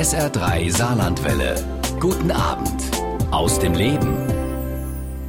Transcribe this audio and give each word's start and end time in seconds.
SR3 0.00 0.74
Saarlandwelle. 0.74 1.62
Guten 2.00 2.30
Abend 2.30 2.82
aus 3.30 3.58
dem 3.58 3.74
Leben. 3.74 4.16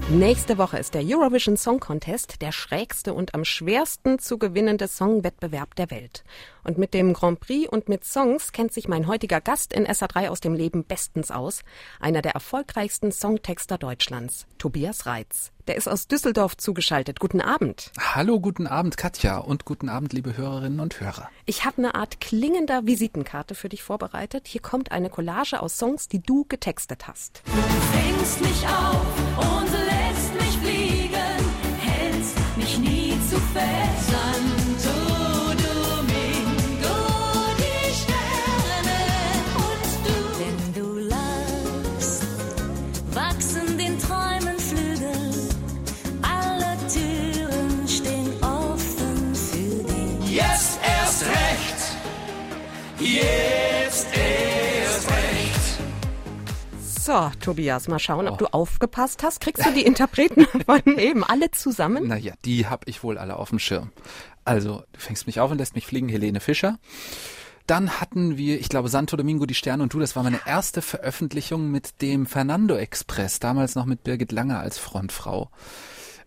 Nächste 0.09 0.57
Woche 0.57 0.77
ist 0.77 0.93
der 0.93 1.03
Eurovision 1.03 1.57
Song 1.57 1.81
Contest 1.81 2.41
der 2.41 2.53
schrägste 2.53 3.13
und 3.13 3.35
am 3.35 3.43
schwersten 3.43 4.17
zu 4.17 4.37
gewinnende 4.37 4.87
Songwettbewerb 4.87 5.75
der 5.75 5.91
Welt. 5.91 6.23
Und 6.63 6.77
mit 6.77 6.93
dem 6.93 7.11
Grand 7.11 7.41
Prix 7.41 7.67
und 7.67 7.89
mit 7.89 8.05
Songs 8.05 8.53
kennt 8.53 8.71
sich 8.71 8.87
mein 8.87 9.07
heutiger 9.07 9.41
Gast 9.41 9.73
in 9.73 9.85
SA3 9.85 10.29
aus 10.29 10.39
dem 10.39 10.53
Leben 10.53 10.85
bestens 10.85 11.31
aus. 11.31 11.63
Einer 11.99 12.21
der 12.21 12.31
erfolgreichsten 12.31 13.11
Songtexter 13.11 13.77
Deutschlands, 13.77 14.47
Tobias 14.57 15.05
Reitz. 15.05 15.51
Der 15.67 15.75
ist 15.75 15.87
aus 15.87 16.07
Düsseldorf 16.07 16.57
zugeschaltet. 16.57 17.19
Guten 17.19 17.41
Abend. 17.41 17.91
Hallo, 17.99 18.39
guten 18.39 18.67
Abend, 18.67 18.97
Katja. 18.97 19.37
Und 19.37 19.65
guten 19.65 19.89
Abend, 19.89 20.13
liebe 20.13 20.35
Hörerinnen 20.35 20.79
und 20.79 20.99
Hörer. 20.99 21.29
Ich 21.45 21.65
habe 21.65 21.77
eine 21.77 21.95
Art 21.95 22.19
klingender 22.21 22.85
Visitenkarte 22.85 23.55
für 23.55 23.69
dich 23.69 23.83
vorbereitet. 23.83 24.47
Hier 24.47 24.61
kommt 24.61 24.91
eine 24.91 25.09
Collage 25.09 25.61
aus 25.61 25.77
Songs, 25.77 26.07
die 26.07 26.21
du 26.21 26.45
getextet 26.45 27.07
hast. 27.07 27.43
Du 27.45 27.51
fängst 27.97 28.41
mich 28.41 28.67
auf 28.67 29.05
und 29.37 29.71
lässt 29.71 30.00
So, 57.01 57.31
Tobias, 57.39 57.87
mal 57.87 57.97
schauen, 57.97 58.27
ob 58.27 58.37
du 58.37 58.45
aufgepasst 58.53 59.23
hast. 59.23 59.41
Kriegst 59.41 59.65
du 59.65 59.73
die 59.73 59.81
Interpreten 59.81 60.45
von 60.67 60.99
eben 60.99 61.23
alle 61.23 61.49
zusammen? 61.49 62.07
Naja, 62.07 62.35
die 62.45 62.67
hab 62.67 62.87
ich 62.87 63.01
wohl 63.01 63.17
alle 63.17 63.37
auf 63.37 63.49
dem 63.49 63.57
Schirm. 63.57 63.91
Also, 64.45 64.83
du 64.93 64.99
fängst 64.99 65.25
mich 65.25 65.39
auf 65.39 65.49
und 65.49 65.57
lässt 65.57 65.73
mich 65.73 65.87
fliegen, 65.87 66.09
Helene 66.09 66.39
Fischer. 66.39 66.77
Dann 67.65 67.99
hatten 67.99 68.37
wir, 68.37 68.59
ich 68.59 68.69
glaube, 68.69 68.87
Santo 68.89 69.17
Domingo, 69.17 69.47
die 69.47 69.55
Sterne 69.55 69.81
und 69.81 69.91
du. 69.91 69.99
Das 69.99 70.15
war 70.15 70.21
meine 70.21 70.41
erste 70.45 70.83
Veröffentlichung 70.83 71.71
mit 71.71 72.03
dem 72.03 72.27
Fernando 72.27 72.75
Express, 72.75 73.39
damals 73.39 73.73
noch 73.73 73.85
mit 73.85 74.03
Birgit 74.03 74.31
Lange 74.31 74.59
als 74.59 74.77
Frontfrau. 74.77 75.49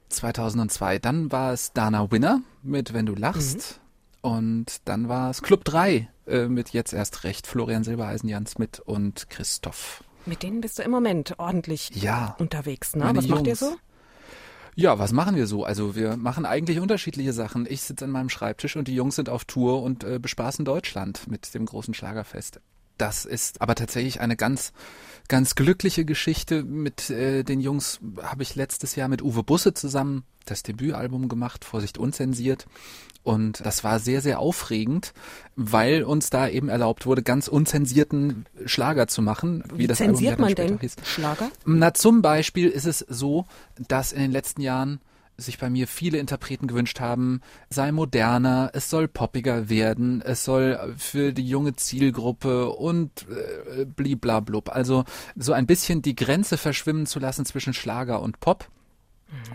2002. 0.09 0.99
Dann 0.99 1.31
war 1.31 1.53
es 1.53 1.73
Dana 1.73 2.11
Winner 2.11 2.41
mit 2.65 2.93
Wenn 2.93 3.07
du 3.07 3.15
lachst. 3.15 3.79
Und 4.23 4.79
dann 4.87 5.09
war 5.09 5.31
es 5.31 5.41
Club 5.41 5.65
3 5.65 6.09
äh, 6.27 6.49
mit 6.49 6.71
Jetzt 6.71 6.93
erst 6.93 7.23
recht. 7.23 7.47
Florian 7.47 7.85
Silbereisen, 7.85 8.29
Jan 8.29 8.47
Smith 8.47 8.81
und 8.85 9.31
Christoph. 9.31 10.03
Mit 10.27 10.43
denen 10.43 10.61
bist 10.61 10.79
du 10.79 10.83
im 10.83 10.91
Moment 10.91 11.39
ordentlich 11.39 11.91
Ja. 11.95 12.35
unterwegs, 12.39 12.97
ne? 12.97 13.11
Was 13.15 13.29
macht 13.29 13.47
ihr 13.47 13.57
so? 13.57 13.77
Ja, 14.77 14.99
was 14.99 15.13
machen 15.13 15.37
wir 15.37 15.47
so? 15.47 15.65
Also 15.65 15.95
wir 15.95 16.17
machen 16.17 16.47
eigentlich 16.47 16.81
unterschiedliche 16.81 17.33
Sachen. 17.33 17.67
Ich 17.69 17.83
sitze 17.83 18.07
an 18.07 18.11
meinem 18.11 18.29
Schreibtisch 18.29 18.75
und 18.77 18.89
die 18.89 18.95
Jungs 18.95 19.15
sind 19.17 19.29
auf 19.29 19.45
Tour 19.45 19.83
und 19.83 20.03
äh, 20.03 20.19
bespaßen 20.19 20.65
Deutschland 20.65 21.29
mit 21.29 21.55
dem 21.55 21.67
großen 21.67 21.95
Schlagerfest. 21.95 22.61
Das 22.99 23.25
ist 23.25 23.61
aber 23.61 23.75
tatsächlich 23.75 24.21
eine 24.21 24.37
ganz, 24.37 24.73
ganz 25.29 25.55
glückliche 25.55 26.05
Geschichte. 26.05 26.63
Mit 26.63 27.11
äh, 27.11 27.43
den 27.43 27.61
Jungs 27.61 28.01
habe 28.23 28.43
ich 28.43 28.55
letztes 28.55 28.97
Jahr 28.97 29.09
mit 29.09 29.23
Uwe 29.23 29.43
Busse 29.43 29.75
zusammen 29.75 30.25
das 30.45 30.63
Debütalbum 30.63 31.29
gemacht, 31.29 31.65
Vorsicht 31.65 31.99
unzensiert. 31.99 32.67
Und 33.23 33.65
das 33.65 33.83
war 33.85 34.01
sehr, 34.01 34.21
sehr 34.21 34.39
aufregend, 34.39 35.15
weil 35.57 36.05
uns 36.05 36.29
da 36.29 36.47
eben 36.47 36.69
erlaubt 36.69 37.07
wurde, 37.07 37.23
ganz 37.23 37.49
unzensierten 37.49 38.45
Schlager 38.67 39.09
zu 39.09 39.23
machen. 39.23 39.65
Wie, 39.75 39.87
das 39.87 40.01
Album 40.01 40.15
ja 40.15 40.19
zensiert 40.19 40.33
dann 40.35 40.41
man 40.41 40.55
denn 40.55 40.79
hieß. 40.79 40.97
Schlager? 41.05 41.51
Na, 41.65 41.95
zum 41.95 42.21
Beispiel 42.21 42.69
ist 42.69 42.85
es 42.85 42.99
so, 42.99 43.47
dass 43.89 44.13
in 44.13 44.21
den 44.21 44.31
letzten 44.31 44.61
Jahren 44.61 45.01
sich 45.37 45.59
bei 45.59 45.71
mir 45.71 45.89
viele 45.89 46.19
Interpreten 46.19 46.67
gewünscht 46.67 47.01
haben, 47.01 47.41
sei 47.71 47.93
moderner, 47.93 48.71
es 48.73 48.91
soll 48.91 49.09
poppiger 49.09 49.69
werden, 49.69 50.23
es 50.23 50.45
soll 50.45 50.95
für 50.97 51.33
die 51.33 51.47
junge 51.47 51.75
Zielgruppe 51.75 52.71
und 52.71 53.27
äh, 53.29 53.85
bliblablub. 53.85 54.71
Also 54.71 55.05
so 55.37 55.53
ein 55.53 55.67
bisschen 55.67 56.03
die 56.03 56.15
Grenze 56.15 56.57
verschwimmen 56.57 57.07
zu 57.07 57.19
lassen 57.19 57.45
zwischen 57.45 57.75
Schlager 57.75 58.23
und 58.23 58.41
Pop. 58.41 58.69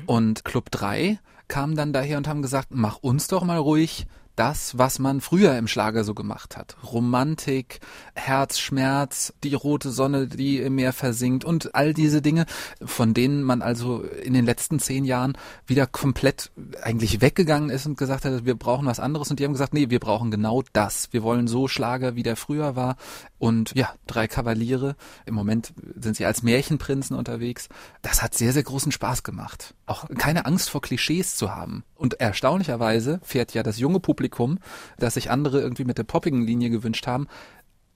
Und 0.05 0.43
Club 0.43 0.71
3 0.71 1.19
kam 1.47 1.75
dann 1.75 1.93
daher 1.93 2.17
und 2.17 2.27
haben 2.27 2.41
gesagt, 2.41 2.69
mach 2.71 2.97
uns 2.97 3.27
doch 3.27 3.43
mal 3.43 3.57
ruhig 3.57 4.05
das, 4.39 4.77
was 4.77 4.99
man 4.99 5.19
früher 5.19 5.57
im 5.57 5.67
Schlager 5.67 6.05
so 6.05 6.13
gemacht 6.13 6.55
hat. 6.55 6.77
Romantik, 6.81 7.81
Herzschmerz, 8.15 9.33
die 9.43 9.53
rote 9.53 9.91
Sonne, 9.91 10.27
die 10.27 10.59
im 10.59 10.75
Meer 10.75 10.93
versinkt 10.93 11.43
und 11.43 11.75
all 11.75 11.93
diese 11.93 12.21
Dinge, 12.21 12.45
von 12.81 13.13
denen 13.13 13.43
man 13.43 13.61
also 13.61 14.01
in 14.01 14.33
den 14.33 14.45
letzten 14.45 14.79
zehn 14.79 15.03
Jahren 15.03 15.37
wieder 15.67 15.87
komplett 15.87 16.51
eigentlich 16.81 17.19
weggegangen 17.19 17.69
ist 17.69 17.85
und 17.85 17.97
gesagt 17.97 18.23
hat, 18.23 18.45
wir 18.45 18.55
brauchen 18.55 18.85
was 18.85 19.01
anderes. 19.01 19.29
Und 19.29 19.41
die 19.41 19.43
haben 19.43 19.51
gesagt, 19.51 19.73
nee, 19.73 19.89
wir 19.89 19.99
brauchen 19.99 20.31
genau 20.31 20.63
das. 20.71 21.09
Wir 21.11 21.21
wollen 21.21 21.47
so 21.47 21.67
Schlager, 21.67 22.15
wie 22.15 22.23
der 22.23 22.37
früher 22.37 22.77
war. 22.77 22.95
Und 23.39 23.71
ja, 23.73 23.93
drei 24.05 24.27
Kavaliere. 24.27 24.95
Im 25.25 25.33
Moment 25.33 25.73
sind 25.95 26.17
sie 26.17 26.25
als 26.25 26.43
Märchenprinzen 26.43 27.15
unterwegs. 27.15 27.69
Das 28.01 28.21
hat 28.21 28.35
sehr, 28.35 28.51
sehr 28.51 28.63
großen 28.63 28.91
Spaß 28.91 29.23
gemacht. 29.23 29.73
Auch 29.85 30.07
keine 30.17 30.45
Angst 30.45 30.69
vor 30.69 30.81
Klischees 30.81 31.35
zu 31.35 31.55
haben. 31.55 31.83
Und 31.95 32.19
erstaunlicherweise 32.19 33.21
fährt 33.23 33.53
ja 33.53 33.63
das 33.63 33.79
junge 33.79 34.01
Publikum, 34.01 34.59
das 34.97 35.13
sich 35.13 35.31
andere 35.31 35.61
irgendwie 35.61 35.85
mit 35.85 35.97
der 35.97 36.03
poppigen 36.03 36.41
Linie 36.41 36.69
gewünscht 36.69 37.07
haben, 37.07 37.27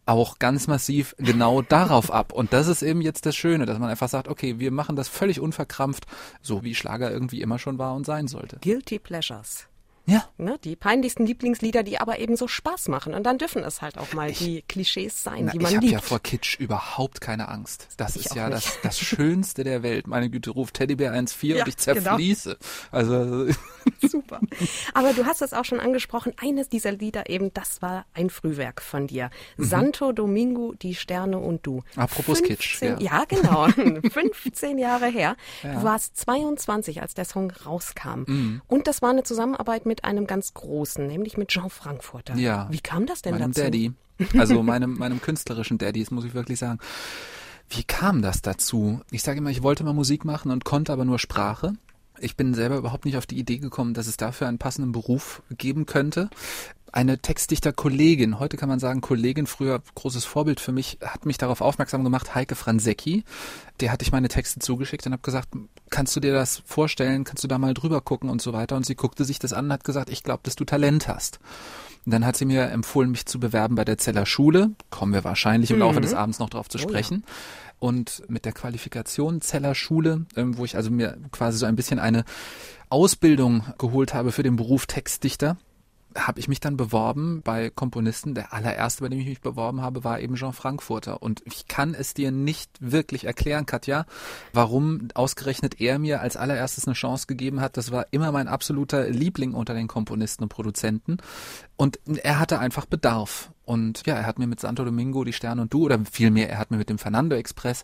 auch 0.06 0.40
ganz 0.40 0.68
massiv 0.68 1.16
genau 1.18 1.62
darauf 1.62 2.12
ab. 2.12 2.34
Und 2.34 2.54
das 2.54 2.68
ist 2.68 2.82
eben 2.82 3.02
jetzt 3.02 3.26
das 3.26 3.36
Schöne, 3.36 3.66
dass 3.66 3.80
man 3.80 3.90
einfach 3.90 4.10
sagt, 4.10 4.28
okay, 4.28 4.60
wir 4.60 4.72
machen 4.72 4.96
das 4.96 5.08
völlig 5.08 5.40
unverkrampft, 5.40 6.06
so 6.42 6.64
wie 6.64 6.76
Schlager 6.76 7.12
irgendwie 7.12 7.42
immer 7.42 7.60
schon 7.60 7.78
war 7.78 7.96
und 7.96 8.06
sein 8.06 8.28
sollte. 8.28 8.58
Guilty 8.62 9.00
Pleasures. 9.00 9.68
Ja. 10.06 10.28
Ne? 10.38 10.58
Die 10.64 10.76
peinlichsten 10.76 11.26
Lieblingslieder, 11.26 11.82
die 11.84 11.98
aber 12.00 12.20
eben 12.20 12.36
so 12.36 12.48
Spaß 12.50 12.90
machen. 12.90 13.14
Und 13.14 13.24
dann 13.24 13.38
dürfen 13.38 13.64
es 13.64 13.82
halt 13.82 13.98
auch 13.98 14.12
mal 14.14 14.32
die 14.32 14.62
Klischees 14.64 15.24
sein, 15.24 15.46
Na, 15.46 15.52
die 15.54 15.58
ich 15.60 15.64
man 15.64 15.72
habe 15.76 15.82
liebt. 15.86 15.94
ja 15.94 16.02
vor 16.02 16.20
Kitsch 16.20 16.60
überhaupt 16.60 17.22
keine 17.22 17.48
Angst. 17.48 17.88
Das 17.98 18.16
Ich 18.18 18.26
ist 18.26 18.36
ja 18.36 18.50
das, 18.50 18.80
das 18.84 19.00
Schönste 19.00 19.64
der 19.64 19.82
Welt. 19.82 20.08
Meine 20.08 20.30
Güte, 20.30 20.50
ruft 20.52 20.74
Teddybär 20.76 21.14
1,4 21.14 21.46
Ja, 21.56 21.64
und 21.64 21.70
ich 21.70 21.78
genau. 21.78 22.02
zerfließe. 22.02 22.58
Also 22.92 23.48
Super. 24.02 24.42
Aber 24.94 25.14
du 25.14 25.26
hast 25.26 25.42
es 25.42 25.54
auch 25.54 25.64
schon 25.66 25.80
angesprochen, 25.80 26.34
eines 26.38 26.68
dieser 26.70 26.92
Lieder 26.92 27.30
eben, 27.30 27.54
das 27.54 27.82
war 27.82 28.06
ein 28.14 28.30
Frühwerk 28.30 28.82
von 28.82 29.08
dir. 29.08 29.30
Santo 29.58 30.12
Domingo, 30.12 30.74
die 30.74 30.96
Sterne 30.96 31.38
und 31.38 31.66
du. 31.66 31.76
Mhm. 31.96 32.02
Apropos 32.02 32.42
Kitsch, 32.44 32.76
15 32.78 33.00
ja. 33.00 33.20
Ja, 33.20 33.24
genau. 33.26 33.68
15 34.12 34.78
Jahre 34.78 35.08
her. 35.08 35.36
Du 35.62 35.84
warst 35.84 36.18
22, 36.18 37.02
als 37.02 37.14
der 37.14 37.26
Song 37.26 37.52
rauskam. 37.66 38.24
Mhm. 38.28 38.62
Und 38.68 38.88
das 38.88 39.02
war 39.02 39.10
eine 39.12 39.24
Zusammenarbeit 39.24 39.86
mit 39.86 39.93
einem 40.02 40.28
ganz 40.28 40.54
großen, 40.54 41.06
nämlich 41.06 41.38
mit 41.38 41.50
Jean 41.50 41.70
Frankfurter. 41.70 42.36
Ja. 42.36 42.68
Wie 42.72 42.80
kam 42.80 43.06
das 43.06 43.22
denn 43.22 43.34
meinem 43.34 43.52
dazu? 43.52 43.62
Daddy. 43.62 43.92
Also 44.38 44.62
meinem, 44.64 44.98
meinem 44.98 45.22
künstlerischen 45.22 45.78
Daddy, 45.78 46.02
das 46.02 46.12
muss 46.12 46.26
ich 46.26 46.34
wirklich 46.34 46.60
sagen. 46.60 46.80
Wie 47.70 47.84
kam 47.84 48.22
das 48.22 48.42
dazu? 48.42 49.02
Ich 49.12 49.24
sage 49.24 49.40
immer, 49.40 49.50
ich 49.50 49.64
wollte 49.64 49.84
mal 49.84 49.94
Musik 49.94 50.26
machen 50.26 50.52
und 50.52 50.66
konnte 50.66 50.94
aber 50.94 51.06
nur 51.06 51.20
Sprache. 51.20 51.74
Ich 52.20 52.38
bin 52.38 52.54
selber 52.54 52.78
überhaupt 52.78 53.06
nicht 53.06 53.18
auf 53.18 53.26
die 53.26 53.40
Idee 53.40 53.58
gekommen, 53.58 53.94
dass 53.94 54.08
es 54.08 54.18
dafür 54.18 54.48
einen 54.48 54.60
passenden 54.60 54.92
Beruf 54.92 55.42
geben 55.50 55.86
könnte. 55.86 56.30
Eine 56.94 57.18
Textdichter-Kollegin, 57.18 58.38
heute 58.38 58.56
kann 58.56 58.70
man 58.70 58.78
sagen 58.78 59.02
Kollegin, 59.02 59.48
früher 59.48 59.82
großes 59.96 60.26
Vorbild 60.26 60.60
für 60.60 60.72
mich, 60.72 61.00
hat 61.04 61.26
mich 61.26 61.40
darauf 61.40 61.62
aufmerksam 61.62 62.04
gemacht, 62.04 62.36
Heike 62.36 62.54
Franzecki. 62.54 63.24
Der 63.80 63.92
hatte 63.92 64.04
ich 64.04 64.12
meine 64.12 64.28
Texte 64.28 64.60
zugeschickt 64.60 65.04
und 65.08 65.12
habe 65.12 65.24
gesagt, 65.24 65.50
kannst 65.90 66.16
du 66.16 66.20
dir 66.20 66.34
das 66.34 66.62
vorstellen, 66.68 67.24
kannst 67.24 67.44
du 67.44 67.48
da 67.48 67.58
mal 67.58 67.74
drüber 67.74 68.00
gucken 68.02 68.30
und 68.30 68.44
so 68.44 68.54
weiter. 68.54 68.76
Und 68.76 68.86
sie 68.86 68.94
guckte 68.94 69.26
sich 69.26 69.40
das 69.40 69.54
an 69.54 69.66
und 69.66 69.74
hat 69.74 69.84
gesagt, 69.86 70.12
ich 70.12 70.22
glaube, 70.22 70.42
dass 70.44 70.56
du 70.56 70.66
Talent 70.66 71.08
hast. 71.08 71.40
Und 72.06 72.14
dann 72.14 72.28
hat 72.28 72.38
sie 72.38 72.46
mir 72.46 72.70
empfohlen, 72.70 73.10
mich 73.10 73.26
zu 73.26 73.40
bewerben 73.40 73.74
bei 73.74 73.86
der 73.86 73.98
Zeller 73.98 74.28
Schule. 74.28 74.70
Kommen 74.92 75.14
wir 75.14 75.24
wahrscheinlich 75.24 75.72
im 75.72 75.80
Laufe 75.80 76.00
des 76.00 76.14
Abends 76.14 76.38
noch 76.38 76.52
drauf 76.52 76.70
zu 76.70 76.78
sprechen. 76.78 77.24
Und 77.80 78.22
mit 78.28 78.46
der 78.46 78.54
Qualifikation 78.54 79.42
Zeller 79.42 79.74
Schule, 79.74 80.28
ähm, 80.36 80.58
wo 80.58 80.64
ich 80.64 80.76
also 80.76 80.92
mir 80.92 81.18
quasi 81.32 81.58
so 81.58 81.66
ein 81.66 81.76
bisschen 81.76 81.98
eine 81.98 82.24
Ausbildung 82.90 83.66
geholt 83.80 84.14
habe 84.14 84.32
für 84.32 84.44
den 84.44 84.58
Beruf 84.58 84.86
Textdichter, 84.86 85.58
habe 86.16 86.40
ich 86.40 86.48
mich 86.48 86.60
dann 86.60 86.78
beworben 86.78 87.42
bei 87.44 87.70
Komponisten. 87.70 88.36
Der 88.36 88.54
allererste, 88.54 89.04
bei 89.04 89.10
dem 89.10 89.20
ich 89.20 89.28
mich 89.28 89.42
beworben 89.42 89.82
habe, 89.82 90.04
war 90.04 90.20
eben 90.20 90.36
Jean 90.36 90.54
Frankfurter. 90.54 91.22
Und 91.22 91.42
ich 91.46 91.68
kann 91.68 91.94
es 91.94 92.14
dir 92.14 92.32
nicht 92.32 92.70
wirklich 92.80 93.26
erklären, 93.26 93.66
Katja, 93.66 94.06
warum 94.54 95.08
ausgerechnet 95.14 95.80
er 95.82 96.00
mir 96.00 96.22
als 96.22 96.38
allererstes 96.38 96.86
eine 96.88 96.96
Chance 96.96 97.28
gegeben 97.28 97.62
hat. 97.62 97.78
Das 97.78 97.92
war 97.92 98.08
immer 98.12 98.32
mein 98.32 98.48
absoluter 98.48 99.10
Liebling 99.10 99.54
unter 99.54 99.74
den 99.74 99.88
Komponisten 99.88 100.44
und 100.44 100.50
Produzenten. 100.50 101.18
Und 101.76 102.00
er 102.06 102.40
hatte 102.40 102.60
einfach 102.60 102.86
Bedarf. 102.86 103.50
Und 103.66 104.06
ja, 104.06 104.16
er 104.16 104.26
hat 104.26 104.40
mir 104.40 104.48
mit 104.48 104.60
Santo 104.60 104.84
Domingo, 104.84 105.24
die 105.24 105.32
Sterne 105.32 105.62
und 105.62 105.74
du, 105.74 105.86
oder 105.86 105.98
vielmehr, 106.12 106.50
er 106.50 106.58
hat 106.58 106.70
mir 106.70 106.76
mit 106.76 106.90
dem 106.90 106.98
Fernando 106.98 107.38
Express 107.38 107.84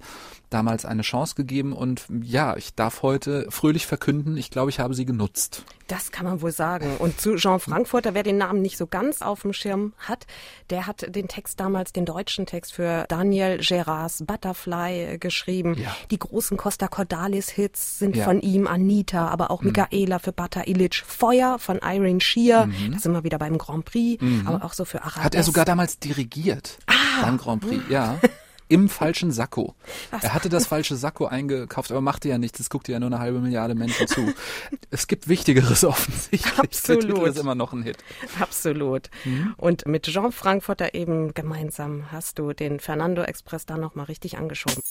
damals 0.50 0.84
eine 0.84 1.04
Chance 1.04 1.36
gegeben. 1.36 1.72
Und 1.72 2.06
ja, 2.22 2.58
ich 2.58 2.76
darf 2.76 3.02
heute 3.02 3.46
fröhlich 3.50 3.88
verkünden, 3.88 4.36
ich 4.36 4.52
glaube, 4.52 4.72
ich 4.72 4.82
habe 4.82 4.94
sie 4.94 5.06
genutzt. 5.06 5.64
Das 5.88 6.12
kann 6.12 6.26
man 6.26 6.42
wohl 6.42 6.52
sagen. 6.52 6.98
Und 7.00 7.22
zu 7.22 7.38
Jean 7.38 7.62
Frankfurter, 7.62 8.14
wer 8.14 8.24
den 8.24 8.38
Namen 8.38 8.62
nicht 8.62 8.78
so 8.78 8.88
ganz 8.88 9.22
auf 9.22 9.44
dem 9.44 9.54
Schirm 9.54 9.94
hat, 10.00 10.28
der 10.70 10.86
hat 10.86 11.16
den 11.16 11.30
Text 11.30 11.62
damals, 11.62 11.94
den 11.94 12.06
deutschen 12.06 12.46
Text 12.46 12.74
für 12.74 13.06
Daniel 13.08 13.60
Gerards 13.60 14.22
Butterfly 14.28 15.18
geschrieben. 15.18 15.76
Ja. 15.82 15.96
Die 16.12 16.20
großen 16.20 16.58
Costa 16.58 16.90
Cordalis 16.90 17.50
Hits 17.50 18.00
sind 18.00 18.18
Ja. 18.18 18.24
Mhm. 18.24 18.28
von 18.28 18.42
ihm, 18.42 18.68
Anita, 18.68 19.30
aber 19.30 19.50
auch 19.50 19.62
Michaela 19.62 20.20
für 20.20 20.34
Bata 20.34 20.64
Illich, 20.66 21.02
Feuer 21.08 21.58
von 21.58 21.80
Irene 21.82 22.20
Shear, 22.20 22.68
da 22.92 23.00
sind 23.00 23.14
wir 23.14 23.24
wieder 23.24 23.38
beim 23.40 23.58
Grand 23.58 23.79
Prix, 23.84 24.24
aber 24.46 24.64
auch 24.64 24.74
so 24.74 24.86
für 24.86 25.00
Arabesque. 25.02 25.20
Mhm. 25.20 25.24
Hat 25.24 25.36
er 25.36 25.44
sogar 25.44 25.66
damals 25.66 26.00
dirigiert 26.00 26.80
beim 27.22 27.38
Grand 27.38 27.62
Prix, 27.62 27.84
ja. 27.90 28.20
Im 28.72 28.88
falschen 28.88 29.32
Sakko. 29.32 29.74
Er 30.22 30.36
hatte 30.36 30.48
das 30.48 30.68
falsche 30.68 30.96
Sakko 30.96 31.26
eingekauft, 31.26 31.90
aber 31.90 32.02
machte 32.02 32.30
ja 32.30 32.38
nichts. 32.38 32.60
Es 32.60 32.70
guckte 32.70 32.92
ja 32.92 33.00
nur 33.00 33.08
eine 33.08 33.18
halbe 33.18 33.40
Milliarde 33.40 33.74
Menschen 33.74 34.08
zu. 34.08 34.32
Es 34.92 35.08
gibt 35.08 35.28
Wichtigeres 35.28 35.84
offensichtlich. 35.86 36.54
Der 36.54 36.66
Absolut. 36.66 37.02
Titel 37.02 37.28
ist 37.28 37.40
immer 37.40 37.56
noch 37.56 37.74
ein 37.74 37.82
Hit. 37.82 37.98
Absolut. 38.40 39.10
Mhm. 39.26 39.56
Und 39.58 39.88
mit 39.88 40.04
Jean 40.04 40.32
Frankfurter 40.32 40.94
eben 40.94 41.34
gemeinsam 41.34 42.12
hast 42.12 42.38
du 42.38 42.54
den 42.54 42.80
Fernando 42.80 43.24
Express 43.24 43.66
da 43.66 43.76
nochmal 43.78 44.06
richtig 44.06 44.38
angeschoben. 44.38 44.84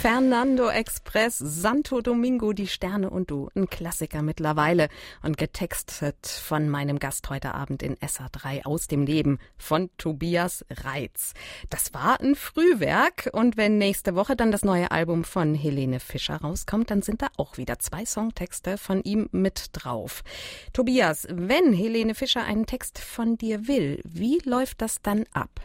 Fernando 0.00 0.70
Express, 0.70 1.36
Santo 1.36 2.00
Domingo, 2.00 2.54
die 2.54 2.68
Sterne 2.68 3.10
und 3.10 3.30
du. 3.30 3.50
Ein 3.54 3.68
Klassiker 3.68 4.22
mittlerweile 4.22 4.88
und 5.22 5.36
getextet 5.36 6.26
von 6.26 6.70
meinem 6.70 6.98
Gast 6.98 7.28
heute 7.28 7.54
Abend 7.54 7.82
in 7.82 7.96
SA3 7.96 8.64
aus 8.64 8.86
dem 8.86 9.04
Leben 9.04 9.38
von 9.58 9.90
Tobias 9.98 10.64
Reitz. 10.70 11.34
Das 11.68 11.92
war 11.92 12.18
ein 12.18 12.34
Frühwerk 12.34 13.28
und 13.34 13.58
wenn 13.58 13.76
nächste 13.76 14.14
Woche 14.14 14.36
dann 14.36 14.50
das 14.50 14.64
neue 14.64 14.90
Album 14.90 15.22
von 15.22 15.54
Helene 15.54 16.00
Fischer 16.00 16.36
rauskommt, 16.36 16.90
dann 16.90 17.02
sind 17.02 17.20
da 17.20 17.26
auch 17.36 17.58
wieder 17.58 17.78
zwei 17.78 18.06
Songtexte 18.06 18.78
von 18.78 19.02
ihm 19.02 19.28
mit 19.32 19.66
drauf. 19.74 20.24
Tobias, 20.72 21.26
wenn 21.30 21.74
Helene 21.74 22.14
Fischer 22.14 22.42
einen 22.42 22.64
Text 22.64 22.98
von 22.98 23.36
dir 23.36 23.68
will, 23.68 24.00
wie 24.04 24.38
läuft 24.46 24.80
das 24.80 25.02
dann 25.02 25.26
ab? 25.34 25.60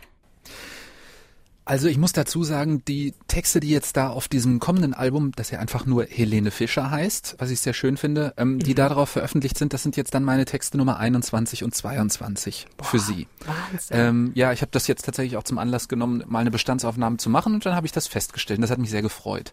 Also 1.68 1.88
ich 1.88 1.98
muss 1.98 2.14
dazu 2.14 2.44
sagen, 2.44 2.84
die 2.88 3.16
Texte, 3.28 3.60
die 3.60 3.70
jetzt 3.70 3.98
da 3.98 4.10
auf 4.10 4.28
diesem 4.28 4.60
kommenden 4.60 4.94
Album, 4.94 5.32
das 5.36 5.50
ja 5.50 5.58
einfach 5.58 5.88
nur 5.88 6.06
Helene 6.06 6.52
Fischer 6.52 6.92
heißt, 6.92 7.38
was 7.40 7.50
ich 7.50 7.60
sehr 7.60 7.74
schön 7.74 7.98
finde, 7.98 8.36
ähm, 8.38 8.60
die 8.60 8.76
darauf 8.76 9.10
veröffentlicht 9.10 9.58
sind, 9.58 9.74
das 9.74 9.82
sind 9.82 9.98
jetzt 9.98 10.14
dann 10.14 10.24
meine 10.24 10.46
Texte 10.46 10.78
Nummer 10.78 11.00
21 11.00 11.64
und 11.64 11.74
22 11.74 12.68
für 12.84 13.00
Sie. 13.00 13.28
Wahnsinn. 13.46 13.98
Ähm, 13.98 14.32
ja, 14.36 14.54
ich 14.54 14.62
habe 14.62 14.70
das 14.72 14.86
jetzt 14.86 15.06
tatsächlich 15.06 15.38
auch 15.38 15.44
zum 15.44 15.58
Anlass 15.58 15.88
genommen, 15.88 16.24
mal 16.28 16.40
eine 16.40 16.52
Bestandsaufnahme 16.52 17.18
zu 17.18 17.32
machen 17.32 17.56
und 17.56 17.66
dann 17.66 17.76
habe 17.76 17.88
ich 17.88 17.92
das 17.92 18.06
festgestellt. 18.06 18.60
und 18.60 18.62
Das 18.62 18.70
hat 18.72 18.78
mich 18.78 18.92
sehr 18.92 19.02
gefreut. 19.02 19.52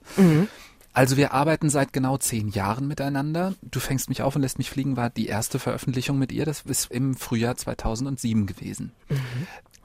Also 0.92 1.16
wir 1.16 1.32
arbeiten 1.32 1.70
seit 1.70 1.92
genau 1.92 2.18
zehn 2.18 2.48
Jahren 2.48 2.86
miteinander. 2.86 3.54
Du 3.62 3.80
fängst 3.80 4.08
mich 4.08 4.22
auf 4.22 4.36
und 4.36 4.42
lässt 4.42 4.58
mich 4.58 4.70
fliegen 4.70 4.96
war 4.96 5.10
die 5.10 5.26
erste 5.26 5.58
Veröffentlichung 5.58 6.18
mit 6.18 6.32
ihr. 6.32 6.44
Das 6.44 6.62
ist 6.62 6.90
im 6.90 7.14
Frühjahr 7.14 7.56
2007 7.56 8.46
gewesen. 8.46 8.92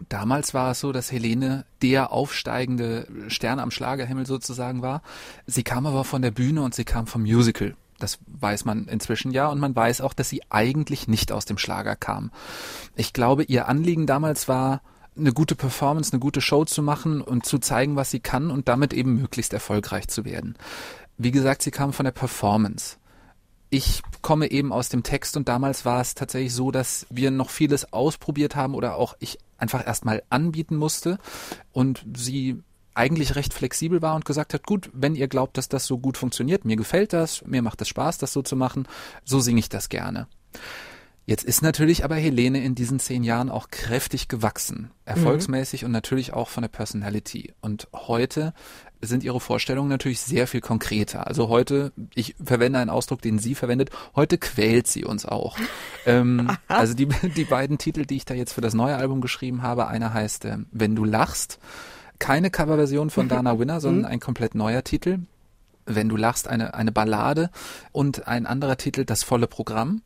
Damals 0.09 0.53
war 0.53 0.71
es 0.71 0.79
so, 0.79 0.91
dass 0.91 1.11
Helene 1.11 1.65
der 1.81 2.11
aufsteigende 2.11 3.07
Stern 3.29 3.59
am 3.59 3.71
Schlagerhimmel 3.71 4.25
sozusagen 4.25 4.81
war. 4.81 5.01
Sie 5.45 5.63
kam 5.63 5.85
aber 5.85 6.03
von 6.03 6.21
der 6.21 6.31
Bühne 6.31 6.61
und 6.61 6.75
sie 6.75 6.85
kam 6.85 7.07
vom 7.07 7.21
Musical. 7.21 7.75
Das 7.99 8.19
weiß 8.27 8.65
man 8.65 8.87
inzwischen 8.87 9.31
ja 9.31 9.47
und 9.47 9.59
man 9.59 9.75
weiß 9.75 10.01
auch, 10.01 10.13
dass 10.13 10.29
sie 10.29 10.43
eigentlich 10.49 11.07
nicht 11.07 11.31
aus 11.31 11.45
dem 11.45 11.57
Schlager 11.57 11.95
kam. 11.95 12.31
Ich 12.95 13.11
glaube, 13.11 13.43
ihr 13.43 13.67
Anliegen 13.67 14.05
damals 14.05 14.47
war, 14.47 14.81
eine 15.17 15.33
gute 15.33 15.55
Performance, 15.55 16.13
eine 16.13 16.19
gute 16.19 16.41
Show 16.41 16.65
zu 16.65 16.81
machen 16.81 17.21
und 17.21 17.45
zu 17.45 17.59
zeigen, 17.59 17.95
was 17.95 18.11
sie 18.11 18.19
kann 18.19 18.51
und 18.51 18.67
damit 18.67 18.93
eben 18.93 19.15
möglichst 19.15 19.53
erfolgreich 19.53 20.07
zu 20.07 20.25
werden. 20.25 20.55
Wie 21.17 21.31
gesagt, 21.31 21.61
sie 21.61 21.71
kam 21.71 21.93
von 21.93 22.05
der 22.05 22.11
Performance 22.11 22.97
ich 23.69 24.01
komme 24.21 24.49
eben 24.51 24.71
aus 24.71 24.89
dem 24.89 25.03
Text 25.03 25.35
und 25.35 25.49
damals 25.49 25.83
war 25.85 25.99
es 25.99 26.15
tatsächlich 26.15 26.53
so, 26.53 26.71
dass 26.71 27.05
wir 27.09 27.31
noch 27.31 27.49
vieles 27.49 27.91
ausprobiert 27.91 28.55
haben 28.55 28.75
oder 28.75 28.95
auch 28.95 29.15
ich 29.19 29.39
einfach 29.57 29.85
erstmal 29.85 30.23
anbieten 30.29 30.75
musste 30.75 31.19
und 31.73 32.05
sie 32.15 32.61
eigentlich 32.93 33.35
recht 33.35 33.53
flexibel 33.53 34.01
war 34.01 34.15
und 34.15 34.25
gesagt 34.25 34.53
hat, 34.53 34.65
gut, 34.65 34.89
wenn 34.93 35.15
ihr 35.15 35.27
glaubt, 35.27 35.57
dass 35.57 35.69
das 35.69 35.85
so 35.85 35.99
gut 35.99 36.17
funktioniert, 36.17 36.65
mir 36.65 36.77
gefällt 36.77 37.13
das, 37.13 37.45
mir 37.45 37.61
macht 37.61 37.81
es 37.81 37.89
Spaß, 37.89 38.17
das 38.17 38.33
so 38.33 38.41
zu 38.41 38.55
machen, 38.55 38.87
so 39.23 39.39
singe 39.39 39.59
ich 39.59 39.69
das 39.69 39.89
gerne. 39.89 40.27
Jetzt 41.29 41.43
ist 41.43 41.61
natürlich 41.61 42.05
aber 42.05 42.15
Helene 42.15 42.63
in 42.63 42.73
diesen 42.73 42.99
zehn 42.99 43.21
Jahren 43.21 43.49
auch 43.49 43.67
kräftig 43.69 44.29
gewachsen, 44.29 44.91
erfolgsmäßig 45.03 45.83
und 45.83 45.91
natürlich 45.91 46.31
auch 46.31 46.47
von 46.47 46.61
der 46.61 46.69
Personality. 46.69 47.53
Und 47.59 47.89
heute 47.93 48.53
sind 49.01 49.25
ihre 49.25 49.41
Vorstellungen 49.41 49.89
natürlich 49.89 50.21
sehr 50.21 50.47
viel 50.47 50.61
konkreter. 50.61 51.27
Also 51.27 51.49
heute, 51.49 51.91
ich 52.15 52.37
verwende 52.41 52.79
einen 52.79 52.89
Ausdruck, 52.89 53.21
den 53.21 53.39
sie 53.39 53.55
verwendet, 53.55 53.89
heute 54.15 54.37
quält 54.37 54.87
sie 54.87 55.03
uns 55.03 55.25
auch. 55.25 55.57
ähm, 56.05 56.49
also 56.69 56.93
die, 56.93 57.07
die 57.35 57.43
beiden 57.43 57.77
Titel, 57.77 58.05
die 58.05 58.15
ich 58.15 58.25
da 58.25 58.33
jetzt 58.33 58.53
für 58.53 58.61
das 58.61 58.73
neue 58.73 58.95
Album 58.95 59.19
geschrieben 59.19 59.63
habe, 59.63 59.87
einer 59.87 60.13
heißt 60.13 60.45
ähm, 60.45 60.67
Wenn 60.71 60.95
du 60.95 61.03
lachst, 61.03 61.59
keine 62.19 62.49
Coverversion 62.49 63.09
von 63.09 63.27
Dana 63.27 63.59
Winner, 63.59 63.81
sondern 63.81 64.05
ein 64.05 64.21
komplett 64.21 64.55
neuer 64.55 64.85
Titel. 64.85 65.19
Wenn 65.85 66.07
du 66.07 66.15
lachst, 66.15 66.47
eine, 66.47 66.73
eine 66.73 66.93
Ballade 66.93 67.49
und 67.91 68.29
ein 68.29 68.45
anderer 68.45 68.77
Titel, 68.77 69.03
das 69.03 69.23
volle 69.23 69.47
Programm. 69.47 70.03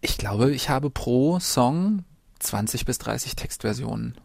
Ich 0.00 0.18
glaube, 0.18 0.50
ich 0.52 0.68
habe 0.68 0.90
pro 0.90 1.38
Song 1.40 2.04
20 2.38 2.84
bis 2.84 2.98
30 2.98 3.34
Textversionen 3.36 4.16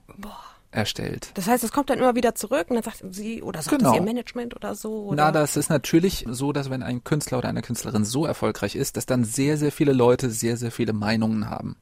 erstellt. 0.71 1.31
Das 1.35 1.47
heißt, 1.47 1.63
es 1.63 1.71
kommt 1.71 1.89
dann 1.89 1.99
immer 1.99 2.15
wieder 2.15 2.35
zurück 2.35 2.67
und 2.69 2.75
dann 2.75 2.83
sagt 2.83 3.03
sie 3.11 3.41
oder 3.43 3.61
sagt 3.61 3.77
Genau. 3.77 3.91
es 3.91 3.95
ihr 3.95 4.01
Management 4.01 4.55
oder 4.55 4.75
so? 4.75 5.05
Oder? 5.05 5.15
Na, 5.25 5.31
das 5.31 5.55
ist 5.55 5.69
natürlich 5.69 6.25
so, 6.29 6.51
dass 6.51 6.69
wenn 6.69 6.83
ein 6.83 7.03
Künstler 7.03 7.37
oder 7.39 7.49
eine 7.49 7.61
Künstlerin 7.61 8.05
so 8.05 8.25
erfolgreich 8.25 8.75
ist, 8.75 8.97
dass 8.97 9.05
dann 9.05 9.23
sehr, 9.23 9.57
sehr 9.57 9.71
viele 9.71 9.93
Leute 9.93 10.29
sehr, 10.29 10.57
sehr 10.57 10.71
viele 10.71 10.93
Meinungen 10.93 11.49
haben. 11.49 11.75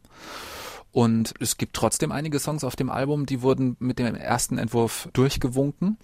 Und 0.92 1.34
es 1.40 1.56
gibt 1.56 1.74
trotzdem 1.74 2.12
einige 2.12 2.38
Songs 2.40 2.66
auf 2.66 2.76
dem 2.76 2.90
Album, 2.90 3.26
die 3.26 3.42
wurden 3.42 3.78
mit 3.80 3.98
dem 3.98 4.14
ersten 4.14 4.58
Entwurf 4.58 5.08
durchgewunken. 5.14 5.98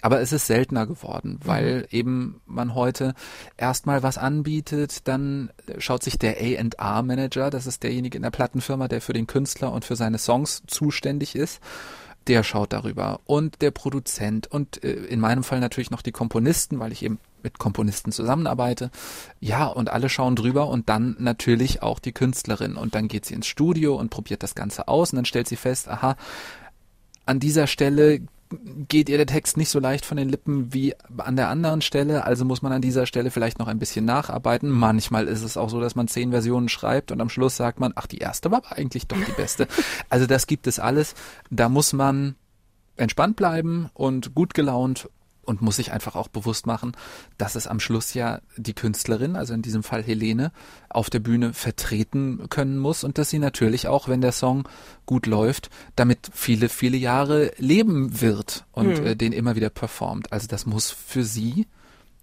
Aber 0.00 0.20
es 0.20 0.32
ist 0.32 0.46
seltener 0.46 0.86
geworden, 0.86 1.40
weil 1.42 1.86
eben 1.90 2.40
man 2.46 2.74
heute 2.74 3.14
erstmal 3.56 4.02
was 4.02 4.16
anbietet, 4.16 5.08
dann 5.08 5.50
schaut 5.78 6.04
sich 6.04 6.18
der 6.18 6.36
A&R-Manager, 6.36 7.50
das 7.50 7.66
ist 7.66 7.82
derjenige 7.82 8.16
in 8.16 8.22
der 8.22 8.30
Plattenfirma, 8.30 8.86
der 8.86 9.00
für 9.00 9.12
den 9.12 9.26
Künstler 9.26 9.72
und 9.72 9.84
für 9.84 9.96
seine 9.96 10.18
Songs 10.18 10.62
zuständig 10.68 11.34
ist, 11.34 11.60
der 12.28 12.44
schaut 12.44 12.72
darüber. 12.72 13.20
Und 13.24 13.60
der 13.60 13.72
Produzent 13.72 14.46
und 14.46 14.84
äh, 14.84 14.92
in 14.92 15.18
meinem 15.18 15.42
Fall 15.42 15.60
natürlich 15.60 15.90
noch 15.90 16.02
die 16.02 16.12
Komponisten, 16.12 16.78
weil 16.78 16.92
ich 16.92 17.02
eben 17.02 17.18
mit 17.42 17.58
Komponisten 17.58 18.12
zusammenarbeite. 18.12 18.90
Ja, 19.40 19.66
und 19.66 19.90
alle 19.90 20.08
schauen 20.08 20.36
drüber 20.36 20.68
und 20.68 20.88
dann 20.88 21.16
natürlich 21.18 21.82
auch 21.82 21.98
die 21.98 22.12
Künstlerin. 22.12 22.76
Und 22.76 22.94
dann 22.94 23.08
geht 23.08 23.24
sie 23.24 23.34
ins 23.34 23.46
Studio 23.46 23.96
und 23.96 24.10
probiert 24.10 24.42
das 24.42 24.54
Ganze 24.54 24.88
aus 24.88 25.12
und 25.12 25.16
dann 25.16 25.24
stellt 25.24 25.48
sie 25.48 25.56
fest, 25.56 25.88
aha, 25.88 26.16
an 27.26 27.40
dieser 27.40 27.66
Stelle 27.66 28.20
geht 28.88 29.08
ihr 29.08 29.16
der 29.16 29.26
Text 29.26 29.56
nicht 29.56 29.68
so 29.68 29.78
leicht 29.78 30.06
von 30.06 30.16
den 30.16 30.28
Lippen 30.28 30.72
wie 30.72 30.94
an 31.18 31.36
der 31.36 31.48
anderen 31.48 31.82
Stelle, 31.82 32.24
also 32.24 32.44
muss 32.44 32.62
man 32.62 32.72
an 32.72 32.82
dieser 32.82 33.06
Stelle 33.06 33.30
vielleicht 33.30 33.58
noch 33.58 33.68
ein 33.68 33.78
bisschen 33.78 34.04
nacharbeiten. 34.04 34.70
Manchmal 34.70 35.28
ist 35.28 35.42
es 35.42 35.56
auch 35.56 35.70
so, 35.70 35.80
dass 35.80 35.94
man 35.94 36.08
zehn 36.08 36.30
Versionen 36.30 36.68
schreibt 36.68 37.12
und 37.12 37.20
am 37.20 37.28
Schluss 37.28 37.56
sagt 37.56 37.80
man, 37.80 37.92
ach, 37.94 38.06
die 38.06 38.18
erste 38.18 38.50
war 38.50 38.58
aber 38.58 38.76
eigentlich 38.76 39.06
doch 39.06 39.18
die 39.24 39.32
beste. 39.32 39.66
Also 40.10 40.26
das 40.26 40.46
gibt 40.46 40.66
es 40.66 40.78
alles. 40.78 41.14
Da 41.50 41.68
muss 41.68 41.92
man 41.92 42.34
entspannt 42.96 43.36
bleiben 43.36 43.90
und 43.94 44.34
gut 44.34 44.54
gelaunt 44.54 45.08
und 45.48 45.62
muss 45.62 45.76
sich 45.76 45.92
einfach 45.92 46.14
auch 46.14 46.28
bewusst 46.28 46.66
machen, 46.66 46.92
dass 47.38 47.54
es 47.54 47.66
am 47.66 47.80
Schluss 47.80 48.14
ja 48.14 48.40
die 48.56 48.74
Künstlerin, 48.74 49.34
also 49.34 49.54
in 49.54 49.62
diesem 49.62 49.82
Fall 49.82 50.02
Helene, 50.02 50.52
auf 50.90 51.10
der 51.10 51.20
Bühne 51.20 51.52
vertreten 51.52 52.48
können 52.50 52.78
muss 52.78 53.02
und 53.02 53.18
dass 53.18 53.30
sie 53.30 53.38
natürlich 53.38 53.88
auch, 53.88 54.08
wenn 54.08 54.20
der 54.20 54.32
Song 54.32 54.68
gut 55.06 55.26
läuft, 55.26 55.70
damit 55.96 56.30
viele, 56.32 56.68
viele 56.68 56.96
Jahre 56.96 57.52
leben 57.56 58.20
wird 58.20 58.66
und 58.72 58.98
äh, 58.98 59.16
den 59.16 59.32
immer 59.32 59.56
wieder 59.56 59.70
performt. 59.70 60.32
Also 60.32 60.46
das 60.46 60.66
muss 60.66 60.90
für 60.90 61.24
sie 61.24 61.66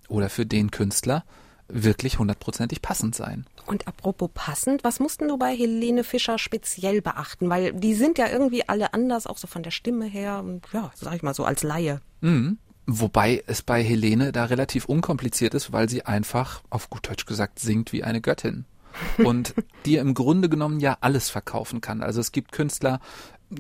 oder 0.07 0.29
für 0.29 0.45
den 0.45 0.71
Künstler 0.71 1.23
wirklich 1.67 2.19
hundertprozentig 2.19 2.81
passend 2.81 3.15
sein. 3.15 3.45
Und 3.65 3.87
apropos 3.87 4.29
passend, 4.33 4.83
was 4.83 4.99
mussten 4.99 5.27
du 5.27 5.37
bei 5.37 5.55
Helene 5.55 6.03
Fischer 6.03 6.37
speziell 6.37 7.01
beachten? 7.01 7.49
Weil 7.49 7.73
die 7.73 7.95
sind 7.95 8.19
ja 8.19 8.27
irgendwie 8.29 8.69
alle 8.69 8.93
anders, 8.93 9.25
auch 9.25 9.37
so 9.37 9.47
von 9.47 9.63
der 9.63 9.71
Stimme 9.71 10.05
her 10.05 10.43
und 10.43 10.61
ja, 10.73 10.91
sag 10.93 11.15
ich 11.15 11.23
mal 11.23 11.33
so 11.33 11.43
als 11.43 11.63
Laie. 11.63 12.01
Mhm. 12.21 12.59
Wobei 12.87 13.43
es 13.47 13.61
bei 13.61 13.83
Helene 13.83 14.31
da 14.31 14.45
relativ 14.45 14.85
unkompliziert 14.85 15.53
ist, 15.53 15.71
weil 15.71 15.89
sie 15.89 16.05
einfach, 16.05 16.61
auf 16.69 16.89
gut 16.89 17.09
Deutsch 17.09 17.25
gesagt, 17.25 17.59
singt 17.59 17.91
wie 17.93 18.03
eine 18.03 18.21
Göttin. 18.21 18.65
und 19.17 19.53
dir 19.85 20.01
im 20.01 20.13
Grunde 20.13 20.49
genommen 20.49 20.79
ja 20.79 20.97
alles 21.01 21.29
verkaufen 21.29 21.81
kann. 21.81 22.01
Also 22.01 22.21
es 22.21 22.31
gibt 22.31 22.51
Künstler, 22.51 22.99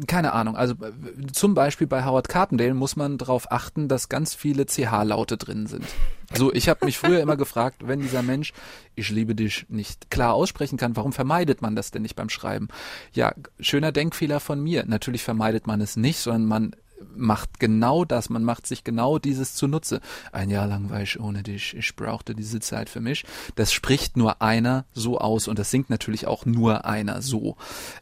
keine 0.07 0.33
Ahnung, 0.33 0.55
also 0.55 0.73
zum 1.31 1.53
Beispiel 1.53 1.85
bei 1.85 2.03
Howard 2.05 2.27
Carpendale 2.27 2.73
muss 2.73 2.95
man 2.95 3.17
darauf 3.17 3.51
achten, 3.51 3.87
dass 3.87 4.09
ganz 4.09 4.33
viele 4.33 4.65
CH-Laute 4.65 5.37
drin 5.37 5.67
sind. 5.67 5.85
So, 6.33 6.51
ich 6.51 6.69
habe 6.69 6.85
mich 6.85 6.97
früher 6.97 7.21
immer 7.21 7.37
gefragt, 7.37 7.87
wenn 7.87 7.99
dieser 7.99 8.23
Mensch 8.23 8.51
ich 8.95 9.09
liebe 9.09 9.35
dich 9.35 9.67
nicht 9.69 10.09
klar 10.09 10.33
aussprechen 10.33 10.77
kann, 10.77 10.95
warum 10.95 11.13
vermeidet 11.13 11.61
man 11.61 11.75
das 11.75 11.91
denn 11.91 12.01
nicht 12.01 12.15
beim 12.15 12.29
Schreiben? 12.29 12.67
Ja, 13.13 13.33
schöner 13.59 13.91
Denkfehler 13.91 14.39
von 14.39 14.61
mir. 14.61 14.85
Natürlich 14.87 15.21
vermeidet 15.21 15.67
man 15.67 15.81
es 15.81 15.97
nicht, 15.97 16.17
sondern 16.19 16.45
man 16.45 16.75
macht 17.15 17.59
genau 17.59 18.05
das, 18.05 18.29
man 18.29 18.43
macht 18.43 18.67
sich 18.67 18.83
genau 18.83 19.19
dieses 19.19 19.55
zunutze. 19.55 20.01
Ein 20.31 20.49
Jahr 20.49 20.67
lang 20.67 20.89
war 20.89 21.01
ich 21.01 21.19
ohne 21.19 21.43
dich, 21.43 21.75
ich 21.75 21.95
brauchte 21.95 22.35
diese 22.35 22.59
Zeit 22.59 22.89
für 22.89 23.01
mich. 23.01 23.25
Das 23.55 23.73
spricht 23.73 24.17
nur 24.17 24.41
einer 24.41 24.85
so 24.93 25.17
aus 25.17 25.47
und 25.47 25.59
das 25.59 25.71
singt 25.71 25.89
natürlich 25.89 26.27
auch 26.27 26.45
nur 26.45 26.85
einer 26.85 27.21
so. 27.21 27.57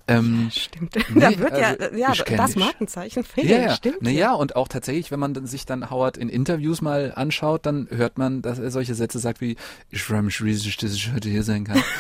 Ähm, 0.07 0.49
Stimmt. 0.51 0.95
nee, 1.09 1.19
da 1.19 1.39
wird 1.39 1.57
ja, 1.57 1.67
also, 1.67 1.95
ja, 1.95 2.11
kenn 2.11 2.37
das 2.37 2.53
dich. 2.53 2.63
Markenzeichen 2.63 3.23
fehlt. 3.23 3.49
ja, 3.49 3.57
ja. 3.57 3.75
Stimmt. 3.75 4.01
Naja, 4.01 4.33
und 4.33 4.55
auch 4.55 4.67
tatsächlich, 4.67 5.11
wenn 5.11 5.19
man 5.19 5.45
sich 5.45 5.65
dann 5.65 5.89
Howard 5.89 6.17
in 6.17 6.29
Interviews 6.29 6.81
mal 6.81 7.13
anschaut, 7.15 7.65
dann 7.65 7.87
hört 7.89 8.17
man, 8.17 8.41
dass 8.41 8.59
er 8.59 8.71
solche 8.71 8.95
Sätze 8.95 9.19
sagt 9.19 9.41
wie, 9.41 9.57
ich 9.89 10.03
freue 10.03 10.21
mich 10.21 10.41
riesig, 10.41 10.77
dass 10.77 10.93
ich 10.93 11.11
heute 11.13 11.29
hier 11.29 11.43
sein 11.43 11.63
kann. 11.63 11.81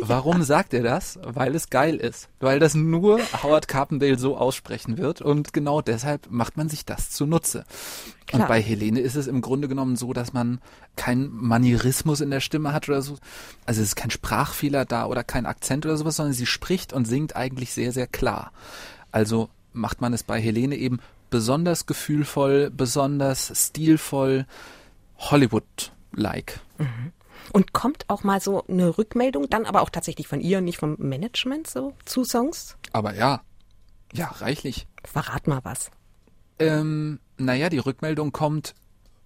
Warum 0.00 0.42
sagt 0.42 0.74
er 0.74 0.82
das? 0.82 1.18
Weil 1.22 1.54
es 1.54 1.70
geil 1.70 1.96
ist. 1.96 2.28
Weil 2.40 2.58
das 2.58 2.74
nur 2.74 3.20
Howard 3.42 3.68
Carpendale 3.68 4.18
so 4.18 4.36
aussprechen 4.36 4.98
wird 4.98 5.20
und 5.20 5.52
genau 5.52 5.80
deshalb 5.80 6.30
macht 6.30 6.56
man 6.56 6.68
sich 6.68 6.84
das 6.84 7.10
zunutze. 7.10 7.64
Klar. 8.26 8.42
Und 8.42 8.48
bei 8.48 8.60
Helene 8.60 9.00
ist 9.00 9.14
es 9.14 9.26
im 9.26 9.40
Grunde 9.40 9.68
genommen 9.68 9.96
so, 9.96 10.12
dass 10.12 10.32
man 10.32 10.60
keinen 10.96 11.30
Manierismus 11.32 12.20
in 12.20 12.30
der 12.30 12.40
Stimme 12.40 12.72
hat 12.72 12.88
oder 12.88 13.02
so. 13.02 13.16
Also 13.66 13.82
es 13.82 13.88
ist 13.88 13.96
kein 13.96 14.10
Sprachfehler 14.10 14.84
da 14.84 15.06
oder 15.06 15.24
kein 15.24 15.46
Akzent 15.46 15.86
oder 15.86 15.96
sowas, 15.96 16.16
sondern 16.16 16.34
sie 16.34 16.46
spricht 16.46 16.92
und 16.92 17.06
singt 17.06 17.36
eigentlich 17.36 17.72
sehr, 17.72 17.92
sehr 17.92 18.06
klar. 18.06 18.52
Also 19.12 19.48
macht 19.72 20.00
man 20.00 20.12
es 20.12 20.22
bei 20.22 20.40
Helene 20.40 20.76
eben 20.76 21.00
besonders 21.30 21.86
gefühlvoll, 21.86 22.70
besonders 22.70 23.52
stilvoll, 23.54 24.46
Hollywood-like. 25.18 26.60
Und 27.52 27.72
kommt 27.72 28.08
auch 28.08 28.24
mal 28.24 28.40
so 28.40 28.64
eine 28.66 28.96
Rückmeldung, 28.98 29.48
dann 29.50 29.66
aber 29.66 29.82
auch 29.82 29.90
tatsächlich 29.90 30.28
von 30.28 30.40
ihr, 30.40 30.60
nicht 30.60 30.78
vom 30.78 30.96
Management 30.98 31.68
so 31.68 31.94
zu 32.04 32.24
Songs? 32.24 32.76
Aber 32.92 33.14
ja, 33.14 33.42
ja, 34.12 34.26
reichlich. 34.26 34.86
Verrat 35.04 35.46
mal 35.46 35.60
was. 35.62 35.90
Ähm, 36.58 37.18
naja, 37.36 37.68
die 37.68 37.78
Rückmeldung 37.78 38.32
kommt 38.32 38.74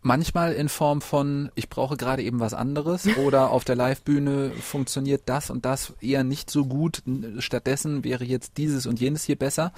manchmal 0.00 0.52
in 0.52 0.68
Form 0.68 1.00
von, 1.00 1.50
ich 1.54 1.68
brauche 1.68 1.96
gerade 1.96 2.22
eben 2.22 2.40
was 2.40 2.54
anderes 2.54 3.06
oder 3.24 3.50
auf 3.50 3.64
der 3.64 3.76
Livebühne 3.76 4.50
funktioniert 4.50 5.22
das 5.26 5.50
und 5.50 5.64
das 5.64 5.94
eher 6.00 6.24
nicht 6.24 6.50
so 6.50 6.66
gut. 6.66 7.02
Stattdessen 7.38 8.04
wäre 8.04 8.24
jetzt 8.24 8.56
dieses 8.56 8.86
und 8.86 9.00
jenes 9.00 9.24
hier 9.24 9.36
besser. 9.36 9.72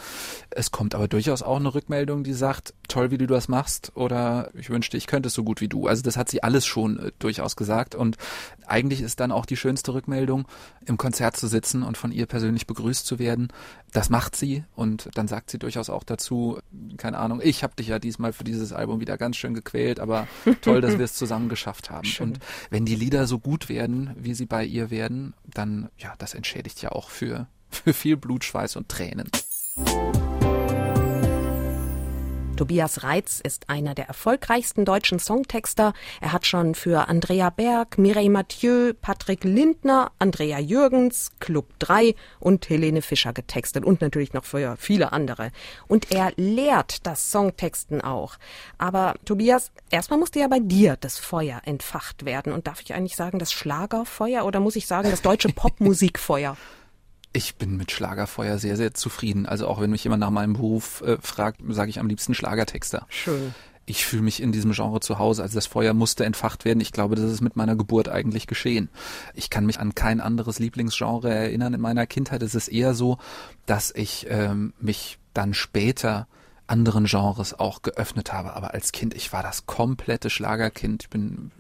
Es 0.51 0.71
kommt 0.71 0.95
aber 0.95 1.09
durchaus 1.09 1.43
auch 1.43 1.57
eine 1.57 1.75
Rückmeldung, 1.75 2.25
die 2.25 2.33
sagt, 2.33 2.75
toll, 2.89 3.11
wie 3.11 3.19
du 3.19 3.27
das 3.27 3.49
machst 3.49 3.93
oder 3.95 4.51
ich 4.55 4.71
wünschte, 4.71 4.97
ich 4.97 5.07
könnte 5.07 5.29
es 5.29 5.35
so 5.35 5.45
gut 5.45 5.61
wie 5.61 5.69
du. 5.69 5.87
Also 5.87 6.03
das 6.03 6.17
hat 6.17 6.29
sie 6.29 6.43
alles 6.43 6.67
schon 6.67 6.99
äh, 6.99 7.13
durchaus 7.19 7.57
gesagt 7.57 7.95
und 7.95 8.17
eigentlich 8.67 9.01
ist 9.01 9.21
dann 9.21 9.33
auch 9.33 9.47
die 9.47 9.57
schönste 9.57 9.95
Rückmeldung, 9.95 10.47
im 10.87 10.97
Konzert 10.97 11.37
zu 11.37 11.49
sitzen 11.49 11.83
und 11.83 11.99
von 11.99 12.13
ihr 12.13 12.27
persönlich 12.27 12.67
begrüßt 12.67 13.05
zu 13.05 13.19
werden. 13.19 13.49
Das 13.93 14.11
macht 14.11 14.37
sie 14.37 14.65
und 14.77 15.09
dann 15.15 15.27
sagt 15.27 15.51
sie 15.51 15.59
durchaus 15.59 15.91
auch 15.91 16.05
dazu, 16.05 16.59
keine 16.97 17.19
Ahnung, 17.19 17.41
ich 17.43 17.65
habe 17.65 17.75
dich 17.75 17.89
ja 17.89 17.99
diesmal 17.99 18.33
für 18.33 18.45
dieses 18.45 18.73
Album 18.73 19.01
wieder 19.01 19.17
ganz 19.17 19.37
schön 19.37 19.55
gequält, 19.55 19.99
aber 19.99 20.10
toll, 20.61 20.81
dass 20.81 20.93
wir 20.99 21.05
es 21.05 21.15
zusammen 21.15 21.49
geschafft 21.49 21.91
haben. 21.91 22.09
Und 22.21 22.39
wenn 22.71 22.85
die 22.85 22.95
Lieder 22.95 23.27
so 23.27 23.39
gut 23.39 23.69
werden, 23.69 24.11
wie 24.17 24.35
sie 24.35 24.47
bei 24.47 24.65
ihr 24.65 24.91
werden, 24.91 25.35
dann, 25.45 25.89
ja, 25.99 26.15
das 26.19 26.35
entschädigt 26.35 26.83
ja 26.83 26.93
auch 26.93 27.11
für, 27.11 27.47
für 27.71 27.93
viel 27.93 28.17
Blut, 28.17 28.45
Schweiß 28.45 28.77
und 28.77 28.89
Tränen. 28.89 29.31
Tobias 32.61 33.05
Reitz 33.05 33.41
ist 33.43 33.71
einer 33.71 33.95
der 33.95 34.09
erfolgreichsten 34.09 34.85
deutschen 34.85 35.19
Songtexter. 35.19 35.95
Er 36.21 36.35
hat 36.35 36.45
schon 36.45 36.75
für 36.75 37.09
Andrea 37.09 37.49
Berg, 37.49 37.97
Mireille 37.97 38.29
Mathieu, 38.29 38.93
Patrick 39.01 39.45
Lindner, 39.45 40.13
Andrea 40.19 40.59
Jürgens, 40.59 41.31
Club 41.41 41.71
3 41.79 42.15
und 42.39 42.69
Helene 42.69 43.01
Fischer 43.01 43.33
getextet 43.33 43.87
und 43.87 44.03
natürlich 44.03 44.35
noch 44.35 44.45
für 44.45 44.77
viele 44.77 45.15
andere. 45.15 45.53
Und 45.89 46.13
er 46.13 46.35
lehrt 46.37 47.07
das 47.07 47.31
Songtexten 47.31 48.03
auch. 48.03 48.37
Aber 48.77 49.15
Tobias, 49.25 49.73
erstmal 49.89 50.19
musste 50.19 50.41
ja 50.41 50.49
bei 50.49 50.59
dir 50.61 50.99
das 51.01 51.17
Feuer 51.17 51.63
entfacht 51.65 52.27
werden. 52.27 52.53
Und 52.53 52.67
darf 52.67 52.83
ich 52.83 52.93
eigentlich 52.93 53.17
sagen, 53.17 53.39
das 53.39 53.53
Schlagerfeuer 53.53 54.45
oder 54.45 54.61
muss 54.61 54.77
ich 54.77 54.87
sagen, 54.87 55.11
das 55.11 55.23
deutsche 55.23 55.49
Popmusikfeuer? 55.55 56.59
Ich 57.33 57.57
bin 57.57 57.77
mit 57.77 57.93
Schlagerfeuer 57.93 58.59
sehr, 58.59 58.77
sehr 58.77 58.93
zufrieden. 58.95 59.47
Also 59.47 59.69
auch 59.69 59.81
wenn 59.81 59.91
mich 59.91 60.03
jemand 60.03 60.21
nach 60.21 60.31
meinem 60.31 60.55
Beruf 60.55 61.01
äh, 61.03 61.17
fragt, 61.21 61.61
sage 61.69 61.91
ich 61.91 62.01
am 62.01 62.09
liebsten 62.09 62.35
Schlagertexter. 62.35 63.07
Schön. 63.09 63.55
Ich 63.87 64.05
fühle 64.05 64.23
mich 64.23 64.43
in 64.43 64.53
diesem 64.53 64.73
Genre 64.73 65.01
zu 65.01 65.19
Hause. 65.19 65.43
Also 65.43 65.55
das 65.57 65.67
Feuer 65.67 65.95
musste 65.95 66.25
entfacht 66.25 66.65
werden. 66.65 66.81
Ich 66.81 66.93
glaube, 66.93 67.17
das 67.17 67.31
ist 67.31 67.41
mit 67.41 67.57
meiner 67.57 67.77
Geburt 67.77 68.09
eigentlich 68.09 68.47
geschehen. 68.47 68.89
Ich 69.35 69.51
kann 69.51 69.67
mich 69.67 69.81
an 69.81 69.95
kein 69.95 70.21
anderes 70.21 70.59
Lieblingsgenre 70.59 71.33
erinnern 71.33 71.75
in 71.75 71.81
meiner 71.81 72.07
Kindheit. 72.07 72.43
Es 72.43 72.55
ist 72.55 72.69
eher 72.69 72.95
so, 72.95 73.19
dass 73.67 73.93
ich 73.95 74.27
ähm, 74.29 74.75
mich 74.81 75.19
dann 75.35 75.55
später 75.55 76.27
anderen 76.67 77.07
Genres 77.07 77.59
auch 77.59 77.83
geöffnet 77.83 78.33
habe. 78.33 78.55
Aber 78.55 78.75
als 78.75 78.93
Kind, 78.93 79.15
ich 79.15 79.33
war 79.33 79.43
das 79.43 79.67
komplette 79.67 80.31
Schlagerkind. 80.31 81.05
Ich 81.05 81.11
bin 81.11 81.51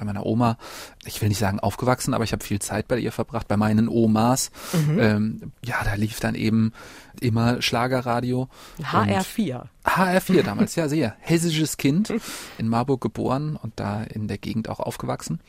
bei 0.00 0.06
meiner 0.06 0.24
Oma, 0.24 0.56
ich 1.04 1.20
will 1.20 1.28
nicht 1.28 1.38
sagen 1.38 1.60
aufgewachsen, 1.60 2.14
aber 2.14 2.24
ich 2.24 2.32
habe 2.32 2.42
viel 2.42 2.58
Zeit 2.58 2.88
bei 2.88 2.98
ihr 2.98 3.12
verbracht, 3.12 3.46
bei 3.48 3.58
meinen 3.58 3.86
Omas. 3.86 4.50
Ähm, 4.98 5.52
ja, 5.62 5.84
da 5.84 5.94
lief 5.94 6.20
dann 6.20 6.34
eben 6.34 6.72
immer 7.20 7.60
Schlagerradio. 7.60 8.48
Und 8.78 8.86
HR4. 8.86 9.64
HR4 9.84 10.42
damals, 10.42 10.74
ja, 10.76 10.88
sehr. 10.88 11.14
Hessisches 11.20 11.76
Kind, 11.76 12.12
in 12.58 12.68
Marburg 12.68 13.02
geboren 13.02 13.56
und 13.62 13.74
da 13.76 14.02
in 14.02 14.26
der 14.26 14.38
Gegend 14.38 14.70
auch 14.70 14.80
aufgewachsen. 14.80 15.40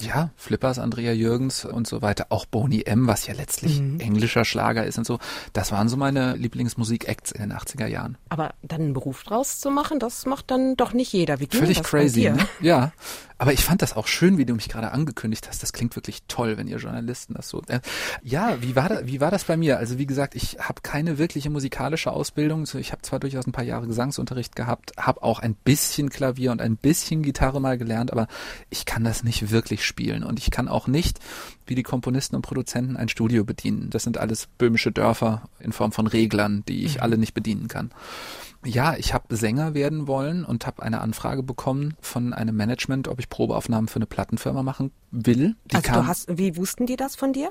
Ja, 0.00 0.30
Flippers, 0.36 0.78
Andrea 0.78 1.12
Jürgens 1.12 1.64
und 1.64 1.86
so 1.86 2.02
weiter, 2.02 2.26
auch 2.30 2.46
Boney 2.46 2.82
M., 2.82 3.06
was 3.06 3.26
ja 3.26 3.34
letztlich 3.34 3.78
englischer 3.78 4.44
Schlager 4.44 4.84
ist 4.84 4.98
und 4.98 5.06
so. 5.06 5.18
Das 5.52 5.72
waren 5.72 5.88
so 5.88 5.96
meine 5.96 6.34
Lieblingsmusik-Acts 6.36 7.32
in 7.32 7.42
den 7.42 7.52
80er 7.52 7.86
Jahren. 7.86 8.18
Aber 8.28 8.54
dann 8.62 8.80
einen 8.80 8.92
Beruf 8.92 9.22
draus 9.22 9.60
zu 9.60 9.70
machen, 9.70 9.98
das 9.98 10.26
macht 10.26 10.50
dann 10.50 10.76
doch 10.76 10.92
nicht 10.92 11.12
jeder. 11.12 11.40
Wie 11.40 11.46
ging 11.46 11.60
Völlig 11.60 11.78
das 11.78 11.86
crazy, 11.86 12.30
ne? 12.30 12.38
Ja. 12.60 12.92
Aber 13.36 13.52
ich 13.52 13.64
fand 13.64 13.82
das 13.82 13.96
auch 13.96 14.06
schön, 14.06 14.38
wie 14.38 14.46
du 14.46 14.54
mich 14.54 14.68
gerade 14.68 14.92
angekündigt 14.92 15.48
hast. 15.48 15.62
Das 15.62 15.72
klingt 15.72 15.96
wirklich 15.96 16.22
toll, 16.28 16.56
wenn 16.56 16.68
ihr 16.68 16.76
Journalisten 16.76 17.34
das 17.34 17.48
so. 17.48 17.62
Äh, 17.66 17.80
ja, 18.22 18.62
wie 18.62 18.76
war 18.76 18.88
das, 18.88 19.06
wie 19.06 19.20
war 19.20 19.30
das 19.30 19.44
bei 19.44 19.56
mir? 19.56 19.78
Also 19.78 19.98
wie 19.98 20.06
gesagt, 20.06 20.36
ich 20.36 20.58
habe 20.60 20.82
keine 20.82 21.18
wirkliche 21.18 21.50
musikalische 21.50 22.12
Ausbildung. 22.12 22.64
Ich 22.78 22.92
habe 22.92 23.02
zwar 23.02 23.18
durchaus 23.18 23.46
ein 23.46 23.52
paar 23.52 23.64
Jahre 23.64 23.88
Gesangsunterricht 23.88 24.54
gehabt, 24.54 24.92
habe 24.96 25.22
auch 25.22 25.40
ein 25.40 25.54
bisschen 25.54 26.10
Klavier 26.10 26.52
und 26.52 26.62
ein 26.62 26.76
bisschen 26.76 27.22
Gitarre 27.22 27.60
mal 27.60 27.76
gelernt, 27.76 28.12
aber 28.12 28.28
ich 28.70 28.86
kann 28.86 29.02
das 29.02 29.24
nicht 29.24 29.50
wirklich 29.50 29.83
spielen 29.84 30.24
und 30.24 30.38
ich 30.38 30.50
kann 30.50 30.68
auch 30.68 30.86
nicht 30.86 31.20
wie 31.66 31.74
die 31.74 31.82
Komponisten 31.82 32.36
und 32.36 32.42
Produzenten 32.42 32.96
ein 32.96 33.08
Studio 33.08 33.44
bedienen. 33.44 33.90
Das 33.90 34.02
sind 34.02 34.18
alles 34.18 34.48
böhmische 34.58 34.92
Dörfer 34.92 35.48
in 35.60 35.72
Form 35.72 35.92
von 35.92 36.06
Reglern, 36.06 36.64
die 36.68 36.84
ich 36.84 37.02
alle 37.02 37.18
nicht 37.18 37.34
bedienen 37.34 37.68
kann. 37.68 37.90
Ja, 38.64 38.96
ich 38.96 39.12
habe 39.12 39.36
Sänger 39.36 39.74
werden 39.74 40.06
wollen 40.06 40.44
und 40.44 40.66
habe 40.66 40.82
eine 40.82 41.00
Anfrage 41.00 41.42
bekommen 41.42 41.94
von 42.00 42.32
einem 42.32 42.56
Management, 42.56 43.08
ob 43.08 43.20
ich 43.20 43.28
Probeaufnahmen 43.28 43.88
für 43.88 43.96
eine 43.96 44.06
Plattenfirma 44.06 44.62
machen 44.62 44.90
will. 45.10 45.54
Die 45.66 45.76
also 45.76 45.88
kam, 45.88 46.02
du 46.02 46.06
hast, 46.06 46.38
wie 46.38 46.56
wussten 46.56 46.86
die 46.86 46.96
das 46.96 47.14
von 47.14 47.32
dir? 47.32 47.50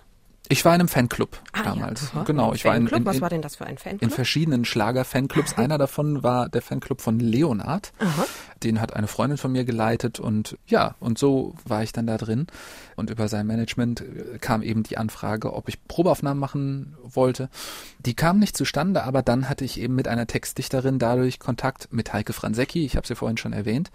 Ich 0.49 0.65
war 0.65 0.75
in 0.75 0.81
einem 0.81 0.87
Fanclub 0.89 1.39
Ah, 1.53 1.63
damals. 1.63 2.11
Ja. 2.13 2.23
Genau, 2.23 2.53
ich 2.53 2.65
war 2.65 2.75
in, 2.75 2.83
Fanclub? 2.87 2.99
in, 2.99 3.05
Was 3.05 3.15
in, 3.15 3.21
war 3.21 3.29
denn 3.29 3.41
das 3.41 3.55
für 3.55 3.65
ein 3.65 3.77
Fanclub? 3.77 4.01
in 4.01 4.09
verschiedenen 4.09 4.65
Schlager-Fanclubs. 4.65 5.57
Einer 5.57 5.77
davon 5.77 6.21
war 6.21 6.49
der 6.49 6.61
Fanclub 6.61 7.01
von 7.01 7.19
Leonard. 7.19 7.93
Aha. 7.99 8.25
Den 8.61 8.81
hat 8.81 8.93
eine 8.95 9.07
Freundin 9.07 9.37
von 9.37 9.51
mir 9.51 9.63
geleitet 9.65 10.19
und 10.19 10.57
ja, 10.67 10.95
und 10.99 11.17
so 11.17 11.55
war 11.65 11.81
ich 11.83 11.91
dann 11.93 12.07
da 12.07 12.17
drin. 12.17 12.47
Und 12.95 13.09
über 13.09 13.27
sein 13.29 13.47
Management 13.47 14.01
äh, 14.01 14.37
kam 14.39 14.61
eben 14.61 14.83
die 14.83 14.97
Anfrage, 14.97 15.53
ob 15.53 15.69
ich 15.69 15.85
Probeaufnahmen 15.87 16.39
machen 16.39 16.95
wollte. 17.03 17.49
Die 17.99 18.13
kam 18.15 18.39
nicht 18.39 18.55
zustande, 18.57 19.03
aber 19.03 19.21
dann 19.21 19.49
hatte 19.49 19.63
ich 19.65 19.79
eben 19.79 19.95
mit 19.95 20.07
einer 20.07 20.27
Textdichterin 20.27 20.99
dadurch 20.99 21.39
Kontakt 21.39 21.87
mit 21.91 22.11
Heike 22.13 22.33
Franzecki, 22.33 22.85
ich 22.85 22.95
habe 22.97 23.07
sie 23.07 23.15
vorhin 23.15 23.37
schon 23.37 23.53
erwähnt, 23.53 23.91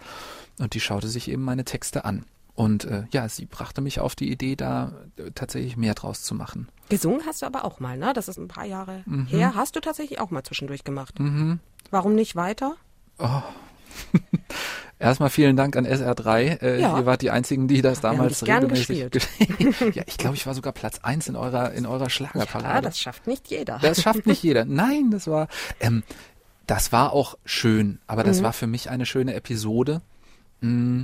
und 0.58 0.74
die 0.74 0.80
schaute 0.80 1.08
sich 1.08 1.30
eben 1.30 1.42
meine 1.42 1.64
Texte 1.64 2.04
an. 2.04 2.24
Und 2.58 2.86
äh, 2.86 3.04
ja, 3.12 3.28
sie 3.28 3.46
brachte 3.46 3.80
mich 3.80 4.00
auf 4.00 4.16
die 4.16 4.32
Idee, 4.32 4.56
da 4.56 4.90
äh, 5.16 5.30
tatsächlich 5.32 5.76
mehr 5.76 5.94
draus 5.94 6.22
zu 6.24 6.34
machen. 6.34 6.66
Gesungen 6.88 7.20
hast 7.24 7.42
du 7.42 7.46
aber 7.46 7.64
auch 7.64 7.78
mal, 7.78 7.96
ne? 7.96 8.12
Das 8.14 8.26
ist 8.26 8.36
ein 8.36 8.48
paar 8.48 8.64
Jahre 8.64 9.02
Mhm. 9.06 9.26
her. 9.26 9.52
Hast 9.54 9.76
du 9.76 9.80
tatsächlich 9.80 10.18
auch 10.18 10.32
mal 10.32 10.42
zwischendurch 10.42 10.82
gemacht. 10.82 11.14
Warum 11.92 12.16
nicht 12.16 12.34
weiter? 12.34 12.74
Erstmal 14.98 15.30
vielen 15.30 15.56
Dank 15.56 15.76
an 15.76 15.86
SR3. 15.86 16.60
Äh, 16.60 16.80
Ja. 16.80 16.98
Ihr 16.98 17.06
wart 17.06 17.22
die 17.22 17.30
einzigen, 17.30 17.68
die 17.68 17.80
das 17.80 18.02
Wir 18.02 18.08
haben 18.10 18.16
damals 18.16 18.40
dich 18.40 18.46
gern 18.46 18.64
regelmäßig. 18.64 19.94
ja, 19.94 20.02
ich 20.06 20.16
glaube, 20.18 20.34
ich 20.34 20.44
war 20.46 20.54
sogar 20.54 20.72
Platz 20.72 20.98
eins 21.02 21.28
in 21.28 21.36
eurer 21.36 21.72
in 21.72 21.86
eurer 21.86 22.10
Schlagerparade. 22.10 22.74
Ja, 22.74 22.80
das 22.80 22.98
schafft 22.98 23.28
nicht 23.28 23.46
jeder. 23.48 23.78
Das 23.80 24.02
schafft 24.02 24.26
nicht 24.26 24.42
jeder. 24.42 24.64
Nein, 24.64 25.12
das 25.12 25.28
war, 25.28 25.46
ähm, 25.78 26.02
das 26.66 26.90
war 26.90 27.12
auch 27.12 27.38
schön, 27.44 28.00
aber 28.08 28.22
Mhm. 28.24 28.26
das 28.26 28.42
war 28.42 28.52
für 28.52 28.66
mich 28.66 28.90
eine 28.90 29.06
schöne 29.06 29.34
Episode. 29.34 30.00
Mm, 30.60 31.02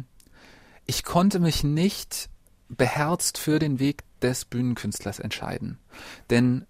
Ich 0.86 1.02
konnte 1.02 1.38
mich 1.38 1.64
nicht 1.64 2.28
beherzt 2.68 3.38
für 3.38 3.58
den 3.58 3.78
Weg 3.78 4.02
des 4.22 4.44
Bühnenkünstlers 4.44 5.18
entscheiden. 5.18 5.78
Denn 6.30 6.66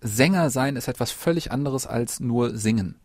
Sänger 0.00 0.50
sein 0.50 0.76
ist 0.76 0.88
etwas 0.88 1.10
völlig 1.12 1.52
anderes 1.52 1.86
als 1.86 2.20
nur 2.20 2.56
singen. 2.56 2.96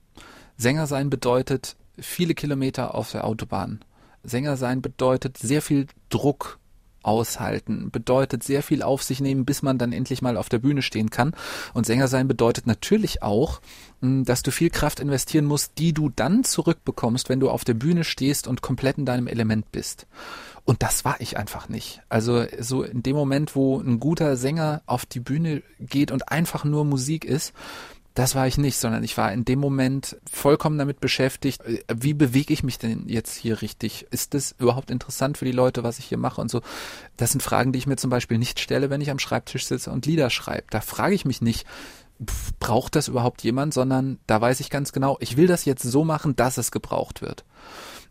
Sänger 0.57 0.87
sein 0.87 1.09
bedeutet 1.09 1.75
viele 1.99 2.33
Kilometer 2.33 2.95
auf 2.95 3.11
der 3.11 3.25
Autobahn. 3.25 3.81
Sänger 4.23 4.57
sein 4.57 4.81
bedeutet 4.81 5.37
sehr 5.37 5.61
viel 5.61 5.87
Druck 6.09 6.59
aushalten, 7.03 7.89
bedeutet 7.91 8.43
sehr 8.43 8.61
viel 8.61 8.81
auf 8.81 9.01
sich 9.03 9.21
nehmen, 9.21 9.45
bis 9.45 9.61
man 9.61 9.77
dann 9.77 9.93
endlich 9.93 10.21
mal 10.21 10.35
auf 10.37 10.49
der 10.49 10.59
Bühne 10.59 10.81
stehen 10.81 11.09
kann. 11.09 11.33
Und 11.73 11.85
Sänger 11.85 12.07
sein 12.07 12.27
bedeutet 12.27 12.67
natürlich 12.67 13.23
auch, 13.23 13.61
dass 14.01 14.43
du 14.43 14.51
viel 14.51 14.69
Kraft 14.69 14.99
investieren 14.99 15.45
musst, 15.45 15.79
die 15.79 15.93
du 15.93 16.09
dann 16.09 16.43
zurückbekommst, 16.43 17.29
wenn 17.29 17.39
du 17.39 17.49
auf 17.49 17.65
der 17.65 17.73
Bühne 17.73 18.03
stehst 18.03 18.47
und 18.47 18.61
komplett 18.61 18.97
in 18.97 19.05
deinem 19.05 19.27
Element 19.27 19.71
bist. 19.71 20.05
Und 20.65 20.83
das 20.83 21.05
war 21.05 21.15
ich 21.19 21.37
einfach 21.37 21.69
nicht. 21.69 22.01
Also 22.09 22.45
so 22.59 22.83
in 22.83 23.01
dem 23.01 23.15
Moment, 23.15 23.55
wo 23.55 23.79
ein 23.79 23.99
guter 23.99 24.35
Sänger 24.35 24.81
auf 24.85 25.05
die 25.05 25.21
Bühne 25.21 25.63
geht 25.79 26.11
und 26.11 26.29
einfach 26.29 26.65
nur 26.65 26.83
Musik 26.83 27.23
ist, 27.25 27.53
das 28.17 28.33
war 28.33 28.47
ich 28.47 28.57
nicht, 28.57 28.77
sondern 28.77 29.03
ich 29.03 29.15
war 29.15 29.31
in 29.31 29.45
dem 29.45 29.59
Moment 29.59 30.17
vollkommen 30.29 30.79
damit 30.79 30.99
beschäftigt, 30.99 31.63
äh, 31.63 31.83
wie 31.95 32.15
bewege 32.15 32.51
ich 32.51 32.63
mich 32.63 32.79
denn 32.79 33.03
jetzt 33.07 33.35
hier 33.35 33.61
richtig? 33.61 34.07
Ist 34.09 34.33
das 34.33 34.55
überhaupt 34.57 34.89
interessant 34.89 35.37
für 35.37 35.45
die 35.45 35.51
Leute, 35.51 35.83
was 35.83 35.99
ich 35.99 36.05
hier 36.05 36.17
mache 36.17 36.41
und 36.41 36.49
so? 36.49 36.61
Das 37.15 37.31
sind 37.31 37.41
Fragen, 37.41 37.71
die 37.71 37.79
ich 37.79 37.85
mir 37.85 37.95
zum 37.95 38.09
Beispiel 38.09 38.39
nicht 38.39 38.59
stelle, 38.59 38.89
wenn 38.89 39.01
ich 39.01 39.11
am 39.11 39.19
Schreibtisch 39.19 39.67
sitze 39.67 39.91
und 39.91 40.07
Lieder 40.07 40.31
schreibe. 40.31 40.65
Da 40.71 40.81
frage 40.81 41.13
ich 41.13 41.25
mich 41.25 41.41
nicht, 41.41 41.67
pf, 42.23 42.53
braucht 42.59 42.95
das 42.95 43.07
überhaupt 43.07 43.43
jemand, 43.43 43.73
sondern 43.73 44.19
da 44.27 44.39
weiß 44.39 44.59
ich 44.59 44.69
ganz 44.69 44.91
genau, 44.91 45.17
ich 45.19 45.37
will 45.37 45.47
das 45.47 45.65
jetzt 45.65 45.83
so 45.83 46.03
machen, 46.03 46.35
dass 46.35 46.57
es 46.57 46.71
gebraucht 46.71 47.21
wird. 47.21 47.45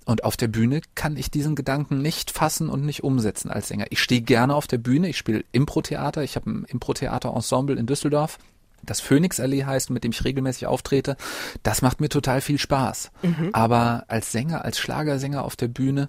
Und 0.04 0.22
auf 0.22 0.36
der 0.36 0.48
Bühne 0.48 0.82
kann 0.94 1.16
ich 1.16 1.32
diesen 1.32 1.56
Gedanken 1.56 2.00
nicht 2.00 2.30
fassen 2.30 2.68
und 2.68 2.84
nicht 2.84 3.02
umsetzen 3.02 3.50
als 3.50 3.68
Sänger. 3.68 3.86
Ich 3.90 4.00
stehe 4.00 4.20
gerne 4.20 4.54
auf 4.54 4.68
der 4.68 4.78
Bühne, 4.78 5.08
ich 5.08 5.18
spiele 5.18 5.44
Impro-Theater, 5.50 6.22
ich 6.22 6.36
habe 6.36 6.50
ein 6.50 6.64
Impro-Theater-Ensemble 6.64 7.76
in 7.76 7.86
Düsseldorf 7.86 8.38
das 8.86 9.00
Phoenix-Allee 9.00 9.64
heißt, 9.64 9.90
mit 9.90 10.04
dem 10.04 10.12
ich 10.12 10.24
regelmäßig 10.24 10.66
auftrete, 10.66 11.16
das 11.62 11.82
macht 11.82 12.00
mir 12.00 12.08
total 12.08 12.40
viel 12.40 12.58
Spaß. 12.58 13.10
Aber 13.52 14.04
als 14.08 14.32
Sänger, 14.32 14.64
als 14.64 14.78
Schlagersänger 14.78 15.44
auf 15.44 15.56
der 15.56 15.68
Bühne, 15.68 16.08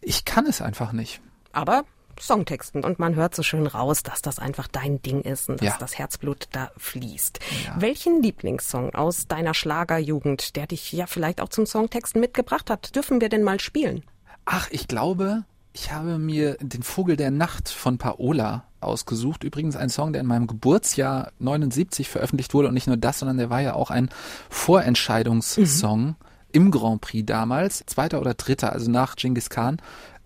ich 0.00 0.24
kann 0.24 0.46
es 0.46 0.60
einfach 0.60 0.92
nicht. 0.92 1.20
Aber 1.52 1.84
Songtexten 2.20 2.84
und 2.84 2.98
man 2.98 3.14
hört 3.14 3.34
so 3.34 3.42
schön 3.42 3.66
raus, 3.66 4.02
dass 4.02 4.22
das 4.22 4.38
einfach 4.38 4.68
dein 4.68 5.02
Ding 5.02 5.20
ist 5.22 5.48
und 5.48 5.60
dass 5.60 5.66
Ja. 5.68 5.76
das 5.78 5.98
Herzblut 5.98 6.48
da 6.52 6.70
fließt. 6.76 7.40
Ja. 7.66 7.80
Welchen 7.80 8.22
Lieblingssong 8.22 8.94
aus 8.94 9.26
deiner 9.26 9.54
Schlagerjugend, 9.54 10.56
der 10.56 10.66
dich 10.66 10.92
ja 10.92 11.06
vielleicht 11.06 11.40
auch 11.40 11.48
zum 11.48 11.66
Songtexten 11.66 12.20
mitgebracht 12.20 12.70
hat, 12.70 12.94
dürfen 12.96 13.20
wir 13.20 13.28
denn 13.28 13.42
mal 13.42 13.60
spielen? 13.60 14.02
Ach, 14.44 14.68
ich 14.70 14.88
glaube, 14.88 15.44
ich 15.72 15.92
habe 15.92 16.18
mir 16.18 16.56
den 16.60 16.82
Vogel 16.82 17.16
der 17.16 17.30
Nacht 17.30 17.68
von 17.68 17.98
Paola 17.98 18.64
ausgesucht. 18.80 19.42
Übrigens 19.44 19.74
ein 19.76 19.90
Song, 19.90 20.12
der 20.12 20.20
in 20.22 20.26
meinem 20.28 20.46
Geburtsjahr 20.46 21.32
79 21.38 22.08
veröffentlicht 22.08 22.54
wurde 22.54 22.68
und 22.68 22.74
nicht 22.74 22.86
nur 22.86 22.96
das, 22.96 23.18
sondern 23.18 23.36
der 23.38 23.50
war 23.50 23.60
ja 23.60 23.74
auch 23.74 23.90
ein 23.90 24.08
Vorentscheidungssong 24.48 26.16
im 26.52 26.70
Grand 26.70 27.00
Prix 27.00 27.26
damals, 27.26 27.82
zweiter 27.86 28.20
oder 28.20 28.34
dritter, 28.34 28.72
also 28.72 28.90
nach 28.90 29.16
Genghis 29.16 29.50
Khan. 29.50 29.78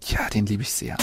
Ja, 0.06 0.28
den 0.28 0.46
liebe 0.46 0.62
ich 0.62 0.72
sehr. 0.72 0.96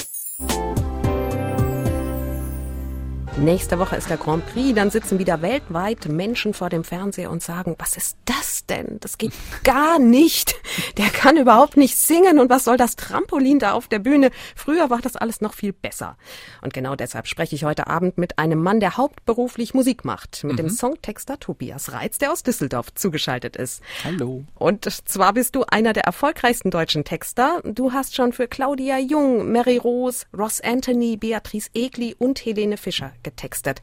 Nächste 3.40 3.78
Woche 3.78 3.96
ist 3.96 4.10
der 4.10 4.18
Grand 4.18 4.44
Prix, 4.48 4.74
dann 4.74 4.90
sitzen 4.90 5.20
wieder 5.20 5.44
weltweit 5.44 6.08
Menschen 6.08 6.56
vor 6.56 6.70
dem 6.70 6.84
Fernseher 6.84 7.30
und 7.30 7.44
sagen, 7.44 7.76
was 7.78 7.96
ist 7.96 8.18
das 8.26 8.66
denn? 8.66 8.98
Das 9.00 9.20
geht 9.20 9.32
gar 9.64 10.00
nicht. 10.00 10.56
Der 10.98 11.10
kann 11.10 11.38
überhaupt 11.38 11.78
nicht 11.78 11.98
singen 11.98 12.40
und 12.40 12.50
was 12.50 12.64
soll 12.64 12.78
das 12.78 12.96
Trampolin 12.96 13.60
da 13.60 13.74
auf 13.74 13.88
der 13.88 14.00
Bühne? 14.00 14.32
Früher 14.56 14.90
war 14.90 15.02
das 15.02 15.16
alles 15.16 15.40
noch 15.40 15.54
viel 15.54 15.72
besser. 15.72 16.18
Und 16.64 16.74
genau 16.74 16.96
deshalb 16.96 17.28
spreche 17.28 17.54
ich 17.54 17.64
heute 17.64 17.86
Abend 17.86 18.18
mit 18.18 18.40
einem 18.40 18.62
Mann, 18.62 18.80
der 18.80 18.98
hauptberuflich 18.98 19.76
Musik 19.76 20.04
macht, 20.04 20.44
mit 20.44 20.58
dem 20.58 20.70
Songtexter 20.70 21.40
Tobias 21.40 21.94
Reitz, 21.94 22.18
der 22.18 22.32
aus 22.32 22.42
Düsseldorf 22.42 22.96
zugeschaltet 22.96 23.56
ist. 23.56 23.84
Hallo. 24.04 24.46
Und 24.56 24.86
zwar 25.08 25.34
bist 25.34 25.56
du 25.56 25.64
einer 25.70 25.94
der 25.94 26.06
erfolgreichsten 26.06 26.72
deutschen 26.72 27.04
Texter. 27.04 27.62
Du 27.64 27.94
hast 27.94 28.16
schon 28.16 28.34
für 28.34 28.48
Claudia 28.48 28.98
Jung, 28.98 29.52
Mary 29.52 29.78
Rose, 29.78 30.26
Ross 30.36 30.60
Anthony, 30.60 31.18
Beatrice 31.18 31.70
Egli 31.76 32.16
und 32.18 32.44
Helene 32.44 32.78
Fischer 32.78 33.12
getextet. 33.30 33.82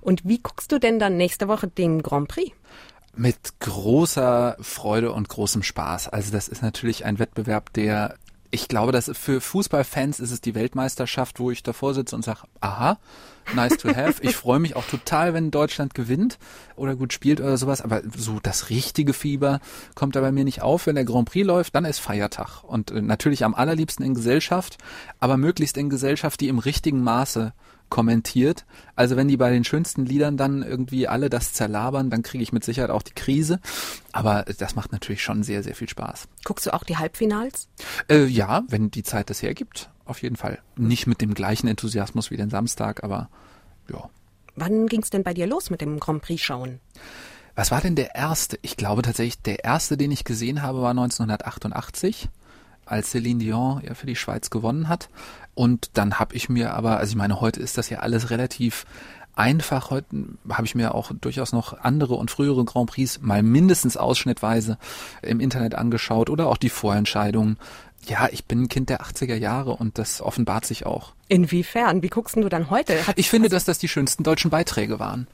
Und 0.00 0.24
wie 0.24 0.38
guckst 0.38 0.72
du 0.72 0.78
denn 0.78 0.98
dann 0.98 1.16
nächste 1.16 1.48
Woche 1.48 1.68
den 1.68 2.02
Grand 2.02 2.28
Prix? 2.28 2.52
Mit 3.14 3.60
großer 3.60 4.56
Freude 4.60 5.12
und 5.12 5.28
großem 5.28 5.62
Spaß. 5.62 6.08
Also 6.08 6.32
das 6.32 6.48
ist 6.48 6.62
natürlich 6.62 7.04
ein 7.04 7.18
Wettbewerb, 7.18 7.72
der 7.72 8.16
ich 8.50 8.68
glaube, 8.68 8.92
dass 8.92 9.10
für 9.12 9.40
Fußballfans 9.40 10.20
ist 10.20 10.30
es 10.30 10.40
die 10.40 10.54
Weltmeisterschaft, 10.54 11.40
wo 11.40 11.50
ich 11.50 11.62
davor 11.62 11.94
sitze 11.94 12.16
und 12.16 12.24
sage, 12.24 12.40
aha, 12.60 12.98
nice 13.54 13.76
to 13.76 13.94
have. 13.94 14.22
Ich 14.22 14.36
freue 14.36 14.58
mich 14.58 14.76
auch 14.76 14.86
total, 14.86 15.34
wenn 15.34 15.50
Deutschland 15.50 15.94
gewinnt 15.94 16.38
oder 16.76 16.96
gut 16.96 17.12
spielt 17.12 17.40
oder 17.40 17.56
sowas. 17.56 17.82
Aber 17.82 18.02
so 18.16 18.38
das 18.42 18.70
richtige 18.70 19.12
Fieber 19.12 19.60
kommt 19.94 20.16
da 20.16 20.20
bei 20.20 20.32
mir 20.32 20.44
nicht 20.44 20.62
auf. 20.62 20.86
Wenn 20.86 20.94
der 20.94 21.04
Grand 21.04 21.30
Prix 21.30 21.46
läuft, 21.46 21.74
dann 21.74 21.84
ist 21.84 21.98
Feiertag. 21.98 22.62
Und 22.64 22.90
äh, 22.90 23.02
natürlich 23.02 23.44
am 23.44 23.54
allerliebsten 23.54 24.04
in 24.04 24.14
Gesellschaft, 24.14 24.78
aber 25.20 25.36
möglichst 25.36 25.76
in 25.76 25.90
Gesellschaft, 25.90 26.40
die 26.40 26.48
im 26.48 26.58
richtigen 26.58 27.02
Maße 27.02 27.52
kommentiert. 27.88 28.64
Also 28.94 29.16
wenn 29.16 29.28
die 29.28 29.36
bei 29.36 29.50
den 29.50 29.64
schönsten 29.64 30.04
Liedern 30.04 30.36
dann 30.36 30.62
irgendwie 30.62 31.08
alle 31.08 31.30
das 31.30 31.52
zerlabern, 31.52 32.10
dann 32.10 32.22
kriege 32.22 32.42
ich 32.42 32.52
mit 32.52 32.64
Sicherheit 32.64 32.90
auch 32.90 33.02
die 33.02 33.14
Krise. 33.14 33.60
Aber 34.12 34.44
das 34.58 34.74
macht 34.74 34.92
natürlich 34.92 35.22
schon 35.22 35.42
sehr, 35.42 35.62
sehr 35.62 35.74
viel 35.74 35.88
Spaß. 35.88 36.28
Guckst 36.44 36.66
du 36.66 36.74
auch 36.74 36.84
die 36.84 36.96
Halbfinals? 36.96 37.68
Äh, 38.08 38.24
ja, 38.26 38.64
wenn 38.68 38.90
die 38.90 39.02
Zeit 39.02 39.30
das 39.30 39.42
hergibt, 39.42 39.90
auf 40.04 40.22
jeden 40.22 40.36
Fall. 40.36 40.58
Nicht 40.76 41.06
mit 41.06 41.20
dem 41.20 41.34
gleichen 41.34 41.68
Enthusiasmus 41.68 42.30
wie 42.30 42.36
den 42.36 42.50
Samstag, 42.50 43.04
aber 43.04 43.28
ja. 43.90 44.08
Wann 44.56 44.86
ging's 44.86 45.10
denn 45.10 45.22
bei 45.22 45.34
dir 45.34 45.46
los 45.46 45.70
mit 45.70 45.80
dem 45.80 46.00
Grand 46.00 46.22
Prix 46.22 46.42
schauen? 46.42 46.80
Was 47.54 47.70
war 47.70 47.80
denn 47.80 47.94
der 47.94 48.14
erste? 48.14 48.58
Ich 48.62 48.76
glaube 48.76 49.02
tatsächlich, 49.02 49.40
der 49.40 49.64
erste, 49.64 49.96
den 49.96 50.12
ich 50.12 50.24
gesehen 50.24 50.62
habe, 50.62 50.82
war 50.82 50.90
1988, 50.90 52.28
als 52.86 53.10
Celine 53.10 53.40
Dion 53.40 53.82
ja 53.86 53.94
für 53.94 54.06
die 54.06 54.16
Schweiz 54.16 54.48
gewonnen 54.50 54.88
hat. 54.88 55.08
Und 55.54 55.90
dann 55.94 56.18
habe 56.18 56.34
ich 56.34 56.48
mir 56.48 56.74
aber, 56.74 56.98
also 56.98 57.10
ich 57.10 57.16
meine, 57.16 57.40
heute 57.40 57.60
ist 57.60 57.76
das 57.78 57.90
ja 57.90 57.98
alles 58.00 58.30
relativ 58.30 58.84
einfach. 59.34 59.90
Heute 59.90 60.06
habe 60.48 60.66
ich 60.66 60.74
mir 60.74 60.94
auch 60.94 61.12
durchaus 61.20 61.52
noch 61.52 61.78
andere 61.80 62.14
und 62.14 62.30
frühere 62.30 62.64
Grand 62.64 62.90
Prix 62.90 63.20
mal 63.20 63.42
mindestens 63.42 63.96
ausschnittweise 63.96 64.78
im 65.22 65.40
Internet 65.40 65.74
angeschaut 65.74 66.30
oder 66.30 66.46
auch 66.48 66.56
die 66.56 66.70
Vorentscheidungen. 66.70 67.58
Ja, 68.06 68.28
ich 68.30 68.44
bin 68.44 68.62
ein 68.62 68.68
Kind 68.68 68.88
der 68.88 69.02
80er 69.02 69.34
Jahre 69.34 69.72
und 69.72 69.98
das 69.98 70.20
offenbart 70.20 70.64
sich 70.64 70.86
auch. 70.86 71.12
Inwiefern? 71.28 72.02
Wie 72.02 72.08
guckst 72.08 72.36
du 72.36 72.48
dann 72.48 72.70
heute? 72.70 73.06
Hat- 73.06 73.18
Ich 73.18 73.28
finde, 73.28 73.48
dass 73.48 73.64
das 73.64 73.78
die 73.78 73.88
schönsten 73.88 74.22
deutschen 74.22 74.50
Beiträge 74.50 75.00
waren. 75.00 75.26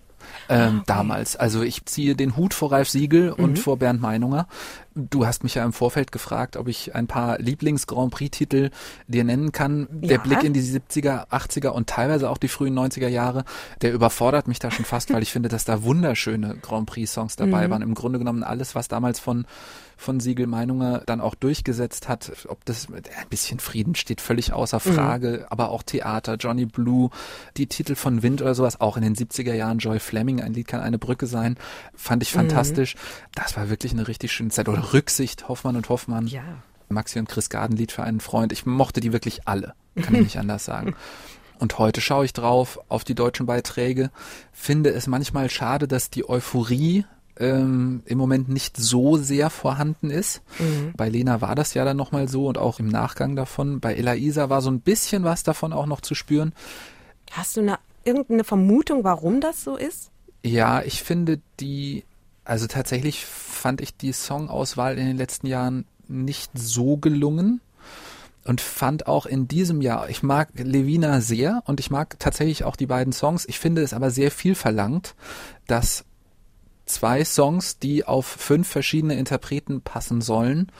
Ähm, 0.49 0.83
Damals. 0.87 1.37
Also 1.37 1.63
ich 1.63 1.85
ziehe 1.87 2.15
den 2.17 2.37
Hut 2.37 2.55
vor 2.55 2.73
Ralf 2.73 2.89
Siegel 2.89 3.31
und 3.33 3.59
vor 3.59 3.79
Bernd 3.79 4.01
Meinunger. 4.01 4.47
Du 4.95 5.27
hast 5.27 5.43
mich 5.43 5.55
ja 5.55 5.65
im 5.65 5.73
Vorfeld 5.73 6.13
gefragt, 6.13 6.57
ob 6.57 6.69
ich 6.69 6.95
ein 6.95 7.07
paar 7.07 7.39
Lieblings-Grand 7.39 8.11
Prix-Titel 8.13 8.71
dir 9.09 9.25
nennen 9.25 9.53
kann. 9.53 9.89
Der 9.91 10.19
Ja. 10.19 10.23
Blick 10.23 10.45
in 10.45 10.53
die 10.53 10.61
70er, 10.61 11.29
80er 11.29 11.69
und 11.69 11.89
teilweise 11.89 12.29
auch 12.29 12.37
die 12.39 12.49
frühen 12.49 12.79
90er 12.79 13.09
Jahre, 13.09 13.45
der 13.81 13.93
überfordert 13.95 14.49
mich 14.49 14.59
da 14.59 14.71
schon 14.71 14.85
fast, 14.85 15.13
weil 15.13 15.23
ich 15.23 15.33
finde, 15.33 15.49
dass 15.49 15.65
da 15.65 15.83
wunderschöne 15.83 16.57
Grand 16.61 16.87
Prix-Songs 16.87 17.37
dabei 17.37 17.71
waren. 17.71 17.81
Im 17.83 17.95
Grunde 17.95 18.19
genommen 18.19 18.43
alles, 18.43 18.75
was 18.75 18.89
damals 18.89 19.19
von 19.19 19.47
von 20.03 20.21
Siegel 20.21 20.47
Meinunger 20.47 21.03
dann 21.07 21.21
auch 21.21 21.35
durchgesetzt 21.35 22.09
hat, 22.09 22.47
ob 22.49 22.65
das 22.65 22.89
ein 22.89 23.29
bisschen 23.31 23.61
Frieden 23.61 23.95
steht 23.95 24.21
völlig 24.21 24.53
außer 24.53 24.81
Frage, 24.81 25.47
aber 25.51 25.71
auch 25.71 25.83
Theater, 25.83 26.37
Johnny 26.37 26.67
Blue, 26.67 27.11
die 27.57 27.67
Titel 27.67 27.95
von 27.95 28.23
Wind 28.23 28.43
oder 28.43 28.55
sowas, 28.55 28.81
auch 28.81 28.97
in 28.97 29.03
den 29.03 29.15
70er 29.15 29.55
Jahren 29.55 29.79
Joy 29.79 29.99
Fleming, 29.99 30.41
ein 30.41 30.53
Lied 30.53 30.67
kann 30.67 30.81
eine 30.81 30.99
Brücke 30.99 31.27
sein, 31.27 31.57
fand 31.95 32.23
ich 32.23 32.33
fantastisch. 32.33 32.97
Das 33.35 33.57
war 33.57 33.71
wirklich 33.71 33.93
eine 33.93 34.09
richtig 34.09 34.33
schöne 34.33 34.51
Zeit. 34.51 34.69
Oder 34.69 34.93
Rücksicht, 34.93 35.49
Hoffmann 35.49 35.77
und 35.77 35.89
Hoffmann. 35.89 36.27
Ja. 36.27 36.43
Maxi 36.89 37.19
und 37.19 37.29
Chris 37.29 37.49
Garden 37.49 37.77
Lied 37.77 37.93
für 37.93 38.03
einen 38.03 38.21
Freund. 38.21 38.53
Ich 38.53 38.67
mochte 38.67 39.01
die 39.01 39.13
wirklich 39.13 39.49
alle, 39.49 39.75
kann 40.01 40.15
ich 40.15 40.23
nicht 40.23 40.39
anders 40.39 40.65
sagen. 40.65 40.95
Und 41.59 41.79
heute 41.79 42.01
schaue 42.01 42.25
ich 42.25 42.33
drauf 42.33 42.81
auf 42.89 43.05
die 43.05 43.15
deutschen 43.15 43.47
Beiträge, 43.47 44.11
finde 44.53 44.91
es 44.91 45.07
manchmal 45.07 45.49
schade, 45.49 45.87
dass 45.87 46.11
die 46.11 46.29
Euphorie 46.29 47.07
ähm, 47.39 48.03
im 48.05 48.19
Moment 48.19 48.49
nicht 48.49 48.77
so 48.77 49.17
sehr 49.17 49.51
vorhanden 49.51 50.11
ist. 50.11 50.43
Bei 50.97 51.09
Lena 51.09 51.41
war 51.41 51.55
das 51.55 51.75
ja 51.75 51.85
dann 51.85 51.97
nochmal 51.97 52.29
so 52.29 52.47
und 52.47 52.59
auch 52.59 52.79
im 52.79 52.89
Nachgang 52.89 53.37
davon. 53.37 53.81
Bei 53.81 53.95
Elaisa 53.95 54.51
war 54.51 54.61
so 54.61 54.71
ein 54.71 54.81
bisschen 54.81 55.25
was 55.25 55.43
davon 55.43 55.73
auch 55.73 55.87
noch 55.87 56.01
zu 56.01 56.15
spüren. 56.15 56.53
Hast 57.31 57.57
du 57.57 57.61
eine, 57.61 57.79
irgendeine 58.05 58.45
Vermutung, 58.45 59.05
warum 59.05 59.41
das 59.41 59.65
so 59.65 59.77
ist? 59.77 60.11
Ja, 60.45 60.83
ich 60.83 61.03
finde 61.03 61.41
die, 61.61 62.05
also 62.45 62.67
tatsächlich 62.67 63.25
fand 63.25 63.81
ich 63.81 63.97
die 63.97 64.13
Songauswahl 64.13 64.99
in 64.99 65.07
den 65.07 65.17
letzten 65.17 65.47
Jahren 65.47 65.87
nicht 66.09 66.51
so 66.55 66.97
gelungen 66.97 67.61
und 68.45 68.61
fand 68.61 69.07
auch 69.07 69.25
in 69.27 69.47
diesem 69.47 69.81
Jahr, 69.81 70.11
ich 70.11 70.23
mag 70.23 70.49
Levina 70.55 71.21
sehr 71.21 71.63
und 71.67 71.81
ich 71.81 71.91
mag 71.91 72.19
tatsächlich 72.19 72.65
auch 72.65 72.77
die 72.77 72.87
beiden 72.87 73.13
Songs. 73.13 73.47
Ich 73.47 73.59
finde 73.59 73.83
es 73.83 73.95
aber 73.95 74.11
sehr 74.11 74.31
viel 74.31 74.55
verlangt, 74.55 75.15
dass 75.67 76.05
zwei 76.87 77.25
Songs, 77.25 77.79
die 77.79 78.05
auf 78.05 78.27
fünf 78.27 78.69
verschiedene 78.69 79.15
Interpreten 79.15 79.81
passen 79.83 80.21
sollen, 80.21 80.71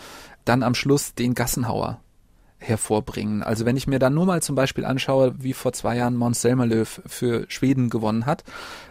dann 0.45 0.63
am 0.63 0.75
Schluss 0.75 1.15
den 1.15 1.35
Gassenhauer 1.35 2.01
hervorbringen. 2.59 3.43
Also 3.43 3.65
wenn 3.67 3.77
ich 3.77 3.87
mir 3.87 3.99
dann 3.99 4.15
nur 4.15 4.27
mal 4.27 4.43
zum 4.43 4.55
Beispiel 4.55 4.85
anschaue, 4.85 5.35
wie 5.39 5.53
vor 5.53 5.73
zwei 5.73 5.97
Jahren 5.97 6.17
Måns 6.17 6.41
Zelmerlöw 6.41 7.01
für 7.07 7.45
Schweden 7.49 7.91
gewonnen 7.91 8.25
hat, 8.25 8.45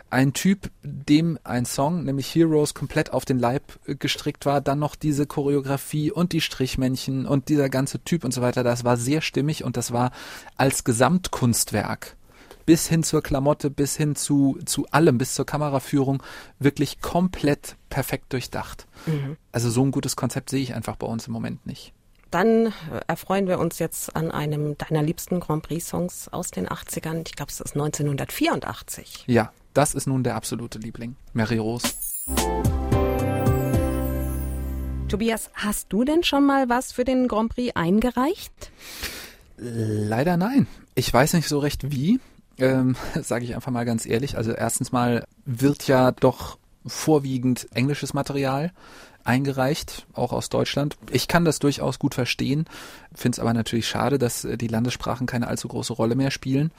ein 0.09 0.33
Typ, 0.33 0.69
dem 0.83 1.39
ein 1.45 1.65
Song, 1.65 2.03
nämlich 2.03 2.35
Heroes, 2.35 2.73
komplett 2.73 3.13
auf 3.13 3.23
den 3.23 3.39
Leib 3.39 3.63
gestrickt 3.85 4.45
war, 4.45 4.59
dann 4.59 4.77
noch 4.77 4.95
diese 4.95 5.25
Choreografie 5.25 6.11
und 6.11 6.33
die 6.33 6.41
Strichmännchen 6.41 7.25
und 7.25 7.47
dieser 7.47 7.69
ganze 7.69 8.03
Typ 8.03 8.25
und 8.25 8.33
so 8.33 8.41
weiter, 8.41 8.63
das 8.63 8.83
war 8.83 8.97
sehr 8.97 9.21
stimmig 9.21 9.63
und 9.63 9.77
das 9.77 9.93
war 9.93 10.11
als 10.57 10.83
Gesamtkunstwerk 10.83 12.17
bis 12.65 12.87
hin 12.87 13.03
zur 13.03 13.21
Klamotte, 13.21 13.69
bis 13.69 13.95
hin 13.95 14.15
zu, 14.15 14.59
zu 14.65 14.85
allem, 14.91 15.17
bis 15.17 15.35
zur 15.35 15.45
Kameraführung, 15.45 16.23
wirklich 16.59 17.01
komplett 17.01 17.75
perfekt 17.89 18.33
durchdacht. 18.33 18.87
Also 19.51 19.69
so 19.69 19.83
ein 19.83 19.91
gutes 19.91 20.15
Konzept 20.15 20.49
sehe 20.49 20.61
ich 20.61 20.73
einfach 20.73 20.95
bei 20.95 21.07
uns 21.07 21.27
im 21.27 21.33
Moment 21.33 21.65
nicht. 21.65 21.93
Dann 22.31 22.67
äh, 22.67 22.71
erfreuen 23.07 23.47
wir 23.47 23.59
uns 23.59 23.77
jetzt 23.79 24.15
an 24.15 24.31
einem 24.31 24.77
deiner 24.77 25.03
liebsten 25.03 25.41
Grand 25.41 25.63
Prix-Songs 25.63 26.29
aus 26.29 26.49
den 26.49 26.67
80ern. 26.67 27.23
Ich 27.27 27.35
glaube, 27.35 27.51
es 27.51 27.59
ist 27.59 27.73
1984. 27.73 29.25
Ja, 29.27 29.51
das 29.73 29.93
ist 29.93 30.07
nun 30.07 30.23
der 30.23 30.35
absolute 30.35 30.79
Liebling. 30.79 31.17
Mary 31.33 31.57
Rose. 31.57 31.89
Tobias, 35.09 35.49
hast 35.53 35.91
du 35.91 36.05
denn 36.05 36.23
schon 36.23 36.45
mal 36.45 36.69
was 36.69 36.93
für 36.93 37.03
den 37.03 37.27
Grand 37.27 37.53
Prix 37.53 37.75
eingereicht? 37.75 38.71
Leider 39.57 40.37
nein. 40.37 40.67
Ich 40.95 41.13
weiß 41.13 41.33
nicht 41.33 41.49
so 41.49 41.59
recht 41.59 41.91
wie. 41.91 42.21
Ähm, 42.61 42.95
Sage 43.21 43.45
ich 43.45 43.55
einfach 43.55 43.71
mal 43.71 43.85
ganz 43.85 44.05
ehrlich. 44.05 44.37
Also 44.37 44.51
erstens 44.51 44.91
mal 44.91 45.25
wird 45.45 45.87
ja 45.87 46.11
doch 46.11 46.57
vorwiegend 46.85 47.67
englisches 47.73 48.13
Material 48.13 48.71
eingereicht, 49.23 50.07
auch 50.13 50.33
aus 50.33 50.49
Deutschland. 50.49 50.97
Ich 51.11 51.27
kann 51.27 51.45
das 51.45 51.59
durchaus 51.59 51.99
gut 51.99 52.15
verstehen, 52.15 52.65
finde 53.13 53.35
es 53.35 53.39
aber 53.39 53.53
natürlich 53.53 53.87
schade, 53.87 54.17
dass 54.17 54.45
äh, 54.45 54.57
die 54.57 54.67
Landessprachen 54.67 55.27
keine 55.27 55.47
allzu 55.47 55.67
große 55.67 55.93
Rolle 55.93 56.15
mehr 56.15 56.31
spielen 56.31 56.71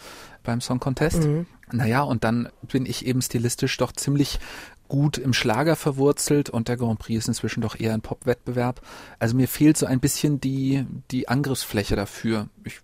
beim 0.43 0.61
Song 0.61 0.81
Contest. 0.81 1.23
Naja, 1.71 2.03
und 2.03 2.25
dann 2.25 2.49
bin 2.63 2.85
ich 2.85 3.07
eben 3.07 3.23
stilistisch 3.23 3.77
doch 3.79 3.93
ziemlich 3.93 4.41
gut 4.89 5.17
im 5.17 5.33
Schlager 5.33 5.77
verwurzelt 5.77 6.51
und 6.51 6.69
der 6.69 6.77
Grand 6.77 6.99
Prix 6.99 7.21
ist 7.21 7.29
inzwischen 7.29 7.63
doch 7.63 7.79
eher 7.79 7.95
ein 7.95 8.03
Pop-Wettbewerb. 8.03 8.83
Also 9.19 9.37
mir 9.37 9.49
fehlt 9.49 9.79
so 9.79 9.87
ein 9.87 10.01
bisschen 10.01 10.41
die, 10.41 10.85
die 11.11 11.29
Angriffsfläche 11.29 11.97
dafür. 11.97 12.49
Ich, 12.65 12.81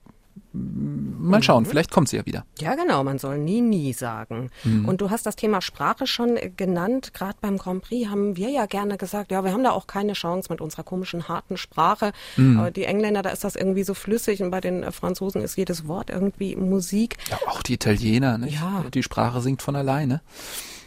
mal 0.53 1.43
schauen, 1.43 1.67
vielleicht 1.67 1.91
kommt 1.91 2.09
sie 2.09 2.17
ja 2.17 2.27
wieder. 2.27 2.45
Ja, 2.59 2.75
genau, 2.75 3.05
man 3.05 3.19
soll 3.19 3.39
nie, 3.39 3.61
nie 3.61 3.93
sagen. 3.93 4.51
Und 4.87 5.01
du 5.01 5.11
hast 5.11 5.27
das 5.27 5.37
Thema 5.37 5.61
Sprache 5.61 6.07
schon 6.07 6.37
äh, 6.37 6.51
genannt. 6.51 7.13
Gerade 7.15 7.37
beim 7.41 7.59
Grand 7.59 7.83
Prix 7.83 8.09
haben 8.09 8.37
wir 8.37 8.51
ja 8.51 8.67
gerne 8.67 8.97
gesagt, 8.97 9.31
ja, 9.31 9.45
wir 9.45 9.53
haben 9.53 9.65
da 9.65 9.73
auch 9.73 9.87
keine 9.87 10.15
Chance 10.15 10.49
mit 10.51 10.61
unserer 10.61 10.85
komischen, 10.85 11.29
harten 11.29 11.57
Sprache. 11.57 12.13
Aber 12.37 12.71
die 12.71 12.85
Engländer, 12.85 13.23
da 13.23 13.31
ist 13.31 13.45
das 13.45 13.57
irgendwie 13.57 13.85
so 13.85 13.95
flüssig 13.95 14.43
und 14.43 14.51
bei 14.51 14.61
den 14.61 14.83
äh, 14.83 14.93
Franzosen 14.93 15.43
ist 15.43 15.57
jedes 15.57 15.87
Wort 15.87 16.11
irgendwie 16.11 16.57
Musik. 16.57 17.17
Ja, 17.31 17.39
auch 17.49 17.63
die 17.63 17.75
Italiener, 17.75 18.39
nicht? 18.39 18.55
Ja. 18.55 18.85
Die 18.93 19.03
Sprache 19.03 19.41
singt 19.41 19.63
von 19.63 19.77
alleine. 19.77 20.21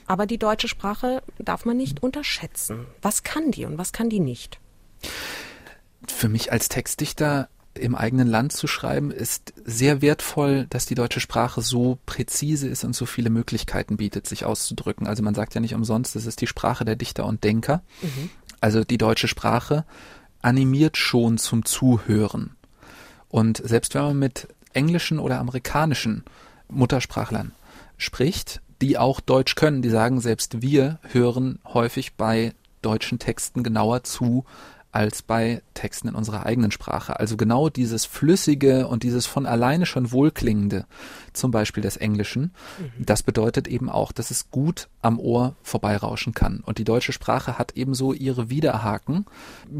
Aber 0.08 0.26
die 0.26 0.38
deutsche 0.38 0.67
Sprache 0.67 1.21
darf 1.39 1.65
man 1.65 1.78
nicht 1.78 2.04
unterschätzen. 2.04 2.86
Was 3.02 3.24
kann 3.24 3.52
die 3.52 3.65
und 3.65 3.78
was 3.78 3.93
kann 3.93 4.10
die 4.10 4.19
nicht? 4.19 4.60
für 6.08 6.30
mich 6.30 6.52
als 6.52 6.69
Textdichter 6.69 7.50
im 7.76 7.96
eigenen 7.96 8.28
Land 8.28 8.52
zu 8.52 8.68
schreiben, 8.68 9.12
ist 9.12 9.54
sehr 9.64 10.02
wertvoll, 10.02 10.68
dass 10.70 10.86
die 10.86 10.96
deutsche 10.96 11.20
Sprache 11.20 11.62
so 11.62 11.98
präzise 12.06 12.68
ist 12.68 12.84
und 12.84 12.96
so 12.96 13.06
viele 13.06 13.30
Möglichkeiten 13.30 13.98
bietet, 13.98 14.28
sich 14.28 14.46
auszudrücken. 14.46 15.08
Also 15.08 15.24
man 15.24 15.36
sagt 15.36 15.56
ja 15.56 15.62
nicht 15.62 15.76
umsonst, 15.76 16.16
es 16.16 16.26
ist 16.26 16.42
die 16.42 16.48
Sprache 16.48 16.86
der 16.86 16.96
Dichter 16.96 17.26
und 17.26 17.44
Denker. 17.44 17.82
Also 18.60 18.84
die 18.84 18.98
deutsche 18.98 19.28
Sprache 19.28 19.86
animiert 20.42 20.98
schon 20.98 21.38
zum 21.38 21.66
Zuhören. 21.66 22.56
Und 23.30 23.62
selbst 23.64 23.96
wenn 23.96 24.04
man 24.04 24.20
mit 24.20 24.48
englischen 24.74 25.20
oder 25.20 25.40
amerikanischen 25.40 26.24
Muttersprachlern 26.70 27.54
spricht, 27.98 28.62
die 28.82 28.98
auch 28.98 29.20
Deutsch 29.20 29.56
können, 29.56 29.82
die 29.82 29.90
sagen, 29.90 30.20
selbst 30.20 30.62
wir 30.62 31.00
hören 31.12 31.60
häufig 31.66 32.16
bei 32.16 32.54
deutschen 32.82 33.20
Texten 33.20 33.64
genauer 33.64 34.04
zu 34.04 34.46
als 34.91 35.21
bei 35.21 35.62
Texten 35.73 36.10
in 36.10 36.15
unserer 36.15 36.45
eigenen 36.45 36.71
Sprache. 36.71 37.19
Also 37.19 37.38
genau 37.38 37.69
dieses 37.69 38.06
Flüssige 38.06 38.88
und 38.88 39.04
dieses 39.04 39.25
von 39.25 39.45
alleine 39.45 39.86
schon 39.86 40.12
Wohlklingende, 40.12 40.86
zum 41.34 41.51
Beispiel 41.51 41.82
des 41.82 41.97
Englischen, 41.97 42.54
das 42.99 43.23
bedeutet 43.23 43.67
eben 43.67 43.89
auch, 43.89 44.12
dass 44.12 44.32
es 44.32 44.51
gut 44.51 44.89
am 45.01 45.19
Ohr 45.19 45.56
vorbeirauschen 45.63 46.34
kann. 46.34 46.62
Und 46.65 46.77
die 46.77 46.84
deutsche 46.84 47.13
Sprache 47.13 47.58
hat 47.58 47.73
ebenso 47.75 48.13
ihre 48.13 48.49
Widerhaken, 48.49 49.25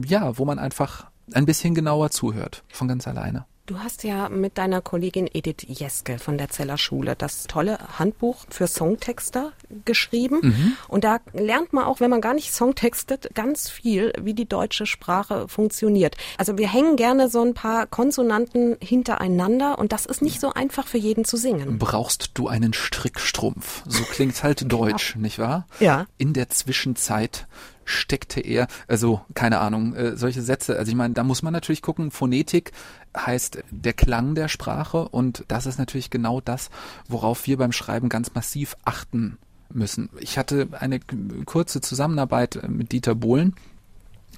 ja, 0.06 0.38
wo 0.38 0.46
man 0.46 0.60
einfach 0.60 1.08
ein 1.34 1.46
bisschen 1.46 1.76
genauer 1.76 2.12
zuhört, 2.12 2.64
von 2.70 2.88
ganz 2.88 3.08
alleine. 3.08 3.46
Du 3.68 3.80
hast 3.80 4.04
ja 4.04 4.28
mit 4.28 4.58
deiner 4.58 4.82
Kollegin 4.82 5.30
Edith 5.32 5.66
Jeske 5.68 6.18
von 6.18 6.38
der 6.38 6.50
Zeller 6.50 6.78
Schule 6.78 7.16
das 7.16 7.44
tolle 7.44 7.78
Handbuch 8.00 8.46
für 8.50 8.68
Songtexter 8.68 9.54
geschrieben. 9.86 10.76
Und 10.88 11.04
da 11.04 11.20
lernt 11.34 11.72
man 11.72 11.86
auch, 11.86 12.00
wenn 12.00 12.10
man 12.10 12.22
gar 12.22 12.34
nicht 12.34 12.54
Songtextet, 12.54 13.30
ganz 13.36 13.70
viel, 13.70 14.14
wie 14.20 14.34
die 14.34 14.48
deutsche 14.48 14.86
Sprache 14.86 15.48
funktioniert. 15.48 16.18
Also 16.38 16.58
wir 16.58 16.72
hängen 16.72 16.96
gerne 16.96 17.30
so 17.30 17.42
ein 17.42 17.54
paar 17.54 17.86
Konsonanten 17.86 18.78
hintereinander 18.82 19.78
und 19.80 19.94
das 19.94 20.06
ist 20.06 20.22
nicht 20.22 20.42
so 20.42 20.52
einfach 20.54 20.88
für 20.88 20.98
jeden 20.98 21.24
zu 21.24 21.38
singen. 21.38 21.78
Brauchst 21.78 22.32
du 22.34 22.48
einen 22.48 22.74
Strickstrumpf? 22.74 23.84
So 23.88 24.04
klingt 24.04 24.42
halt 24.44 24.64
Deutsch, 24.72 25.16
nicht 25.16 25.40
wahr? 25.40 25.68
Ja. 25.80 26.08
In 26.18 26.34
der 26.34 26.50
Zwischenzeit 26.50 27.48
steckte 27.86 28.40
er, 28.40 28.68
also 28.88 29.22
keine 29.34 29.60
Ahnung, 29.60 29.94
äh, 29.96 30.16
solche 30.16 30.42
Sätze. 30.42 30.78
Also 30.78 30.90
ich 30.90 30.96
meine, 30.96 31.14
da 31.14 31.24
muss 31.24 31.42
man 31.42 31.54
natürlich 31.54 31.82
gucken, 31.82 32.12
Phonetik 32.12 32.72
heißt 33.16 33.64
der 33.70 33.94
Klang 33.94 34.36
der 34.36 34.48
Sprache 34.48 35.08
und 35.10 35.44
das 35.48 35.66
ist 35.66 35.80
natürlich 35.80 36.10
genau 36.10 36.42
das, 36.42 36.70
worauf 37.08 37.48
wir 37.48 37.58
beim 37.58 37.72
Schreiben 37.72 38.10
ganz 38.10 38.34
massiv 38.34 38.76
achten 38.86 39.38
müssen. 39.70 40.10
Ich 40.20 40.38
hatte 40.38 40.70
eine 40.80 41.00
kurze 41.46 41.82
Zusammenarbeit 41.82 42.62
mit 42.68 42.92
Dieter 42.92 43.16
Bohlen 43.16 43.56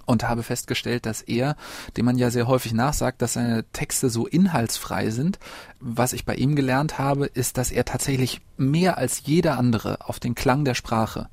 und 0.06 0.28
habe 0.28 0.44
festgestellt, 0.44 1.06
dass 1.06 1.22
er, 1.22 1.56
dem 1.96 2.06
man 2.06 2.18
ja 2.18 2.30
sehr 2.30 2.48
häufig 2.48 2.74
nachsagt, 2.74 3.22
dass 3.22 3.34
seine 3.34 3.64
Texte 3.72 4.10
so 4.10 4.28
inhaltsfrei 4.28 5.10
sind. 5.12 5.40
Was 5.80 6.14
ich 6.14 6.26
bei 6.26 6.36
ihm 6.36 6.56
gelernt 6.56 7.00
habe, 7.00 7.26
ist, 7.26 7.58
dass 7.58 7.72
er 7.72 7.86
tatsächlich 7.86 8.42
mehr 8.58 8.98
als 8.98 9.24
jeder 9.26 9.58
andere 9.58 10.08
auf 10.08 10.20
den 10.20 10.36
Klang 10.36 10.66
der 10.66 10.76
Sprache 10.76 11.30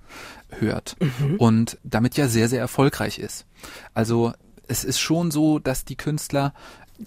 hört 0.50 0.96
und 1.38 1.78
damit 1.84 2.16
ja 2.16 2.28
sehr, 2.28 2.48
sehr 2.48 2.60
erfolgreich 2.60 3.18
ist. 3.18 3.46
Also 3.94 4.32
es 4.68 4.84
ist 4.84 5.00
schon 5.00 5.32
so, 5.32 5.58
dass 5.58 5.84
die 5.84 5.96
Künstler 5.96 6.54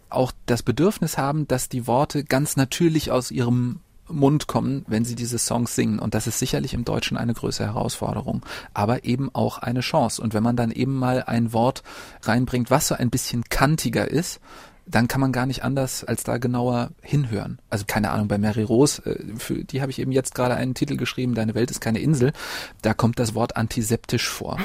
auch 0.09 0.31
das 0.45 0.63
Bedürfnis 0.63 1.17
haben, 1.17 1.47
dass 1.47 1.69
die 1.69 1.87
Worte 1.87 2.23
ganz 2.23 2.55
natürlich 2.55 3.11
aus 3.11 3.31
ihrem 3.31 3.79
Mund 4.09 4.47
kommen, 4.47 4.85
wenn 4.87 5.05
sie 5.05 5.15
diese 5.15 5.37
Songs 5.37 5.75
singen. 5.75 5.99
Und 5.99 6.13
das 6.13 6.27
ist 6.27 6.39
sicherlich 6.39 6.73
im 6.73 6.85
Deutschen 6.85 7.17
eine 7.17 7.33
größere 7.33 7.67
Herausforderung, 7.67 8.45
aber 8.73 9.05
eben 9.05 9.33
auch 9.33 9.57
eine 9.57 9.79
Chance. 9.81 10.21
Und 10.21 10.33
wenn 10.33 10.43
man 10.43 10.55
dann 10.55 10.71
eben 10.71 10.95
mal 10.95 11.23
ein 11.23 11.53
Wort 11.53 11.83
reinbringt, 12.21 12.69
was 12.69 12.87
so 12.87 12.95
ein 12.95 13.09
bisschen 13.09 13.43
kantiger 13.49 14.07
ist, 14.07 14.39
dann 14.85 15.07
kann 15.07 15.21
man 15.21 15.31
gar 15.31 15.45
nicht 15.45 15.63
anders 15.63 16.03
als 16.03 16.23
da 16.23 16.37
genauer 16.37 16.91
hinhören. 17.01 17.59
Also 17.69 17.85
keine 17.87 18.11
Ahnung, 18.11 18.27
bei 18.27 18.37
Mary 18.37 18.63
Rose, 18.63 19.01
äh, 19.05 19.37
für 19.37 19.63
die 19.63 19.81
habe 19.81 19.91
ich 19.91 19.99
eben 19.99 20.11
jetzt 20.11 20.35
gerade 20.35 20.55
einen 20.55 20.73
Titel 20.73 20.97
geschrieben, 20.97 21.35
Deine 21.35 21.55
Welt 21.55 21.71
ist 21.71 21.79
keine 21.79 21.99
Insel. 21.99 22.33
Da 22.81 22.93
kommt 22.93 23.17
das 23.17 23.33
Wort 23.33 23.55
antiseptisch 23.55 24.27
vor. 24.27 24.59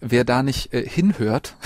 Wer 0.00 0.24
da 0.24 0.42
nicht 0.42 0.72
äh, 0.72 0.86
hinhört, 0.86 1.56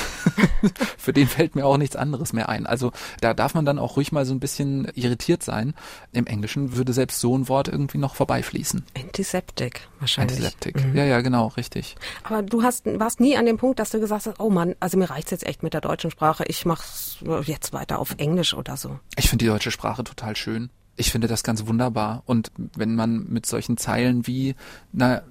für 0.98 1.12
den 1.12 1.26
fällt 1.26 1.54
mir 1.54 1.66
auch 1.66 1.76
nichts 1.76 1.96
anderes 1.96 2.32
mehr 2.32 2.48
ein. 2.48 2.66
Also 2.66 2.92
da 3.20 3.34
darf 3.34 3.54
man 3.54 3.64
dann 3.64 3.78
auch 3.78 3.96
ruhig 3.96 4.12
mal 4.12 4.24
so 4.24 4.34
ein 4.34 4.40
bisschen 4.40 4.86
irritiert 4.94 5.42
sein. 5.42 5.74
Im 6.12 6.26
Englischen 6.26 6.76
würde 6.76 6.92
selbst 6.92 7.20
so 7.20 7.36
ein 7.36 7.48
Wort 7.48 7.68
irgendwie 7.68 7.98
noch 7.98 8.14
vorbeifließen. 8.14 8.84
Antiseptik 8.96 9.88
wahrscheinlich. 10.00 10.38
Antiseptik. 10.38 10.82
Ja, 10.94 11.04
ja, 11.04 11.20
genau, 11.20 11.48
richtig. 11.48 11.96
Aber 12.24 12.42
du 12.42 12.62
hast, 12.62 12.86
warst 12.86 13.20
nie 13.20 13.36
an 13.36 13.46
dem 13.46 13.58
Punkt, 13.58 13.78
dass 13.78 13.90
du 13.90 14.00
gesagt 14.00 14.26
hast, 14.26 14.40
oh 14.40 14.50
Mann, 14.50 14.74
also 14.80 14.96
mir 14.96 15.10
reicht's 15.10 15.30
jetzt 15.30 15.46
echt 15.46 15.62
mit 15.62 15.74
der 15.74 15.80
deutschen 15.80 16.10
Sprache, 16.10 16.44
ich 16.46 16.64
mach's 16.64 17.18
jetzt 17.44 17.72
weiter 17.72 17.98
auf 17.98 18.14
Englisch 18.18 18.54
oder 18.54 18.76
so. 18.76 18.98
Ich 19.16 19.28
finde 19.28 19.44
die 19.44 19.50
deutsche 19.50 19.70
Sprache 19.70 20.04
total 20.04 20.36
schön. 20.36 20.70
Ich 20.96 21.10
finde 21.10 21.26
das 21.26 21.42
ganz 21.42 21.66
wunderbar. 21.66 22.22
Und 22.26 22.52
wenn 22.56 22.94
man 22.94 23.26
mit 23.28 23.46
solchen 23.46 23.76
Zeilen 23.76 24.26
wie, 24.26 24.54
na, 24.92 25.22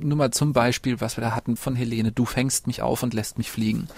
nur 0.00 0.16
mal 0.16 0.30
zum 0.30 0.52
Beispiel, 0.52 1.00
was 1.00 1.16
wir 1.16 1.22
da 1.22 1.34
hatten 1.34 1.56
von 1.56 1.74
Helene, 1.74 2.12
du 2.12 2.24
fängst 2.24 2.66
mich 2.66 2.82
auf 2.82 3.02
und 3.02 3.14
lässt 3.14 3.38
mich 3.38 3.50
fliegen. 3.50 3.88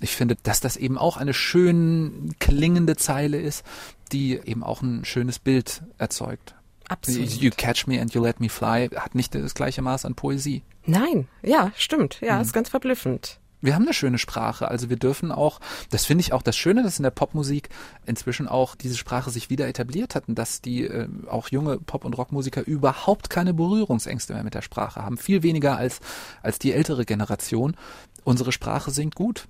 Ich 0.00 0.14
finde, 0.14 0.36
dass 0.42 0.60
das 0.60 0.76
eben 0.76 0.98
auch 0.98 1.16
eine 1.16 1.34
schön 1.34 2.34
klingende 2.38 2.96
Zeile 2.96 3.40
ist, 3.40 3.64
die 4.12 4.32
eben 4.32 4.62
auch 4.62 4.82
ein 4.82 5.04
schönes 5.04 5.38
Bild 5.38 5.82
erzeugt. 5.98 6.54
Absolut. 6.88 7.30
You 7.32 7.50
catch 7.56 7.86
me 7.86 8.00
and 8.00 8.14
you 8.14 8.22
let 8.22 8.40
me 8.40 8.48
fly 8.48 8.88
hat 8.94 9.14
nicht 9.14 9.34
das 9.34 9.54
gleiche 9.54 9.82
Maß 9.82 10.04
an 10.04 10.14
Poesie. 10.14 10.62
Nein, 10.84 11.26
ja, 11.42 11.72
stimmt. 11.76 12.20
Ja, 12.20 12.40
ist 12.40 12.52
ganz 12.52 12.68
verblüffend. 12.68 13.40
Wir 13.62 13.74
haben 13.74 13.82
eine 13.82 13.94
schöne 13.94 14.18
Sprache, 14.18 14.68
also 14.68 14.90
wir 14.90 14.96
dürfen 14.96 15.32
auch, 15.32 15.60
das 15.90 16.04
finde 16.04 16.20
ich 16.22 16.32
auch 16.32 16.42
das 16.42 16.56
Schöne, 16.56 16.82
dass 16.82 16.98
in 16.98 17.02
der 17.02 17.10
Popmusik 17.10 17.68
inzwischen 18.04 18.48
auch 18.48 18.74
diese 18.74 18.96
Sprache 18.96 19.30
sich 19.30 19.50
wieder 19.50 19.66
etabliert 19.66 20.14
hat 20.14 20.28
und 20.28 20.36
dass 20.38 20.60
die 20.60 20.84
äh, 20.84 21.08
auch 21.28 21.48
junge 21.48 21.78
Pop- 21.78 22.04
und 22.04 22.14
Rockmusiker 22.18 22.66
überhaupt 22.66 23.30
keine 23.30 23.54
Berührungsängste 23.54 24.34
mehr 24.34 24.44
mit 24.44 24.54
der 24.54 24.62
Sprache 24.62 25.02
haben. 25.02 25.16
Viel 25.16 25.42
weniger 25.42 25.76
als, 25.76 26.00
als 26.42 26.58
die 26.58 26.72
ältere 26.72 27.04
Generation. 27.04 27.76
Unsere 28.24 28.52
Sprache 28.52 28.90
singt 28.90 29.14
gut. 29.14 29.46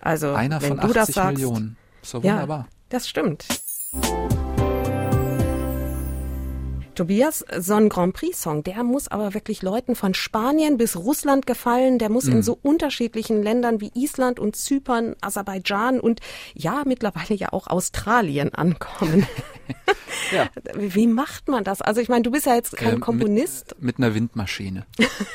Also, 0.00 0.32
Einer 0.34 0.62
wenn 0.62 0.68
von 0.68 0.80
du 0.80 0.88
das 0.92 1.02
80 1.10 1.14
sagst, 1.14 1.32
Millionen. 1.34 1.76
Ist 2.02 2.14
doch 2.14 2.22
Ja, 2.24 2.32
wunderbar. 2.34 2.68
das 2.88 3.08
stimmt. 3.08 3.46
Tobias, 6.96 7.44
so 7.58 7.74
ein 7.74 7.88
Grand 7.88 8.14
Prix-Song, 8.14 8.64
der 8.64 8.82
muss 8.82 9.08
aber 9.08 9.34
wirklich 9.34 9.62
Leuten 9.62 9.94
von 9.94 10.14
Spanien 10.14 10.76
bis 10.78 10.96
Russland 10.96 11.46
gefallen. 11.46 11.98
Der 11.98 12.08
muss 12.08 12.24
Mhm. 12.24 12.32
in 12.32 12.42
so 12.42 12.58
unterschiedlichen 12.62 13.42
Ländern 13.42 13.80
wie 13.80 13.90
Island 13.94 14.40
und 14.40 14.56
Zypern, 14.56 15.14
Aserbaidschan 15.20 16.00
und 16.00 16.20
ja, 16.54 16.82
mittlerweile 16.86 17.34
ja 17.34 17.52
auch 17.52 17.66
Australien 17.68 18.54
ankommen. 18.54 19.26
Ja. 20.32 20.48
Wie 20.74 21.06
macht 21.08 21.48
man 21.48 21.62
das? 21.64 21.82
Also 21.82 22.00
ich 22.00 22.08
meine, 22.08 22.22
du 22.22 22.30
bist 22.30 22.46
ja 22.46 22.54
jetzt 22.54 22.76
kein 22.76 22.94
Ähm, 22.94 23.00
Komponist 23.00 23.74
Mit, 23.80 23.98
mit 23.98 23.98
einer 23.98 24.14
Windmaschine. 24.14 24.86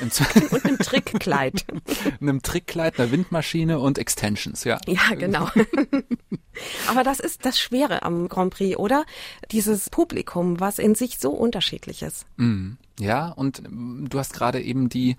Und 0.50 0.64
einem 0.64 0.78
Trickkleid. 0.78 1.64
einem 2.20 2.42
Trickkleid, 2.42 2.98
einer 2.98 3.10
Windmaschine 3.10 3.78
und 3.78 3.98
Extensions, 3.98 4.64
ja. 4.64 4.78
Ja, 4.86 5.14
genau. 5.16 5.48
Aber 6.88 7.04
das 7.04 7.20
ist 7.20 7.44
das 7.46 7.58
Schwere 7.58 8.02
am 8.02 8.28
Grand 8.28 8.52
Prix, 8.54 8.76
oder? 8.78 9.04
Dieses 9.50 9.88
Publikum, 9.90 10.60
was 10.60 10.78
in 10.78 10.94
sich 10.94 11.18
so 11.18 11.30
unterschiedlich 11.52 12.02
ist. 12.02 12.24
Mhm. 12.36 12.78
Ja, 12.98 13.28
und 13.28 13.60
ähm, 13.64 14.06
du 14.08 14.18
hast 14.18 14.32
gerade 14.32 14.60
eben 14.60 14.88
die 14.88 15.16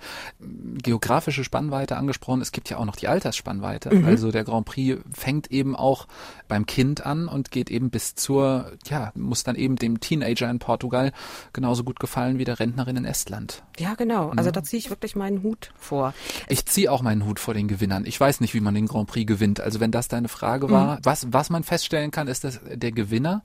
geografische 0.81 1.43
Spannweite 1.43 1.97
angesprochen. 1.97 2.41
Es 2.41 2.51
gibt 2.51 2.69
ja 2.69 2.77
auch 2.77 2.85
noch 2.85 2.95
die 2.95 3.07
Altersspannweite. 3.07 3.91
Also 4.05 4.31
der 4.31 4.43
Grand 4.43 4.65
Prix 4.65 5.01
fängt 5.11 5.51
eben 5.51 5.75
auch 5.75 6.07
beim 6.47 6.65
Kind 6.65 7.05
an 7.05 7.27
und 7.27 7.51
geht 7.51 7.71
eben 7.71 7.89
bis 7.89 8.15
zur, 8.15 8.71
ja, 8.85 9.11
muss 9.15 9.43
dann 9.43 9.55
eben 9.55 9.75
dem 9.75 9.99
Teenager 9.99 10.49
in 10.49 10.59
Portugal 10.59 11.11
genauso 11.51 11.83
gut 11.83 11.99
gefallen 11.99 12.37
wie 12.37 12.45
der 12.45 12.59
Rentnerin 12.59 12.97
in 12.97 13.05
Estland. 13.05 13.63
Ja, 13.77 13.95
genau. 13.95 14.29
Also 14.35 14.51
da 14.51 14.63
ziehe 14.63 14.79
ich 14.79 14.89
wirklich 14.89 15.15
meinen 15.15 15.43
Hut 15.43 15.71
vor. 15.75 16.13
Ich 16.47 16.65
ziehe 16.65 16.91
auch 16.91 17.01
meinen 17.01 17.25
Hut 17.25 17.39
vor 17.39 17.53
den 17.53 17.67
Gewinnern. 17.67 18.05
Ich 18.05 18.19
weiß 18.19 18.39
nicht, 18.39 18.53
wie 18.53 18.61
man 18.61 18.75
den 18.75 18.87
Grand 18.87 19.07
Prix 19.07 19.27
gewinnt. 19.27 19.59
Also 19.59 19.79
wenn 19.79 19.91
das 19.91 20.07
deine 20.07 20.29
Frage 20.29 20.69
war, 20.69 20.99
was, 21.03 21.27
was 21.33 21.49
man 21.49 21.63
feststellen 21.63 22.11
kann, 22.11 22.27
ist, 22.27 22.43
dass 22.43 22.59
der 22.63 22.91
Gewinner 22.91 23.43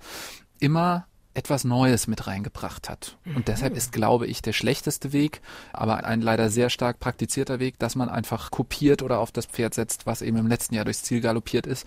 immer 0.60 1.07
etwas 1.38 1.62
Neues 1.62 2.08
mit 2.08 2.26
reingebracht 2.26 2.90
hat. 2.90 3.16
Und 3.36 3.46
deshalb 3.46 3.76
ist, 3.76 3.92
glaube 3.92 4.26
ich, 4.26 4.42
der 4.42 4.52
schlechteste 4.52 5.12
Weg, 5.12 5.40
aber 5.72 6.02
ein 6.04 6.20
leider 6.20 6.50
sehr 6.50 6.68
stark 6.68 6.98
praktizierter 6.98 7.60
Weg, 7.60 7.78
dass 7.78 7.94
man 7.94 8.08
einfach 8.08 8.50
kopiert 8.50 9.02
oder 9.02 9.20
auf 9.20 9.30
das 9.30 9.46
Pferd 9.46 9.72
setzt, 9.72 10.04
was 10.04 10.20
eben 10.20 10.36
im 10.36 10.48
letzten 10.48 10.74
Jahr 10.74 10.84
durchs 10.84 11.04
Ziel 11.04 11.20
galoppiert 11.20 11.66
ist. 11.68 11.86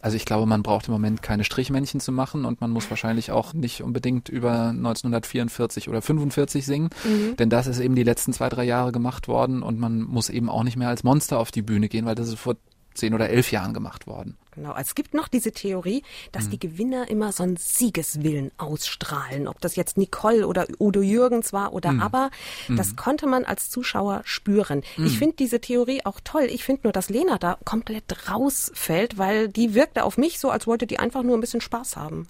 Also 0.00 0.16
ich 0.16 0.24
glaube, 0.24 0.46
man 0.46 0.62
braucht 0.62 0.86
im 0.86 0.92
Moment 0.92 1.20
keine 1.20 1.42
Strichmännchen 1.42 1.98
zu 1.98 2.12
machen 2.12 2.44
und 2.44 2.60
man 2.60 2.70
muss 2.70 2.88
wahrscheinlich 2.90 3.32
auch 3.32 3.54
nicht 3.54 3.82
unbedingt 3.82 4.28
über 4.28 4.68
1944 4.68 5.88
oder 5.88 6.00
45 6.00 6.64
singen, 6.64 6.90
denn 7.38 7.50
das 7.50 7.66
ist 7.66 7.80
eben 7.80 7.96
die 7.96 8.04
letzten 8.04 8.32
zwei, 8.32 8.48
drei 8.48 8.64
Jahre 8.64 8.92
gemacht 8.92 9.26
worden 9.26 9.64
und 9.64 9.80
man 9.80 10.02
muss 10.02 10.30
eben 10.30 10.48
auch 10.48 10.62
nicht 10.62 10.76
mehr 10.76 10.88
als 10.88 11.02
Monster 11.02 11.40
auf 11.40 11.50
die 11.50 11.62
Bühne 11.62 11.88
gehen, 11.88 12.06
weil 12.06 12.14
das 12.14 12.28
ist 12.28 12.38
vor 12.38 12.56
zehn 12.94 13.14
oder 13.14 13.30
elf 13.30 13.52
Jahren 13.52 13.74
gemacht 13.74 14.06
worden. 14.06 14.36
Genau. 14.54 14.74
Es 14.76 14.94
gibt 14.94 15.14
noch 15.14 15.28
diese 15.28 15.52
Theorie, 15.52 16.02
dass 16.30 16.50
die 16.50 16.58
Gewinner 16.58 17.08
immer 17.08 17.32
so 17.32 17.42
einen 17.42 17.56
Siegeswillen 17.56 18.50
ausstrahlen. 18.58 19.48
Ob 19.48 19.60
das 19.62 19.76
jetzt 19.76 19.96
Nicole 19.96 20.46
oder 20.46 20.66
Udo 20.78 21.00
Jürgens 21.00 21.54
war 21.54 21.72
oder 21.72 21.94
aber, 22.00 22.30
das 22.68 22.96
konnte 22.96 23.26
man 23.26 23.44
als 23.44 23.70
Zuschauer 23.70 24.20
spüren. 24.24 24.82
Ich 24.98 25.18
finde 25.18 25.36
diese 25.36 25.60
Theorie 25.60 26.04
auch 26.04 26.20
toll. 26.22 26.48
Ich 26.50 26.64
finde 26.64 26.82
nur, 26.84 26.92
dass 26.92 27.08
Lena 27.08 27.38
da 27.38 27.56
komplett 27.64 28.28
rausfällt, 28.30 29.16
weil 29.16 29.48
die 29.48 29.74
wirkte 29.74 30.04
auf 30.04 30.18
mich 30.18 30.38
so, 30.38 30.50
als 30.50 30.66
wollte 30.66 30.86
die 30.86 30.98
einfach 30.98 31.22
nur 31.22 31.38
ein 31.38 31.40
bisschen 31.40 31.62
Spaß 31.62 31.96
haben. 31.96 32.26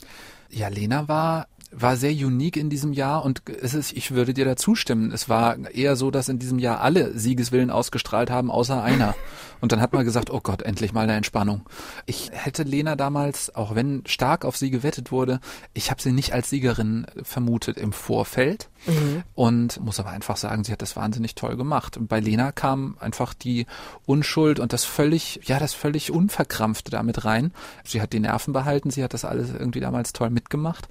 Ja, 0.49 0.69
Lena 0.69 1.09
war 1.09 1.49
war 1.73 1.97
sehr 1.97 2.13
unique 2.13 2.57
in 2.57 2.71
diesem 2.71 2.93
Jahr 2.93 3.25
und 3.25 3.43
es 3.49 3.75
ist, 3.75 3.93
ich 3.93 4.13
würde 4.13 4.35
dir 4.35 4.45
da 4.45 4.57
zustimmen. 4.57 5.11
Es 5.11 5.29
war 5.29 5.57
eher 5.71 5.97
so, 5.97 6.11
dass 6.11 6.29
in 6.29 6.39
diesem 6.39 6.59
Jahr 6.59 6.81
alle 6.81 7.17
Siegeswillen 7.19 7.71
ausgestrahlt 7.71 8.31
haben, 8.31 8.51
außer 8.51 8.83
einer. 8.83 9.15
Und 9.61 9.73
dann 9.73 9.81
hat 9.81 9.93
man 9.93 10.05
gesagt, 10.05 10.31
oh 10.31 10.41
Gott, 10.41 10.63
endlich 10.63 10.93
mal 10.93 11.03
eine 11.03 11.15
Entspannung. 11.15 11.63
Ich 12.05 12.31
hätte 12.33 12.65
Lena 12.65 12.97
damals, 12.97 13.55
auch 13.55 13.75
wenn 13.75 14.03
stark 14.07 14.45
auf 14.45 14.57
sie 14.57 14.71
gewettet 14.71 15.13
wurde, 15.13 15.41
ich 15.73 15.91
habe 15.91 16.03
sie 16.03 16.13
nicht 16.13 16.33
als 16.33 16.51
Siegerin 16.51 17.07
vermutet 17.23 17.79
im 17.79 17.93
Vorfeld 17.93 18.69
und 19.35 19.81
muss 19.81 20.01
aber 20.01 20.11
einfach 20.11 20.37
sagen, 20.37 20.65
sie 20.65 20.73
hat 20.73 20.83
das 20.83 20.97
wahnsinnig 20.97 21.37
toll 21.37 21.57
gemacht. 21.57 21.97
Und 21.97 22.09
bei 22.09 22.19
Lena 22.19 22.51
kam 22.51 22.97
einfach 22.99 23.33
die 23.33 23.67
Unschuld 24.05 24.59
und 24.59 24.73
das 24.73 24.85
völlig, 24.85 25.41
ja, 25.45 25.61
das 25.61 25.73
völlig 25.75 26.11
Unverkrampfte 26.11 26.91
damit 26.91 27.25
rein. 27.25 27.53
Sie 27.85 28.03
hat 28.03 28.13
die 28.13 28.21
Nerven 28.21 28.53
behalten, 28.53 28.91
sie 28.91 29.05
hat 29.05 29.15
das 29.15 29.25
alles 29.25 29.51
irgendwie 29.51 29.81
damals 29.81 30.13
toll 30.13 30.31
mitgemacht. 30.31 30.89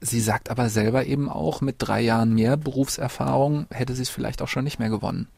Sie 0.00 0.20
sagt 0.20 0.50
aber 0.50 0.68
selber 0.68 1.06
eben 1.06 1.28
auch, 1.28 1.60
mit 1.60 1.76
drei 1.78 2.00
Jahren 2.00 2.34
mehr 2.34 2.56
Berufserfahrung 2.56 3.66
hätte 3.70 3.94
sie 3.94 4.02
es 4.02 4.10
vielleicht 4.10 4.42
auch 4.42 4.48
schon 4.48 4.64
nicht 4.64 4.78
mehr 4.78 4.90
gewonnen. 4.90 5.28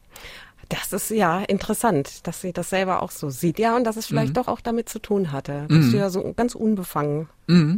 Das 0.69 0.91
ist 0.91 1.11
ja 1.11 1.39
interessant, 1.39 2.27
dass 2.27 2.41
sie 2.41 2.51
das 2.51 2.69
selber 2.69 3.01
auch 3.01 3.11
so 3.11 3.29
sieht. 3.29 3.57
Ja, 3.57 3.77
und 3.77 3.85
dass 3.85 3.95
es 3.95 4.07
vielleicht 4.07 4.35
doch 4.35 4.49
auch 4.49 4.59
damit 4.59 4.89
zu 4.89 4.99
tun 4.99 5.31
hatte, 5.31 5.65
dass 5.69 5.85
sie 5.85 5.97
ja 5.97 6.09
so 6.09 6.33
ganz 6.33 6.55
unbefangen 6.55 7.29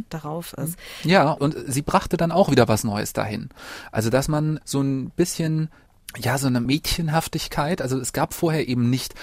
darauf 0.08 0.54
ist. 0.54 0.76
Ja, 1.04 1.30
und 1.30 1.54
sie 1.68 1.82
brachte 1.82 2.16
dann 2.16 2.32
auch 2.32 2.50
wieder 2.50 2.66
was 2.66 2.82
Neues 2.82 3.12
dahin. 3.12 3.50
Also, 3.92 4.10
dass 4.10 4.26
man 4.26 4.58
so 4.64 4.80
ein 4.80 5.10
bisschen, 5.10 5.68
ja, 6.16 6.36
so 6.38 6.48
eine 6.48 6.60
Mädchenhaftigkeit, 6.60 7.80
also 7.80 7.96
es 7.96 8.12
gab 8.12 8.34
vorher 8.34 8.66
eben 8.66 8.90
nicht 8.90 9.14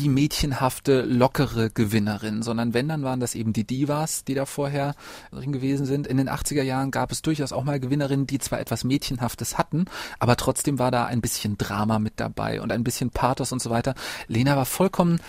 die 0.00 0.08
mädchenhafte, 0.08 1.02
lockere 1.02 1.70
Gewinnerin, 1.70 2.42
sondern 2.42 2.72
wenn, 2.72 2.88
dann 2.88 3.02
waren 3.02 3.20
das 3.20 3.34
eben 3.34 3.52
die 3.52 3.66
Divas, 3.66 4.24
die 4.24 4.34
da 4.34 4.46
vorher 4.46 4.94
drin 5.30 5.52
gewesen 5.52 5.84
sind. 5.84 6.06
In 6.06 6.16
den 6.16 6.30
80er 6.30 6.62
Jahren 6.62 6.90
gab 6.90 7.12
es 7.12 7.20
durchaus 7.20 7.52
auch 7.52 7.64
mal 7.64 7.78
Gewinnerinnen, 7.78 8.26
die 8.26 8.38
zwar 8.38 8.60
etwas 8.60 8.82
Mädchenhaftes 8.82 9.58
hatten, 9.58 9.84
aber 10.18 10.36
trotzdem 10.36 10.78
war 10.78 10.90
da 10.90 11.04
ein 11.04 11.20
bisschen 11.20 11.58
Drama 11.58 11.98
mit 11.98 12.14
dabei 12.16 12.62
und 12.62 12.72
ein 12.72 12.82
bisschen 12.82 13.10
Pathos 13.10 13.52
und 13.52 13.60
so 13.60 13.68
weiter. 13.68 13.94
Lena 14.26 14.56
war 14.56 14.64
vollkommen 14.64 15.20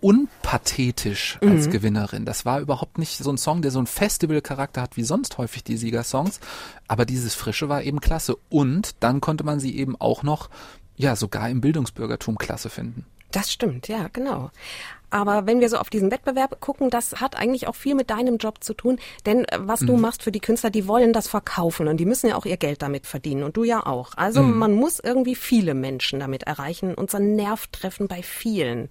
unpathetisch 0.00 1.38
als 1.40 1.70
Gewinnerin. 1.70 2.24
Das 2.24 2.44
war 2.44 2.60
überhaupt 2.60 2.98
nicht 2.98 3.18
so 3.18 3.30
ein 3.30 3.38
Song, 3.38 3.62
der 3.62 3.70
so 3.70 3.78
einen 3.78 3.86
Festival-Charakter 3.86 4.82
hat 4.82 4.96
wie 4.96 5.02
sonst 5.02 5.38
häufig 5.38 5.64
die 5.64 5.76
Siegersongs. 5.76 6.38
Aber 6.86 7.04
dieses 7.04 7.34
Frische 7.34 7.68
war 7.68 7.82
eben 7.82 8.00
klasse. 8.00 8.36
Und 8.48 8.94
dann 9.00 9.20
konnte 9.20 9.42
man 9.42 9.58
sie 9.58 9.76
eben 9.76 9.96
auch 10.00 10.22
noch, 10.22 10.50
ja, 10.96 11.16
sogar 11.16 11.48
im 11.50 11.60
Bildungsbürgertum 11.60 12.38
klasse 12.38 12.70
finden. 12.70 13.06
Das 13.30 13.52
stimmt, 13.52 13.88
ja, 13.88 14.08
genau. 14.12 14.50
Aber 15.10 15.46
wenn 15.46 15.60
wir 15.60 15.68
so 15.68 15.78
auf 15.78 15.88
diesen 15.88 16.10
Wettbewerb 16.10 16.60
gucken, 16.60 16.90
das 16.90 17.20
hat 17.20 17.36
eigentlich 17.36 17.66
auch 17.66 17.74
viel 17.74 17.94
mit 17.94 18.10
deinem 18.10 18.36
Job 18.36 18.62
zu 18.62 18.74
tun. 18.74 18.98
Denn 19.24 19.44
äh, 19.46 19.58
was 19.60 19.80
du 19.80 19.96
machst 19.96 20.22
für 20.22 20.32
die 20.32 20.40
Künstler, 20.40 20.70
die 20.70 20.86
wollen 20.86 21.12
das 21.12 21.28
verkaufen 21.28 21.88
und 21.88 21.96
die 21.96 22.04
müssen 22.04 22.28
ja 22.28 22.36
auch 22.36 22.44
ihr 22.44 22.56
Geld 22.56 22.82
damit 22.82 23.06
verdienen 23.06 23.42
und 23.42 23.56
du 23.56 23.64
ja 23.64 23.86
auch. 23.86 24.12
Also 24.16 24.42
man 24.42 24.74
muss 24.74 24.98
irgendwie 24.98 25.34
viele 25.34 25.74
Menschen 25.74 26.20
damit 26.20 26.42
erreichen 26.42 26.96
einen 26.98 27.36
Nerv 27.36 27.68
treffen 27.68 28.06
bei 28.06 28.22
vielen. 28.22 28.88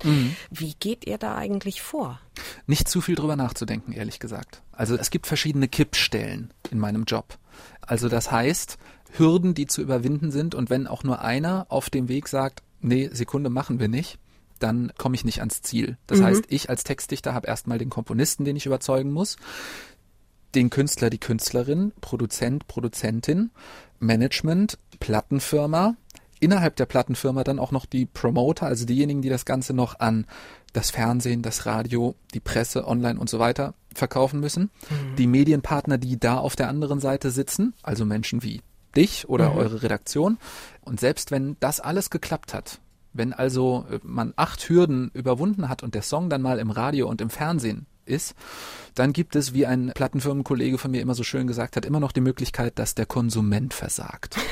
Wie 0.50 0.74
geht 0.80 1.06
ihr 1.06 1.18
da 1.18 1.36
eigentlich 1.36 1.82
vor? 1.82 2.20
Nicht 2.66 2.88
zu 2.88 3.02
viel 3.02 3.16
drüber 3.16 3.36
nachzudenken, 3.36 3.94
ehrlich 3.94 4.20
gesagt. 4.20 4.64
Also 4.72 4.96
es 4.96 5.12
gibt 5.12 5.28
verschiedene 5.28 5.68
Kippstellen 5.68 6.52
in 6.72 6.80
meinem 6.80 7.04
Job. 7.04 7.38
Also 7.82 8.10
das 8.10 8.32
heißt, 8.32 8.78
Hürden, 9.12 9.54
die 9.54 9.68
zu 9.68 9.82
überwinden 9.82 10.32
sind 10.32 10.56
und 10.56 10.70
wenn 10.70 10.88
auch 10.88 11.04
nur 11.04 11.22
einer 11.22 11.68
auf 11.70 11.90
dem 11.90 12.10
Weg 12.10 12.28
sagt, 12.28 12.64
nee, 12.82 13.10
Sekunde 13.12 13.50
machen 13.50 13.80
wir 13.80 13.88
nicht, 13.88 14.20
dann 14.60 14.92
komme 14.98 15.16
ich 15.16 15.26
nicht 15.26 15.40
ans 15.40 15.62
Ziel. 15.62 15.98
Das 16.08 16.22
heißt, 16.22 16.46
ich 16.50 16.70
als 16.70 16.84
Textdichter 16.84 17.34
habe 17.34 17.48
erstmal 17.48 17.78
den 17.78 17.90
Komponisten, 17.90 18.46
den 18.46 18.56
ich 18.56 18.66
überzeugen 18.66 19.12
muss, 19.12 19.38
den 20.56 20.70
Künstler, 20.70 21.10
die 21.10 21.20
Künstlerin, 21.20 21.94
Produzent, 22.02 22.68
Produzentin, 22.68 23.52
Management, 24.00 24.78
Plattenfirma, 25.00 25.96
innerhalb 26.40 26.76
der 26.76 26.86
Plattenfirma 26.86 27.44
dann 27.44 27.60
auch 27.60 27.72
noch 27.72 27.86
die 27.86 28.06
Promoter, 28.06 28.66
also 28.68 28.86
diejenigen, 28.86 29.22
die 29.22 29.30
das 29.30 29.46
Ganze 29.46 29.74
noch 29.74 30.00
an 30.00 30.26
das 30.74 30.92
Fernsehen, 30.92 31.42
das 31.42 31.66
Radio, 31.66 32.16
die 32.34 32.40
Presse, 32.40 32.88
online 32.88 33.20
und 33.20 33.30
so 33.30 33.40
weiter 33.40 33.74
verkaufen 33.94 34.40
müssen, 34.40 34.70
die 35.18 35.28
Medienpartner, 35.28 35.98
die 35.98 36.20
da 36.20 36.38
auf 36.38 36.56
der 36.56 36.70
anderen 36.70 37.00
Seite 37.00 37.32
sitzen, 37.32 37.74
also 37.82 38.06
Menschen 38.06 38.44
wie 38.44 38.62
dich 38.96 39.28
oder 39.28 39.56
eure 39.56 39.82
Redaktion. 39.84 40.38
Und 40.82 41.00
selbst 41.00 41.32
wenn 41.32 41.58
das 41.60 41.80
alles 41.80 42.10
geklappt 42.10 42.54
hat, 42.54 42.80
wenn 43.18 43.34
also 43.34 43.86
äh, 43.92 44.00
man 44.04 44.34
acht 44.36 44.70
Hürden 44.70 45.12
überwunden 45.14 45.70
hat 45.70 45.84
und 45.84 45.96
der 45.96 46.02
Song 46.02 46.30
dann 46.30 46.42
mal 46.42 46.60
im 46.60 46.72
Radio 46.72 47.10
und 47.10 47.22
im 47.22 47.30
Fernsehen 47.30 47.86
ist, 48.06 48.36
dann 48.96 49.14
gibt 49.14 49.36
es, 49.36 49.54
wie 49.54 49.66
ein 49.66 49.92
Plattenfirmenkollege 49.94 50.78
von 50.78 50.92
mir 50.92 51.02
immer 51.02 51.14
so 51.14 51.24
schön 51.24 51.48
gesagt 51.48 51.76
hat, 51.76 51.86
immer 51.86 52.00
noch 52.00 52.12
die 52.12 52.22
Möglichkeit, 52.22 52.80
dass 52.80 52.96
der 52.96 53.06
Konsument 53.06 53.74
versagt. 53.74 54.38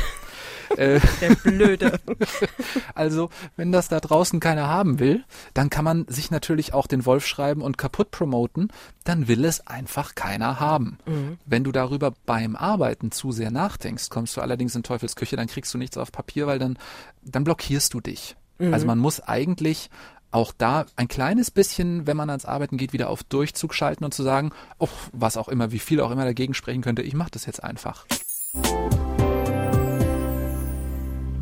Der 0.78 0.99
Blöde. 1.43 1.99
also, 2.95 3.30
wenn 3.56 3.71
das 3.71 3.88
da 3.88 3.99
draußen 3.99 4.39
keiner 4.39 4.67
haben 4.67 4.99
will, 4.99 5.23
dann 5.54 5.69
kann 5.69 5.86
man 5.86 6.06
sich 6.08 6.32
natürlich 6.32 6.73
auch 6.73 6.88
den 6.88 7.06
Wolf 7.06 7.25
schreiben 7.25 7.62
und 7.62 7.78
kaputt 7.78 8.12
promoten, 8.12 8.69
dann 9.04 9.28
will 9.28 9.45
es 9.45 9.65
einfach 9.67 10.15
keiner 10.15 10.60
haben. 10.60 10.97
Wenn 11.45 11.63
du 11.63 11.71
darüber 11.71 12.13
beim 12.25 12.56
Arbeiten 12.56 13.12
zu 13.12 13.32
sehr 13.32 13.51
nachdenkst, 13.51 14.10
kommst 14.10 14.36
du 14.38 14.41
allerdings 14.41 14.75
in 14.75 14.84
Teufels 14.84 15.15
Küche, 15.15 15.36
dann 15.36 15.47
kriegst 15.47 15.73
du 15.73 15.78
nichts 15.78 15.97
auf 15.97 16.12
Papier, 16.12 16.47
weil 16.47 16.60
dann, 16.60 16.78
dann 17.21 17.43
blockierst 17.43 17.93
du 17.93 18.01
dich. 18.01 18.36
Also 18.59 18.85
man 18.85 18.99
muss 18.99 19.19
eigentlich 19.21 19.89
auch 20.31 20.51
da 20.57 20.85
ein 20.97 21.07
kleines 21.07 21.49
bisschen, 21.49 22.07
wenn 22.07 22.17
man 22.17 22.29
ans 22.29 22.45
Arbeiten 22.45 22.77
geht, 22.77 22.93
wieder 22.93 23.09
auf 23.09 23.23
Durchzug 23.23 23.73
schalten 23.73 24.03
und 24.03 24.13
zu 24.13 24.23
sagen, 24.23 24.51
oh, 24.79 24.89
was 25.13 25.37
auch 25.37 25.47
immer, 25.47 25.71
wie 25.71 25.79
viel 25.79 26.01
auch 26.01 26.11
immer 26.11 26.25
dagegen 26.25 26.53
sprechen 26.53 26.81
könnte, 26.81 27.01
ich 27.01 27.13
mache 27.13 27.31
das 27.31 27.45
jetzt 27.45 27.63
einfach. 27.63 28.05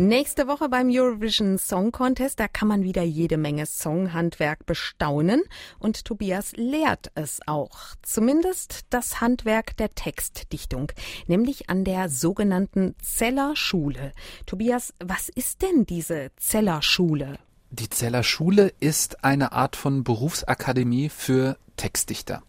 Nächste 0.03 0.49
Woche 0.49 0.67
beim 0.67 0.89
Eurovision 0.91 1.57
Song 1.57 1.93
Contest, 1.93 2.37
da 2.37 2.49
kann 2.49 2.67
man 2.67 2.83
wieder 2.83 3.03
jede 3.03 3.37
Menge 3.37 3.65
Songhandwerk 3.65 4.65
bestaunen 4.65 5.41
und 5.79 6.03
Tobias 6.03 6.51
lehrt 6.57 7.09
es 7.15 7.39
auch. 7.47 7.95
Zumindest 8.01 8.81
das 8.89 9.21
Handwerk 9.21 9.77
der 9.77 9.95
Textdichtung, 9.95 10.91
nämlich 11.27 11.69
an 11.69 11.85
der 11.85 12.09
sogenannten 12.09 12.95
Zeller 13.01 13.55
Schule. 13.55 14.11
Tobias, 14.45 14.93
was 15.01 15.29
ist 15.29 15.61
denn 15.61 15.85
diese 15.85 16.31
Zeller 16.35 16.81
Schule? 16.81 17.39
Die 17.71 17.89
Zeller 17.89 18.23
Schule 18.23 18.73
ist 18.81 19.23
eine 19.23 19.53
Art 19.53 19.77
von 19.77 20.03
Berufsakademie 20.03 21.07
für 21.07 21.55
Textdichter. 21.77 22.43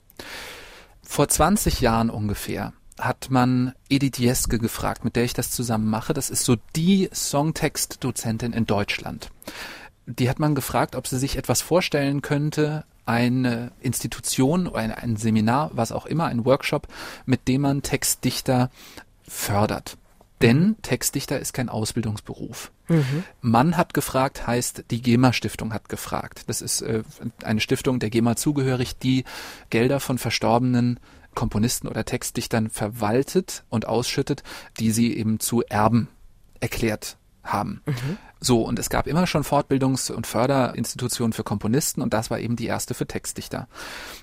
Vor 1.04 1.28
20 1.28 1.80
Jahren 1.80 2.10
ungefähr 2.10 2.72
hat 2.98 3.28
man 3.30 3.74
Edith 3.88 4.18
Jeske 4.18 4.58
gefragt, 4.58 5.04
mit 5.04 5.16
der 5.16 5.24
ich 5.24 5.34
das 5.34 5.50
zusammen 5.50 5.88
mache. 5.88 6.14
Das 6.14 6.30
ist 6.30 6.44
so 6.44 6.56
die 6.76 7.08
Songtextdozentin 7.12 8.52
in 8.52 8.66
Deutschland. 8.66 9.30
Die 10.06 10.28
hat 10.28 10.38
man 10.38 10.54
gefragt, 10.54 10.96
ob 10.96 11.06
sie 11.06 11.18
sich 11.18 11.36
etwas 11.36 11.62
vorstellen 11.62 12.22
könnte, 12.22 12.84
eine 13.06 13.72
Institution 13.80 14.66
oder 14.66 14.78
ein, 14.78 14.92
ein 14.92 15.16
Seminar, 15.16 15.70
was 15.72 15.92
auch 15.92 16.06
immer, 16.06 16.26
ein 16.26 16.44
Workshop, 16.44 16.88
mit 17.26 17.48
dem 17.48 17.62
man 17.62 17.82
Textdichter 17.82 18.70
fördert. 19.26 19.96
Denn 20.44 20.76
Textdichter 20.82 21.40
ist 21.40 21.52
kein 21.52 21.68
Ausbildungsberuf. 21.68 22.70
Mhm. 22.88 23.24
Mann 23.40 23.76
hat 23.76 23.94
gefragt, 23.94 24.46
heißt 24.46 24.84
die 24.90 25.00
GEMA 25.00 25.32
Stiftung 25.32 25.72
hat 25.72 25.88
gefragt. 25.88 26.44
Das 26.46 26.60
ist 26.60 26.82
äh, 26.82 27.02
eine 27.42 27.60
Stiftung 27.60 27.98
der 27.98 28.10
GEMA 28.10 28.36
zugehörig, 28.36 28.98
die 28.98 29.24
Gelder 29.70 30.00
von 30.00 30.18
verstorbenen 30.18 31.00
Komponisten 31.34 31.88
oder 31.88 32.04
Textdichtern 32.04 32.70
verwaltet 32.70 33.64
und 33.70 33.88
ausschüttet, 33.88 34.42
die 34.78 34.90
sie 34.90 35.16
eben 35.16 35.40
zu 35.40 35.62
Erben 35.62 36.08
erklärt 36.60 37.16
haben. 37.44 37.82
Mhm. 37.86 38.18
So, 38.40 38.62
und 38.62 38.78
es 38.78 38.90
gab 38.90 39.06
immer 39.06 39.26
schon 39.26 39.42
Fortbildungs- 39.42 40.12
und 40.12 40.26
Förderinstitutionen 40.26 41.32
für 41.32 41.44
Komponisten 41.44 42.02
und 42.02 42.12
das 42.12 42.30
war 42.30 42.38
eben 42.40 42.56
die 42.56 42.66
erste 42.66 42.92
für 42.92 43.06
Textdichter. 43.06 43.68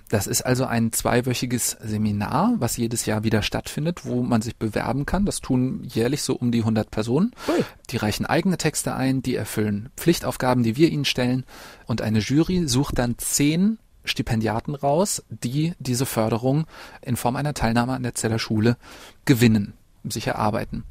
Das 0.10 0.28
ist 0.28 0.44
also 0.44 0.66
ein 0.66 0.92
zweiwöchiges 0.92 1.78
Seminar, 1.82 2.54
was 2.58 2.78
jedes 2.78 3.08
Jahr 3.08 3.24
wieder 3.24 3.42
stattfindet, 3.42 4.06
wo 4.06 4.22
man 4.22 4.44
sich 4.44 4.58
bewerben 4.58 5.08
kann. 5.08 5.26
Das 5.26 5.42
tun 5.42 5.84
jährlich 5.84 6.22
so 6.22 6.36
um 6.36 6.52
die 6.52 6.60
100 6.60 6.92
Personen. 6.92 7.32
Ui. 7.48 7.64
Die 7.90 7.98
reichen 7.98 8.28
eigene 8.28 8.58
Texte 8.58 8.94
ein, 8.94 9.24
die 9.24 9.36
erfüllen 9.36 9.90
Pflichtaufgaben, 9.98 10.64
die 10.64 10.76
wir 10.76 10.90
ihnen 10.90 11.06
stellen 11.06 11.44
und 11.88 12.02
eine 12.02 12.20
Jury 12.20 12.68
sucht 12.68 13.00
dann 13.00 13.18
zehn 13.18 13.80
Stipendiaten 14.04 14.76
raus, 14.76 15.24
die 15.30 15.74
diese 15.80 16.06
Förderung 16.06 16.66
in 17.02 17.16
Form 17.16 17.36
einer 17.36 17.54
Teilnahme 17.54 17.94
an 17.94 18.04
der 18.04 18.16
Zeller 18.16 18.40
Schule 18.40 18.78
gewinnen 19.26 19.74
sich 20.10 20.28
erarbeiten. 20.28 20.84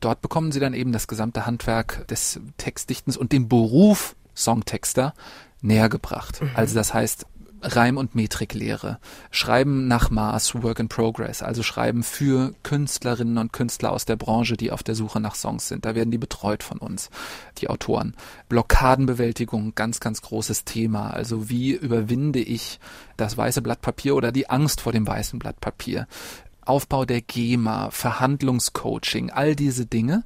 Dort 0.00 0.20
bekommen 0.20 0.52
sie 0.52 0.60
dann 0.60 0.74
eben 0.74 0.92
das 0.92 1.06
gesamte 1.06 1.46
Handwerk 1.46 2.06
des 2.08 2.40
Textdichtens 2.56 3.16
und 3.16 3.32
den 3.32 3.48
Beruf 3.48 4.14
Songtexter 4.34 5.14
näher 5.60 5.88
gebracht. 5.88 6.40
Mhm. 6.42 6.50
Also 6.54 6.74
das 6.74 6.94
heißt, 6.94 7.26
Reim- 7.60 7.96
und 7.96 8.14
Metriklehre, 8.14 8.98
Schreiben 9.30 9.88
nach 9.88 10.10
Maß, 10.10 10.62
Work 10.62 10.78
in 10.78 10.88
Progress, 10.88 11.42
also 11.42 11.62
Schreiben 11.62 12.02
für 12.02 12.54
Künstlerinnen 12.62 13.38
und 13.38 13.52
Künstler 13.52 13.92
aus 13.92 14.04
der 14.04 14.16
Branche, 14.16 14.56
die 14.56 14.70
auf 14.70 14.82
der 14.82 14.94
Suche 14.94 15.20
nach 15.20 15.34
Songs 15.34 15.66
sind. 15.68 15.84
Da 15.84 15.94
werden 15.94 16.10
die 16.10 16.18
betreut 16.18 16.62
von 16.62 16.78
uns, 16.78 17.10
die 17.58 17.68
Autoren. 17.68 18.14
Blockadenbewältigung, 18.48 19.74
ganz, 19.74 19.98
ganz 19.98 20.22
großes 20.22 20.64
Thema. 20.64 21.10
Also 21.10 21.48
wie 21.48 21.72
überwinde 21.72 22.40
ich 22.40 22.78
das 23.16 23.36
weiße 23.36 23.60
Blatt 23.60 23.80
Papier 23.80 24.14
oder 24.14 24.30
die 24.30 24.48
Angst 24.48 24.80
vor 24.80 24.92
dem 24.92 25.06
weißen 25.06 25.38
Blatt 25.38 25.60
Papier? 25.60 26.06
Aufbau 26.68 27.04
der 27.04 27.20
GEMA, 27.20 27.90
Verhandlungscoaching, 27.90 29.30
all 29.30 29.56
diese 29.56 29.86
Dinge. 29.86 30.24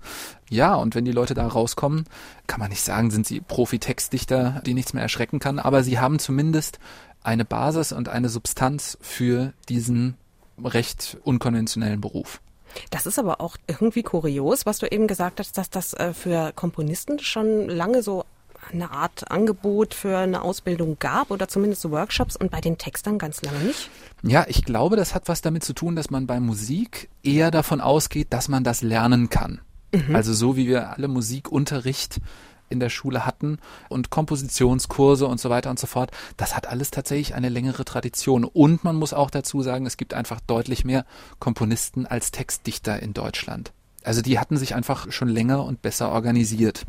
Ja, 0.50 0.74
und 0.74 0.94
wenn 0.94 1.04
die 1.04 1.12
Leute 1.12 1.34
da 1.34 1.46
rauskommen, 1.46 2.04
kann 2.46 2.60
man 2.60 2.70
nicht 2.70 2.82
sagen, 2.82 3.10
sind 3.10 3.26
sie 3.26 3.40
Profi-Textdichter, 3.40 4.62
die 4.66 4.74
nichts 4.74 4.92
mehr 4.92 5.02
erschrecken 5.02 5.38
kann, 5.38 5.58
aber 5.58 5.82
sie 5.82 5.98
haben 5.98 6.18
zumindest 6.18 6.78
eine 7.22 7.44
Basis 7.44 7.92
und 7.92 8.08
eine 8.08 8.28
Substanz 8.28 8.98
für 9.00 9.52
diesen 9.68 10.16
recht 10.62 11.16
unkonventionellen 11.22 12.00
Beruf. 12.00 12.40
Das 12.90 13.06
ist 13.06 13.18
aber 13.18 13.40
auch 13.40 13.56
irgendwie 13.66 14.02
kurios, 14.02 14.66
was 14.66 14.78
du 14.78 14.90
eben 14.90 15.06
gesagt 15.06 15.40
hast, 15.40 15.58
dass 15.58 15.70
das 15.70 15.92
äh, 15.94 16.12
für 16.14 16.52
Komponisten 16.52 17.18
schon 17.18 17.68
lange 17.68 18.02
so 18.02 18.24
eine 18.72 18.90
Art 18.90 19.30
Angebot 19.30 19.94
für 19.94 20.18
eine 20.18 20.42
Ausbildung 20.42 20.98
gab 20.98 21.30
oder 21.30 21.48
zumindest 21.48 21.90
Workshops 21.90 22.36
und 22.36 22.50
bei 22.50 22.60
den 22.60 22.78
Textern 22.78 23.18
ganz 23.18 23.42
lange 23.42 23.58
nicht? 23.58 23.90
Ja, 24.22 24.44
ich 24.48 24.64
glaube, 24.64 24.96
das 24.96 25.14
hat 25.14 25.28
was 25.28 25.40
damit 25.42 25.64
zu 25.64 25.72
tun, 25.72 25.96
dass 25.96 26.10
man 26.10 26.26
bei 26.26 26.40
Musik 26.40 27.08
eher 27.22 27.50
davon 27.50 27.80
ausgeht, 27.80 28.28
dass 28.30 28.48
man 28.48 28.64
das 28.64 28.82
lernen 28.82 29.30
kann. 29.30 29.60
Mhm. 29.92 30.14
Also 30.14 30.32
so 30.32 30.56
wie 30.56 30.66
wir 30.66 30.90
alle 30.90 31.08
Musikunterricht 31.08 32.20
in 32.72 32.80
der 32.80 32.88
Schule 32.88 33.24
hatten 33.26 33.58
und 33.88 34.10
Kompositionskurse 34.10 35.26
und 35.26 35.38
so 35.38 35.50
weiter 35.50 35.70
und 35.70 35.78
so 35.78 35.86
fort. 35.86 36.10
Das 36.36 36.56
hat 36.56 36.66
alles 36.66 36.90
tatsächlich 36.90 37.34
eine 37.34 37.50
längere 37.50 37.84
Tradition. 37.84 38.44
Und 38.44 38.82
man 38.82 38.96
muss 38.96 39.12
auch 39.12 39.30
dazu 39.30 39.62
sagen, 39.62 39.86
es 39.86 39.96
gibt 39.96 40.14
einfach 40.14 40.40
deutlich 40.40 40.84
mehr 40.84 41.04
Komponisten 41.38 42.06
als 42.06 42.30
Textdichter 42.32 43.00
in 43.00 43.12
Deutschland. 43.12 43.72
Also 44.02 44.22
die 44.22 44.38
hatten 44.38 44.56
sich 44.56 44.74
einfach 44.74 45.12
schon 45.12 45.28
länger 45.28 45.64
und 45.64 45.82
besser 45.82 46.10
organisiert. 46.10 46.86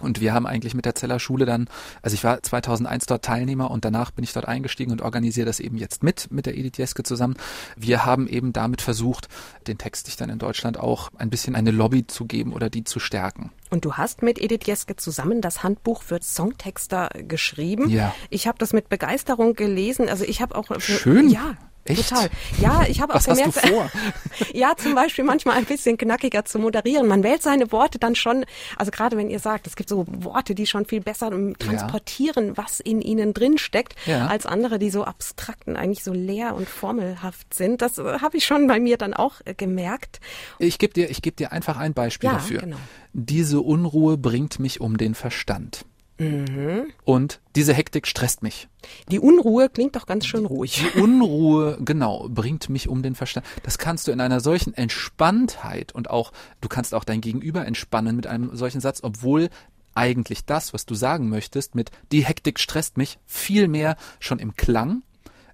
Und 0.00 0.20
wir 0.20 0.32
haben 0.32 0.46
eigentlich 0.46 0.74
mit 0.74 0.84
der 0.84 0.94
Zeller 0.94 1.20
Schule 1.20 1.46
dann, 1.46 1.68
also 2.02 2.14
ich 2.14 2.24
war 2.24 2.42
2001 2.42 3.06
dort 3.06 3.24
Teilnehmer 3.24 3.70
und 3.70 3.84
danach 3.84 4.10
bin 4.10 4.24
ich 4.24 4.32
dort 4.32 4.48
eingestiegen 4.48 4.92
und 4.92 5.02
organisiere 5.02 5.46
das 5.46 5.60
eben 5.60 5.76
jetzt 5.76 6.02
mit, 6.02 6.30
mit 6.30 6.46
der 6.46 6.56
Edith 6.56 6.78
Jeske 6.78 7.02
zusammen. 7.02 7.36
Wir 7.76 8.04
haben 8.04 8.26
eben 8.28 8.52
damit 8.52 8.82
versucht, 8.82 9.28
den 9.66 9.78
Textdichtern 9.78 10.30
in 10.30 10.38
Deutschland 10.38 10.78
auch 10.78 11.10
ein 11.18 11.30
bisschen 11.30 11.54
eine 11.54 11.70
Lobby 11.70 12.06
zu 12.06 12.24
geben 12.24 12.52
oder 12.52 12.70
die 12.70 12.84
zu 12.84 12.98
stärken. 13.00 13.52
Und 13.70 13.84
du 13.84 13.94
hast 13.94 14.22
mit 14.22 14.40
Edith 14.40 14.66
Jeske 14.66 14.96
zusammen 14.96 15.40
das 15.40 15.62
Handbuch 15.62 16.02
für 16.02 16.20
Songtexter 16.22 17.10
geschrieben. 17.28 17.88
Ja. 17.88 18.14
Ich 18.28 18.46
habe 18.46 18.58
das 18.58 18.72
mit 18.72 18.88
Begeisterung 18.88 19.54
gelesen. 19.54 20.08
Also 20.08 20.24
ich 20.24 20.42
habe 20.42 20.56
auch 20.56 20.68
Schön. 20.80 21.28
Ja, 21.28 21.56
Echt? 21.90 22.08
Total. 22.08 22.30
Ja, 22.60 22.84
ich 22.88 23.00
habe 23.00 23.14
auch 23.14 23.22
gemerkt, 23.22 23.56
hast 23.56 23.64
du 23.64 23.68
vor? 23.68 23.90
ja, 24.52 24.74
zum 24.76 24.94
Beispiel 24.94 25.24
manchmal 25.24 25.56
ein 25.56 25.64
bisschen 25.64 25.98
knackiger 25.98 26.44
zu 26.44 26.58
moderieren. 26.58 27.06
Man 27.06 27.22
wählt 27.22 27.42
seine 27.42 27.72
Worte 27.72 27.98
dann 27.98 28.14
schon, 28.14 28.44
also 28.76 28.90
gerade 28.90 29.16
wenn 29.16 29.30
ihr 29.30 29.38
sagt, 29.38 29.66
es 29.66 29.76
gibt 29.76 29.88
so 29.88 30.04
Worte, 30.08 30.54
die 30.54 30.66
schon 30.66 30.86
viel 30.86 31.00
besser 31.00 31.30
transportieren, 31.58 32.48
ja. 32.48 32.56
was 32.56 32.80
in 32.80 33.00
ihnen 33.02 33.34
drin 33.34 33.58
steckt, 33.58 33.94
ja. 34.06 34.26
als 34.26 34.46
andere, 34.46 34.78
die 34.78 34.90
so 34.90 35.04
abstrakt 35.04 35.66
und 35.66 35.76
eigentlich 35.76 36.04
so 36.04 36.12
leer 36.12 36.54
und 36.54 36.68
formelhaft 36.68 37.54
sind. 37.54 37.82
Das 37.82 37.98
äh, 37.98 38.20
habe 38.20 38.36
ich 38.36 38.46
schon 38.46 38.66
bei 38.66 38.80
mir 38.80 38.96
dann 38.96 39.14
auch 39.14 39.40
äh, 39.44 39.54
gemerkt. 39.54 40.20
Ich 40.58 40.78
gebe 40.78 40.92
dir, 40.92 41.10
ich 41.10 41.22
gebe 41.22 41.36
dir 41.36 41.52
einfach 41.52 41.76
ein 41.76 41.94
Beispiel 41.94 42.28
ja, 42.28 42.34
dafür. 42.34 42.60
Genau. 42.60 42.76
Diese 43.12 43.60
Unruhe 43.60 44.16
bringt 44.16 44.60
mich 44.60 44.80
um 44.80 44.96
den 44.96 45.14
Verstand. 45.14 45.84
Mhm. 46.20 46.92
Und 47.04 47.40
diese 47.56 47.72
Hektik 47.72 48.06
stresst 48.06 48.42
mich. 48.42 48.68
Die 49.10 49.18
Unruhe 49.18 49.70
klingt 49.70 49.96
doch 49.96 50.06
ganz 50.06 50.26
schön 50.26 50.44
ruhig. 50.44 50.84
Die 50.94 51.00
Unruhe, 51.00 51.78
genau, 51.80 52.28
bringt 52.28 52.68
mich 52.68 52.88
um 52.88 53.02
den 53.02 53.14
Verstand. 53.14 53.46
Das 53.62 53.78
kannst 53.78 54.06
du 54.06 54.12
in 54.12 54.20
einer 54.20 54.40
solchen 54.40 54.74
Entspanntheit 54.74 55.92
und 55.92 56.10
auch, 56.10 56.32
du 56.60 56.68
kannst 56.68 56.94
auch 56.94 57.04
dein 57.04 57.22
Gegenüber 57.22 57.66
entspannen 57.66 58.16
mit 58.16 58.26
einem 58.26 58.54
solchen 58.54 58.82
Satz, 58.82 59.00
obwohl 59.02 59.48
eigentlich 59.94 60.44
das, 60.44 60.74
was 60.74 60.84
du 60.86 60.94
sagen 60.94 61.30
möchtest, 61.30 61.74
mit 61.74 61.90
die 62.12 62.24
Hektik 62.24 62.60
stresst 62.60 62.98
mich, 62.98 63.18
viel 63.26 63.66
mehr 63.66 63.96
schon 64.18 64.38
im 64.38 64.54
Klang 64.54 65.02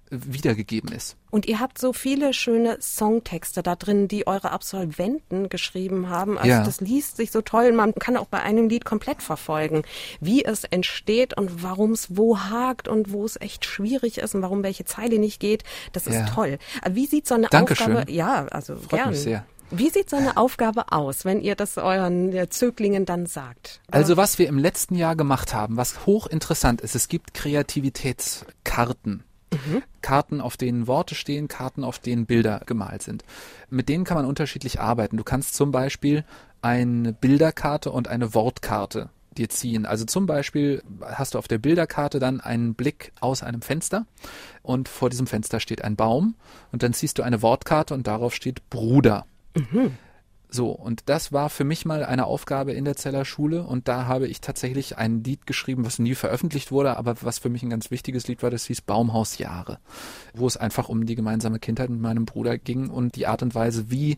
wiedergegeben 0.09 0.91
ist. 0.91 1.17
Und 1.29 1.45
ihr 1.45 1.59
habt 1.59 1.77
so 1.77 1.93
viele 1.93 2.33
schöne 2.33 2.77
Songtexte 2.81 3.61
da 3.63 3.75
drin, 3.75 4.07
die 4.07 4.27
eure 4.27 4.51
Absolventen 4.51 5.49
geschrieben 5.49 6.09
haben. 6.09 6.37
Also 6.37 6.49
ja. 6.49 6.63
das 6.63 6.81
liest 6.81 7.17
sich 7.17 7.31
so 7.31 7.41
toll. 7.41 7.71
Man 7.73 7.93
kann 7.95 8.17
auch 8.17 8.27
bei 8.27 8.41
einem 8.41 8.69
Lied 8.69 8.85
komplett 8.85 9.21
verfolgen, 9.21 9.83
wie 10.21 10.45
es 10.45 10.63
entsteht 10.63 11.35
und 11.35 11.63
warum 11.63 11.91
es 11.91 12.15
wo 12.15 12.39
hakt 12.39 12.87
und 12.87 13.11
wo 13.11 13.25
es 13.25 13.39
echt 13.39 13.65
schwierig 13.65 14.19
ist 14.19 14.35
und 14.35 14.41
warum 14.41 14.63
welche 14.63 14.85
Zeile 14.85 15.19
nicht 15.19 15.39
geht. 15.39 15.63
Das 15.91 16.07
ist 16.07 16.15
ja. 16.15 16.25
toll. 16.25 16.59
Wie 16.89 17.05
sieht 17.05 17.27
so 17.27 17.35
eine 17.35 17.47
Dankeschön. 17.47 17.97
Aufgabe? 17.97 18.11
Ja, 18.11 18.45
also 18.47 18.75
Freut 18.75 18.89
gern. 18.89 19.09
Mich 19.09 19.19
sehr. 19.19 19.45
Wie 19.69 19.89
sieht 19.89 20.09
so 20.09 20.15
eine 20.15 20.37
Aufgabe 20.37 20.93
aus, 20.93 21.25
wenn 21.25 21.41
ihr 21.41 21.55
das 21.55 21.77
euren 21.77 22.49
Zöglingen 22.49 23.05
dann 23.05 23.25
sagt? 23.25 23.81
Also 23.91 24.15
was 24.15 24.39
wir 24.39 24.47
im 24.47 24.59
letzten 24.59 24.95
Jahr 24.95 25.17
gemacht 25.17 25.53
haben, 25.53 25.75
was 25.75 26.05
hochinteressant 26.05 26.79
ist, 26.79 26.95
es 26.95 27.09
gibt 27.09 27.33
Kreativitätskarten. 27.33 29.23
Mhm. 29.53 29.83
Karten, 30.01 30.41
auf 30.41 30.57
denen 30.57 30.87
Worte 30.87 31.15
stehen, 31.15 31.47
Karten, 31.47 31.83
auf 31.83 31.99
denen 31.99 32.25
Bilder 32.25 32.61
gemalt 32.65 33.01
sind. 33.01 33.23
Mit 33.69 33.89
denen 33.89 34.03
kann 34.03 34.17
man 34.17 34.25
unterschiedlich 34.25 34.79
arbeiten. 34.79 35.17
Du 35.17 35.23
kannst 35.23 35.55
zum 35.55 35.71
Beispiel 35.71 36.25
eine 36.61 37.13
Bilderkarte 37.13 37.91
und 37.91 38.07
eine 38.07 38.33
Wortkarte 38.33 39.09
dir 39.37 39.49
ziehen. 39.49 39.85
Also 39.85 40.05
zum 40.05 40.25
Beispiel 40.25 40.83
hast 41.01 41.33
du 41.33 41.37
auf 41.37 41.47
der 41.47 41.59
Bilderkarte 41.59 42.19
dann 42.19 42.41
einen 42.41 42.73
Blick 42.73 43.11
aus 43.19 43.43
einem 43.43 43.61
Fenster 43.61 44.05
und 44.63 44.89
vor 44.89 45.09
diesem 45.09 45.27
Fenster 45.27 45.59
steht 45.59 45.83
ein 45.83 45.95
Baum 45.95 46.35
und 46.71 46.83
dann 46.83 46.93
ziehst 46.93 47.19
du 47.19 47.23
eine 47.23 47.41
Wortkarte 47.41 47.93
und 47.93 48.07
darauf 48.07 48.33
steht 48.33 48.69
Bruder. 48.69 49.25
Mhm. 49.55 49.97
So, 50.49 50.71
und 50.71 51.03
das 51.07 51.33
war 51.33 51.49
für 51.49 51.65
mich 51.65 51.85
mal 51.85 52.05
eine 52.05 52.25
Aufgabe 52.25 52.71
in 52.71 52.85
der 52.85 52.95
Zeller 52.95 53.25
Schule 53.25 53.63
und 53.63 53.89
da 53.89 54.05
habe 54.05 54.27
ich 54.27 54.39
tatsächlich 54.39 54.97
ein 54.97 55.21
Lied 55.23 55.45
geschrieben, 55.45 55.85
was 55.85 55.99
nie 55.99 56.15
veröffentlicht 56.15 56.71
wurde, 56.71 56.95
aber 56.95 57.15
was 57.21 57.39
für 57.39 57.49
mich 57.49 57.63
ein 57.63 57.69
ganz 57.69 57.91
wichtiges 57.91 58.27
Lied 58.29 58.41
war, 58.43 58.49
das 58.49 58.65
hieß 58.65 58.81
Baumhausjahre, 58.81 59.79
wo 60.33 60.47
es 60.47 60.55
einfach 60.55 60.87
um 60.87 61.05
die 61.05 61.15
gemeinsame 61.15 61.59
Kindheit 61.59 61.89
mit 61.89 61.99
meinem 61.99 62.25
Bruder 62.25 62.57
ging 62.57 62.89
und 62.89 63.17
die 63.17 63.27
Art 63.27 63.43
und 63.43 63.55
Weise, 63.55 63.91
wie 63.91 64.17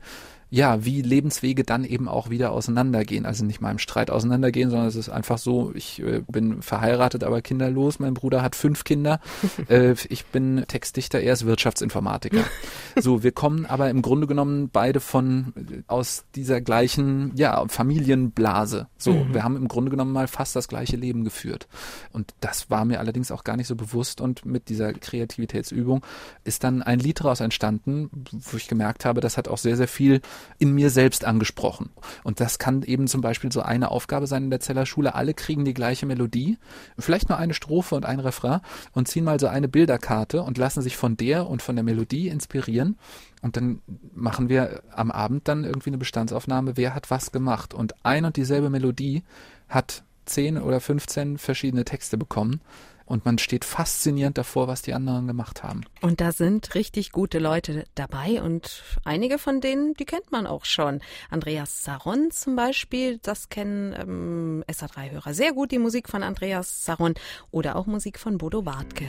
ja, 0.51 0.83
wie 0.83 1.01
Lebenswege 1.01 1.63
dann 1.63 1.83
eben 1.83 2.07
auch 2.07 2.29
wieder 2.29 2.51
auseinandergehen. 2.51 3.25
Also 3.25 3.45
nicht 3.45 3.61
mal 3.61 3.71
im 3.71 3.77
Streit 3.77 4.09
auseinandergehen, 4.09 4.69
sondern 4.71 4.87
es 4.87 4.95
ist 4.95 5.09
einfach 5.09 5.37
so, 5.37 5.71
ich 5.75 6.01
äh, 6.01 6.21
bin 6.27 6.63
verheiratet, 6.63 7.23
aber 7.23 7.41
kinderlos. 7.41 7.99
Mein 7.99 8.15
Bruder 8.15 8.41
hat 8.41 8.55
fünf 8.55 8.83
Kinder. 8.83 9.19
äh, 9.69 9.93
ich 10.09 10.25
bin 10.25 10.63
Textdichter, 10.67 11.19
er 11.19 11.33
ist 11.33 11.45
Wirtschaftsinformatiker. 11.45 12.43
so, 12.99 13.21
wir 13.21 13.31
kommen 13.31 13.67
aber 13.67 13.91
im 13.91 14.01
Grunde 14.01 14.25
genommen 14.25 14.69
beide 14.71 14.99
von 14.99 15.53
äh, 15.55 15.83
aus 15.87 16.25
dieser 16.33 16.61
gleichen, 16.61 17.31
ja, 17.35 17.65
Familienblase. 17.67 18.87
So, 18.97 19.13
Mhm. 19.13 19.33
wir 19.33 19.43
haben 19.43 19.55
im 19.55 19.67
Grunde 19.67 19.91
genommen 19.91 20.11
mal 20.11 20.27
fast 20.27 20.55
das 20.55 20.67
gleiche 20.67 20.97
Leben 20.97 21.23
geführt. 21.23 21.67
Und 22.11 22.33
das 22.41 22.69
war 22.69 22.85
mir 22.85 22.99
allerdings 22.99 23.31
auch 23.31 23.43
gar 23.43 23.57
nicht 23.57 23.67
so 23.67 23.75
bewusst. 23.75 24.19
Und 24.21 24.45
mit 24.45 24.69
dieser 24.69 24.93
Kreativitätsübung 24.93 26.03
ist 26.43 26.63
dann 26.63 26.81
ein 26.81 26.99
Lied 26.99 27.19
daraus 27.19 27.39
entstanden, 27.39 28.09
wo 28.31 28.57
ich 28.57 28.67
gemerkt 28.67 29.05
habe, 29.05 29.21
das 29.21 29.37
hat 29.37 29.47
auch 29.47 29.57
sehr, 29.57 29.77
sehr 29.77 29.87
viel 29.87 30.21
in 30.57 30.73
mir 30.73 30.89
selbst 30.89 31.25
angesprochen. 31.25 31.89
Und 32.23 32.39
das 32.39 32.59
kann 32.59 32.83
eben 32.83 33.07
zum 33.07 33.21
Beispiel 33.21 33.51
so 33.51 33.61
eine 33.61 33.91
Aufgabe 33.91 34.27
sein 34.27 34.45
in 34.45 34.49
der 34.49 34.59
Zeller 34.59 34.85
Schule. 34.85 35.15
Alle 35.15 35.33
kriegen 35.33 35.65
die 35.65 35.73
gleiche 35.73 36.05
Melodie, 36.05 36.57
vielleicht 36.97 37.29
nur 37.29 37.37
eine 37.37 37.53
Strophe 37.53 37.95
und 37.95 38.05
ein 38.05 38.19
Refrain 38.19 38.61
und 38.91 39.07
ziehen 39.07 39.23
mal 39.23 39.39
so 39.39 39.47
eine 39.47 39.67
Bilderkarte 39.67 40.41
und 40.41 40.57
lassen 40.57 40.81
sich 40.81 40.97
von 40.97 41.17
der 41.17 41.47
und 41.47 41.61
von 41.61 41.75
der 41.75 41.83
Melodie 41.83 42.27
inspirieren. 42.27 42.97
Und 43.41 43.55
dann 43.55 43.81
machen 44.13 44.49
wir 44.49 44.81
am 44.91 45.11
Abend 45.11 45.47
dann 45.47 45.63
irgendwie 45.63 45.89
eine 45.89 45.97
Bestandsaufnahme, 45.97 46.75
wer 46.75 46.93
hat 46.93 47.09
was 47.09 47.31
gemacht. 47.31 47.73
Und 47.73 47.93
ein 48.05 48.25
und 48.25 48.35
dieselbe 48.35 48.69
Melodie 48.69 49.23
hat 49.69 50.03
10 50.25 50.57
oder 50.57 50.79
15 50.79 51.37
verschiedene 51.37 51.85
Texte 51.85 52.17
bekommen. 52.17 52.61
Und 53.09 53.25
man 53.25 53.39
steht 53.39 53.65
faszinierend 53.65 54.37
davor, 54.37 54.67
was 54.67 54.83
die 54.83 54.93
anderen 54.93 55.25
gemacht 55.25 55.63
haben. 55.63 55.81
Und 56.01 56.21
da 56.21 56.31
sind 56.31 56.75
richtig 56.75 57.11
gute 57.11 57.39
Leute 57.39 57.85
dabei 57.95 58.39
und 58.41 58.83
einige 59.03 59.39
von 59.39 59.61
denen, 59.61 59.95
die 59.95 60.05
kennt 60.05 60.31
man 60.31 60.45
auch 60.45 60.63
schon. 60.63 61.01
Andreas 61.31 61.83
Saron 61.83 62.29
zum 62.29 62.55
Beispiel, 62.55 63.17
das 63.17 63.49
kennen 63.49 63.95
ähm, 63.99 64.63
SA3-Hörer 64.69 65.33
sehr 65.33 65.53
gut, 65.53 65.71
die 65.71 65.79
Musik 65.79 66.07
von 66.07 66.21
Andreas 66.21 66.85
Saron 66.85 67.15
oder 67.49 67.75
auch 67.75 67.87
Musik 67.87 68.19
von 68.19 68.37
Bodo 68.37 68.65
Wartke. 68.65 69.07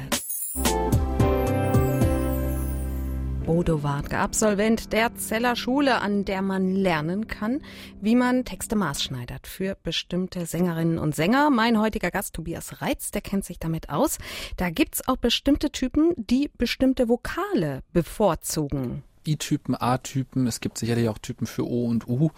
Bodo 3.51 3.82
Wartke, 3.82 4.16
Absolvent 4.16 4.92
der 4.92 5.16
Zeller 5.16 5.57
Schule, 5.57 6.01
an 6.01 6.24
der 6.24 6.40
man 6.40 6.72
lernen 6.72 7.26
kann, 7.26 7.62
wie 8.01 8.14
man 8.14 8.44
Texte 8.44 8.76
maßschneidert 8.76 9.48
für 9.48 9.76
bestimmte 9.82 10.46
Sängerinnen 10.46 11.01
und 11.01 11.16
Sänger. 11.16 11.51
Mein 11.51 11.76
heutiger 11.80 12.12
Gast 12.12 12.36
Tobias 12.36 12.80
Reitz, 12.80 13.11
der 13.11 13.22
kennt 13.22 13.44
sich 13.44 13.59
damit 13.59 13.90
aus. 13.90 14.18
Da 14.57 14.70
gibt's 14.70 15.09
auch 15.09 15.16
bestimmte 15.16 15.72
Typen, 15.72 16.14
die 16.16 16.48
bestimmte 16.59 17.09
Vokale 17.09 17.82
bevorzugen. 17.92 19.03
I-Typen, 19.26 19.74
A-Typen, 19.74 20.46
es 20.46 20.61
gibt 20.61 20.78
sicherlich 20.78 21.09
auch 21.09 21.18
Typen 21.18 21.48
für 21.48 21.66
O 21.66 21.86
und 21.86 22.07
U. 22.07 22.30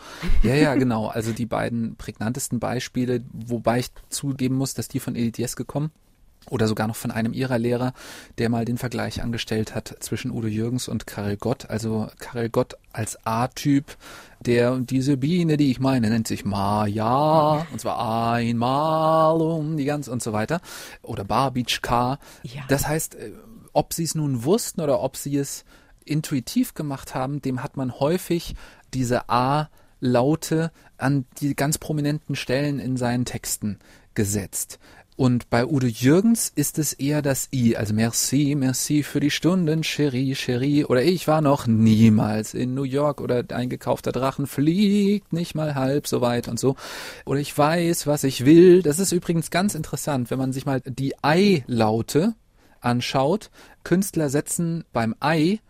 Ja, 0.43 0.55
ja, 0.55 0.75
genau. 0.77 1.09
Also 1.09 1.33
die 1.33 1.45
beiden 1.45 1.97
prägnantesten 1.97 2.59
Beispiele, 2.59 3.23
wobei 3.35 3.81
ich 3.81 3.91
zugeben 4.09 4.55
muss, 4.55 4.73
dass 4.73 4.89
die 4.89 4.99
von 4.99 5.15
Edith 5.15 5.37
Jeske 5.37 5.67
kommen. 5.67 5.91
Oder 6.51 6.67
sogar 6.67 6.89
noch 6.89 6.97
von 6.97 7.11
einem 7.11 7.33
ihrer 7.33 7.59
Lehrer, 7.59 7.93
der 8.39 8.49
mal 8.49 8.65
den 8.65 8.79
Vergleich 8.79 9.23
angestellt 9.23 9.75
hat 9.75 9.97
zwischen 10.01 10.31
Udo 10.31 10.49
Jürgens 10.49 10.89
und 10.89 11.07
Karel 11.07 11.37
Gott. 11.37 11.71
Also 11.71 12.09
Karel 12.19 12.51
Gott 12.51 12.77
als 12.93 13.19
A-Typ, 13.25 13.97
der 14.41 14.79
diese 14.79 15.17
Biene, 15.17 15.57
die 15.57 15.71
ich 15.71 15.81
meine, 15.81 16.11
nennt 16.11 16.27
sich 16.27 16.45
Maja, 16.45 17.67
und 17.71 17.81
zwar 17.81 18.33
einmal 18.33 19.41
um 19.41 19.77
die 19.77 19.85
ganz 19.85 20.09
und 20.09 20.23
so 20.23 20.33
weiter. 20.33 20.61
Oder 21.03 21.25
Barbitschka. 21.25 22.19
Ja. 22.43 22.63
Das 22.69 22.87
heißt, 22.87 23.15
äh, 23.15 23.33
ob 23.73 23.93
sie 23.93 24.05
es 24.05 24.15
nun 24.15 24.45
wussten 24.45 24.81
oder 24.81 25.01
ob 25.01 25.17
sie 25.17 25.37
es 25.37 25.65
intuitiv 26.05 26.75
gemacht 26.75 27.15
haben, 27.15 27.41
dem 27.41 27.63
hat 27.63 27.77
man 27.77 27.99
häufig 27.99 28.55
diese 28.93 29.29
A-Laute 29.29 30.73
an 30.99 31.25
die 31.41 31.55
ganz 31.55 31.79
prominenten 31.79 32.35
Stellen 32.35 32.79
in 32.79 32.97
seinen 32.97 33.25
Texten 33.25 33.79
gesetzt. 34.15 34.79
Und 35.23 35.51
bei 35.51 35.65
Udo 35.65 35.87
Jürgens 35.87 36.51
ist 36.53 36.81
es 36.81 36.95
eher 36.95 37.23
das 37.23 37.49
I, 37.53 37.77
also 37.77 37.95
merci, 37.95 38.57
merci 38.59 39.05
für 39.05 39.21
die 39.21 39.31
Stunden, 39.31 39.85
Cherie, 39.85 40.35
Cherie, 40.35 40.85
oder 40.85 41.05
ich 41.05 41.29
war 41.29 41.41
noch 41.41 41.69
niemals 41.69 42.55
in 42.55 42.75
New 42.75 42.83
York 42.83 43.21
oder 43.21 43.45
ein 43.51 43.69
gekaufter 43.69 44.11
Drachen 44.11 44.49
fliegt 44.49 45.33
nicht 45.33 45.55
mal 45.55 45.77
halb 45.77 46.09
so 46.09 46.23
weit 46.23 46.49
und 46.49 46.59
so. 46.59 46.75
Oder 47.25 47.39
ich 47.39 47.57
weiß, 47.57 48.09
was 48.09 48.25
ich 48.25 48.45
will. 48.45 48.83
Das 48.83 48.99
ist 48.99 49.13
übrigens 49.13 49.53
ganz 49.53 49.77
interessant, 49.77 50.33
wenn 50.33 50.41
man 50.41 50.53
sich 50.53 50.67
mal 50.67 50.81
die 50.81 51.15
I-Laute 51.25 52.35
anschaut. 52.81 53.53
Künstler 53.85 54.29
setzen 54.29 54.83
beim 54.93 55.15
I 55.25 55.61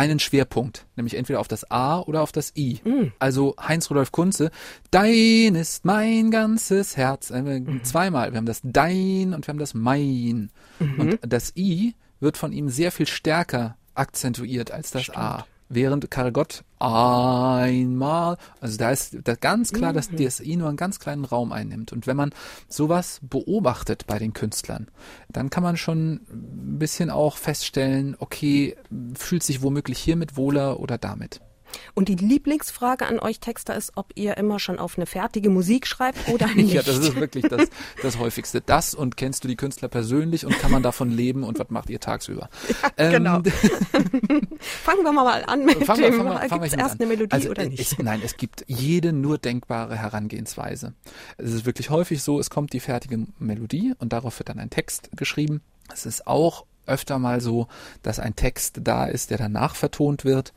einen 0.00 0.18
Schwerpunkt, 0.18 0.86
nämlich 0.96 1.14
entweder 1.14 1.40
auf 1.40 1.48
das 1.48 1.70
A 1.70 2.00
oder 2.00 2.22
auf 2.22 2.32
das 2.32 2.56
I. 2.56 2.80
Also 3.18 3.54
Heinz 3.60 3.90
Rudolf 3.90 4.12
Kunze, 4.12 4.50
dein 4.90 5.54
ist 5.54 5.84
mein 5.84 6.30
ganzes 6.30 6.96
Herz. 6.96 7.30
Äh, 7.30 7.60
Zweimal. 7.82 8.32
Wir 8.32 8.38
haben 8.38 8.46
das 8.46 8.62
dein 8.64 9.34
und 9.34 9.46
wir 9.46 9.52
haben 9.52 9.58
das 9.58 9.74
mein. 9.74 10.50
Und 10.96 11.18
das 11.20 11.54
I 11.54 11.94
wird 12.18 12.38
von 12.38 12.52
ihm 12.52 12.70
sehr 12.70 12.92
viel 12.92 13.06
stärker 13.06 13.76
akzentuiert 13.94 14.70
als 14.70 14.90
das 14.90 15.10
A. 15.10 15.44
Während 15.72 16.10
Karel 16.10 16.32
Gott 16.32 16.64
einmal, 16.80 18.36
also 18.60 18.76
da 18.76 18.90
ist 18.90 19.18
da 19.22 19.36
ganz 19.36 19.72
klar, 19.72 19.92
dass 19.92 20.10
das 20.10 20.40
I 20.40 20.56
nur 20.56 20.66
einen 20.66 20.76
ganz 20.76 20.98
kleinen 20.98 21.24
Raum 21.24 21.52
einnimmt. 21.52 21.92
Und 21.92 22.08
wenn 22.08 22.16
man 22.16 22.32
sowas 22.68 23.20
beobachtet 23.22 24.04
bei 24.08 24.18
den 24.18 24.32
Künstlern, 24.32 24.88
dann 25.28 25.48
kann 25.48 25.62
man 25.62 25.76
schon 25.76 26.22
ein 26.28 26.78
bisschen 26.80 27.08
auch 27.08 27.36
feststellen, 27.36 28.16
okay, 28.18 28.76
fühlt 29.14 29.44
sich 29.44 29.62
womöglich 29.62 30.00
hiermit 30.00 30.36
wohler 30.36 30.80
oder 30.80 30.98
damit. 30.98 31.40
Und 31.94 32.08
die 32.08 32.14
Lieblingsfrage 32.16 33.06
an 33.06 33.18
euch 33.18 33.40
Texter 33.40 33.74
ist, 33.76 33.92
ob 33.96 34.12
ihr 34.14 34.36
immer 34.36 34.58
schon 34.58 34.78
auf 34.78 34.96
eine 34.96 35.06
fertige 35.06 35.50
Musik 35.50 35.86
schreibt 35.86 36.28
oder 36.28 36.46
nicht. 36.54 36.72
Ja, 36.72 36.82
das 36.82 36.98
ist 36.98 37.16
wirklich 37.16 37.46
das, 37.48 37.68
das 38.02 38.18
häufigste. 38.18 38.60
Das 38.60 38.94
und 38.94 39.16
kennst 39.16 39.44
du 39.44 39.48
die 39.48 39.56
Künstler 39.56 39.88
persönlich 39.88 40.46
und 40.46 40.58
kann 40.58 40.70
man 40.70 40.82
davon 40.82 41.10
leben 41.10 41.42
und 41.44 41.58
was 41.58 41.70
macht 41.70 41.90
ihr 41.90 42.00
tagsüber? 42.00 42.48
Ähm, 42.96 43.12
genau. 43.12 43.40
Fangen 44.60 45.04
wir 45.04 45.12
mal 45.12 45.44
an 45.44 45.64
mit 45.64 45.84
Fangen 45.84 46.02
dem, 46.02 46.24
wir- 46.24 46.48
fangen 46.48 46.62
wir 46.62 46.78
erst 46.78 46.92
an. 46.94 46.98
eine 47.00 47.06
Melodie 47.06 47.32
also, 47.32 47.50
oder 47.50 47.62
äh, 47.62 47.68
nicht? 47.68 47.80
Es, 47.80 47.98
nein, 47.98 48.20
es 48.24 48.36
gibt 48.36 48.64
jede 48.66 49.12
nur 49.12 49.38
denkbare 49.38 49.96
Herangehensweise. 49.96 50.94
Es 51.38 51.52
ist 51.52 51.66
wirklich 51.66 51.90
häufig 51.90 52.22
so, 52.22 52.38
es 52.38 52.50
kommt 52.50 52.72
die 52.72 52.80
fertige 52.80 53.26
Melodie 53.38 53.94
und 53.98 54.12
darauf 54.12 54.38
wird 54.38 54.48
dann 54.48 54.58
ein 54.58 54.70
Text 54.70 55.10
geschrieben. 55.16 55.60
Es 55.92 56.04
ist 56.06 56.26
auch 56.26 56.64
öfter 56.86 57.18
mal 57.18 57.40
so, 57.40 57.68
dass 58.02 58.18
ein 58.18 58.34
Text 58.36 58.80
da 58.82 59.06
ist, 59.06 59.30
der 59.30 59.38
danach 59.38 59.74
vertont 59.76 60.24
wird. 60.24 60.52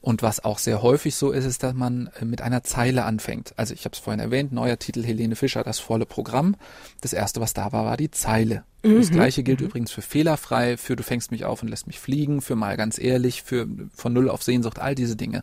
Und 0.00 0.22
was 0.22 0.42
auch 0.42 0.58
sehr 0.58 0.82
häufig 0.82 1.14
so 1.14 1.30
ist, 1.30 1.44
ist, 1.44 1.62
dass 1.62 1.74
man 1.74 2.10
äh, 2.18 2.24
mit 2.24 2.40
einer 2.40 2.62
Zeile 2.62 3.04
anfängt. 3.04 3.52
Also 3.56 3.74
ich 3.74 3.84
habe 3.84 3.94
es 3.94 3.98
vorhin 3.98 4.20
erwähnt, 4.20 4.52
neuer 4.52 4.78
Titel 4.78 5.04
Helene 5.04 5.36
Fischer, 5.36 5.62
das 5.62 5.78
volle 5.78 6.06
Programm. 6.06 6.56
Das 7.02 7.12
erste, 7.12 7.40
was 7.40 7.52
da 7.52 7.72
war, 7.72 7.84
war 7.84 7.96
die 7.96 8.10
Zeile. 8.10 8.64
Das 8.82 9.10
gleiche 9.10 9.42
gilt 9.42 9.60
übrigens 9.60 9.90
für 9.90 10.02
fehlerfrei, 10.02 10.76
für 10.76 10.96
du 10.96 11.02
fängst 11.02 11.30
mich 11.30 11.44
auf 11.44 11.62
und 11.62 11.68
lässt 11.68 11.86
mich 11.86 12.00
fliegen, 12.00 12.40
für 12.40 12.56
mal 12.56 12.76
ganz 12.76 12.98
ehrlich, 12.98 13.42
für 13.42 13.66
von 13.94 14.12
Null 14.12 14.30
auf 14.30 14.42
Sehnsucht, 14.42 14.78
all 14.78 14.94
diese 14.94 15.16
Dinge. 15.16 15.42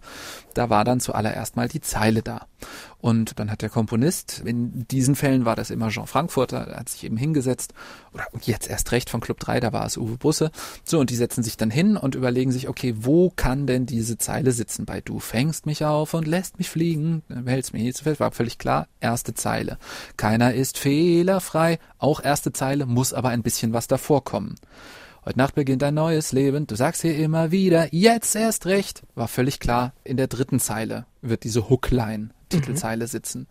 Da 0.56 0.70
war 0.70 0.84
dann 0.84 1.00
zuallererst 1.00 1.56
mal 1.56 1.68
die 1.68 1.82
Zeile 1.82 2.24
da. 2.24 2.48
Und 3.00 3.40
dann 3.40 3.52
hat 3.52 3.62
der 3.62 3.70
Komponist, 3.70 4.42
in 4.44 4.88
diesen 4.88 5.16
Fällen 5.16 5.46
war 5.46 5.56
das 5.56 5.70
immer 5.70 5.90
Jean 5.90 6.08
Frankfurter, 6.08 6.76
hat 6.76 6.90
sich 6.90 7.04
eben 7.04 7.16
hingesetzt, 7.16 7.76
oder 8.12 8.26
jetzt 8.42 8.68
erst 8.68 8.92
recht 8.92 9.12
von 9.12 9.22
Club 9.22 9.40
3, 9.40 9.60
da 9.60 9.72
war 9.72 9.86
es 9.86 9.98
Uwe 9.98 10.18
Busse. 10.18 10.50
So, 10.84 11.00
und 11.00 11.12
die 11.12 11.16
setzen 11.16 11.44
sich 11.44 11.58
dann 11.58 11.70
hin 11.70 11.96
und 11.96 12.16
überlegen 12.16 12.52
sich, 12.52 12.68
okay, 12.68 12.96
wo 12.98 13.30
kann 13.30 13.68
denn 13.68 13.86
diese 13.86 14.18
Zeile 14.18 14.52
sitzen? 14.52 14.86
Bei 14.86 15.02
du 15.02 15.20
fängst 15.20 15.68
mich 15.68 15.86
auf 15.86 16.16
und 16.16 16.26
lässt 16.26 16.58
mich 16.58 16.72
fliegen, 16.72 17.22
hältst 17.46 17.74
mich 17.74 17.84
nie 17.84 17.94
zu 17.94 18.04
fest, 18.04 18.20
war 18.20 18.32
völlig 18.32 18.58
klar, 18.58 18.88
erste 19.00 19.36
Zeile. 19.36 19.78
Keiner 20.18 20.56
ist 20.56 20.80
fehlerfrei, 20.80 21.78
auch 22.00 22.24
erste 22.24 22.52
Zeile, 22.52 22.88
muss 22.88 23.14
aber 23.14 23.27
ein 23.30 23.44
bisschen 23.44 23.74
was 23.74 23.88
davor 23.88 24.24
kommen. 24.24 24.56
Heute 25.26 25.40
Nacht 25.40 25.56
beginnt 25.56 25.84
ein 25.84 25.94
neues 25.94 26.32
Leben, 26.32 26.68
du 26.68 26.76
sagst 26.76 27.02
hier 27.02 27.18
immer 27.18 27.52
wieder, 27.52 27.94
jetzt 27.94 28.36
erst 28.36 28.66
recht. 28.66 29.04
War 29.14 29.28
völlig 29.28 29.60
klar, 29.60 29.94
in 30.06 30.16
der 30.16 30.28
dritten 30.28 30.60
Zeile 30.60 31.06
wird 31.22 31.44
diese 31.44 31.70
Hookline, 31.70 32.30
Titelzeile 32.50 33.08
sitzen. 33.08 33.48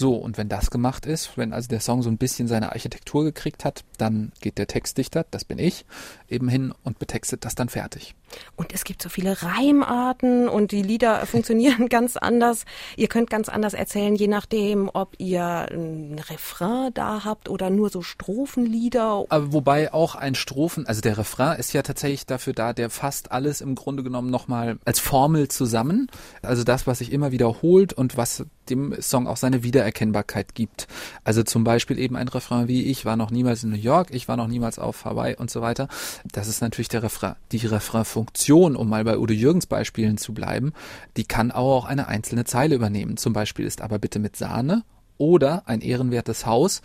So, 0.00 0.14
und 0.14 0.38
wenn 0.38 0.48
das 0.48 0.70
gemacht 0.70 1.04
ist, 1.04 1.36
wenn 1.36 1.52
also 1.52 1.68
der 1.68 1.80
Song 1.80 2.00
so 2.00 2.08
ein 2.08 2.16
bisschen 2.16 2.48
seine 2.48 2.72
Architektur 2.72 3.22
gekriegt 3.22 3.66
hat, 3.66 3.84
dann 3.98 4.32
geht 4.40 4.56
der 4.56 4.66
Textdichter, 4.66 5.26
das 5.30 5.44
bin 5.44 5.58
ich, 5.58 5.84
eben 6.26 6.48
hin 6.48 6.72
und 6.84 6.98
betextet 6.98 7.44
das 7.44 7.54
dann 7.54 7.68
fertig. 7.68 8.14
Und 8.56 8.72
es 8.72 8.84
gibt 8.84 9.02
so 9.02 9.10
viele 9.10 9.42
Reimarten 9.42 10.48
und 10.48 10.72
die 10.72 10.80
Lieder 10.80 11.26
funktionieren 11.26 11.90
ganz 11.90 12.16
anders. 12.16 12.64
Ihr 12.96 13.08
könnt 13.08 13.28
ganz 13.28 13.50
anders 13.50 13.74
erzählen, 13.74 14.14
je 14.14 14.26
nachdem, 14.26 14.88
ob 14.90 15.16
ihr 15.18 15.68
ein 15.70 16.18
Refrain 16.30 16.94
da 16.94 17.26
habt 17.26 17.50
oder 17.50 17.68
nur 17.68 17.90
so 17.90 18.00
Strophenlieder. 18.00 19.26
Aber 19.28 19.52
wobei 19.52 19.92
auch 19.92 20.14
ein 20.14 20.34
Strophen, 20.34 20.86
also 20.86 21.02
der 21.02 21.18
Refrain 21.18 21.58
ist 21.58 21.74
ja 21.74 21.82
tatsächlich 21.82 22.24
dafür 22.24 22.54
da, 22.54 22.72
der 22.72 22.88
fasst 22.88 23.32
alles 23.32 23.60
im 23.60 23.74
Grunde 23.74 24.02
genommen 24.02 24.30
nochmal 24.30 24.78
als 24.86 24.98
Formel 24.98 25.48
zusammen. 25.48 26.10
Also 26.40 26.64
das, 26.64 26.86
was 26.86 27.00
sich 27.00 27.12
immer 27.12 27.32
wiederholt 27.32 27.92
und 27.92 28.16
was 28.16 28.46
dem 28.70 28.94
Song 29.00 29.26
auch 29.26 29.36
seine 29.36 29.62
Wiedererkennbarkeit 29.62 30.54
gibt. 30.54 30.86
Also 31.24 31.42
zum 31.42 31.64
Beispiel 31.64 31.98
eben 31.98 32.16
ein 32.16 32.28
Refrain 32.28 32.68
wie 32.68 32.84
Ich 32.84 33.04
war 33.04 33.16
noch 33.16 33.30
niemals 33.30 33.64
in 33.64 33.70
New 33.70 33.76
York, 33.76 34.08
ich 34.12 34.28
war 34.28 34.36
noch 34.36 34.46
niemals 34.46 34.78
auf 34.78 35.04
Hawaii 35.04 35.36
und 35.36 35.50
so 35.50 35.60
weiter. 35.60 35.88
Das 36.32 36.48
ist 36.48 36.60
natürlich 36.60 36.88
der 36.88 37.02
Refrain. 37.02 37.34
Die 37.52 37.58
Refrain-Funktion, 37.58 38.76
um 38.76 38.88
mal 38.88 39.04
bei 39.04 39.18
Udo 39.18 39.34
Jürgens 39.34 39.66
Beispielen 39.66 40.16
zu 40.16 40.32
bleiben, 40.32 40.72
die 41.16 41.24
kann 41.24 41.50
auch 41.50 41.84
eine 41.84 42.08
einzelne 42.08 42.44
Zeile 42.44 42.74
übernehmen. 42.74 43.16
Zum 43.16 43.32
Beispiel 43.32 43.66
ist 43.66 43.82
aber 43.82 43.98
bitte 43.98 44.18
mit 44.18 44.36
Sahne 44.36 44.84
oder 45.18 45.62
ein 45.66 45.80
ehrenwertes 45.80 46.46
Haus. 46.46 46.82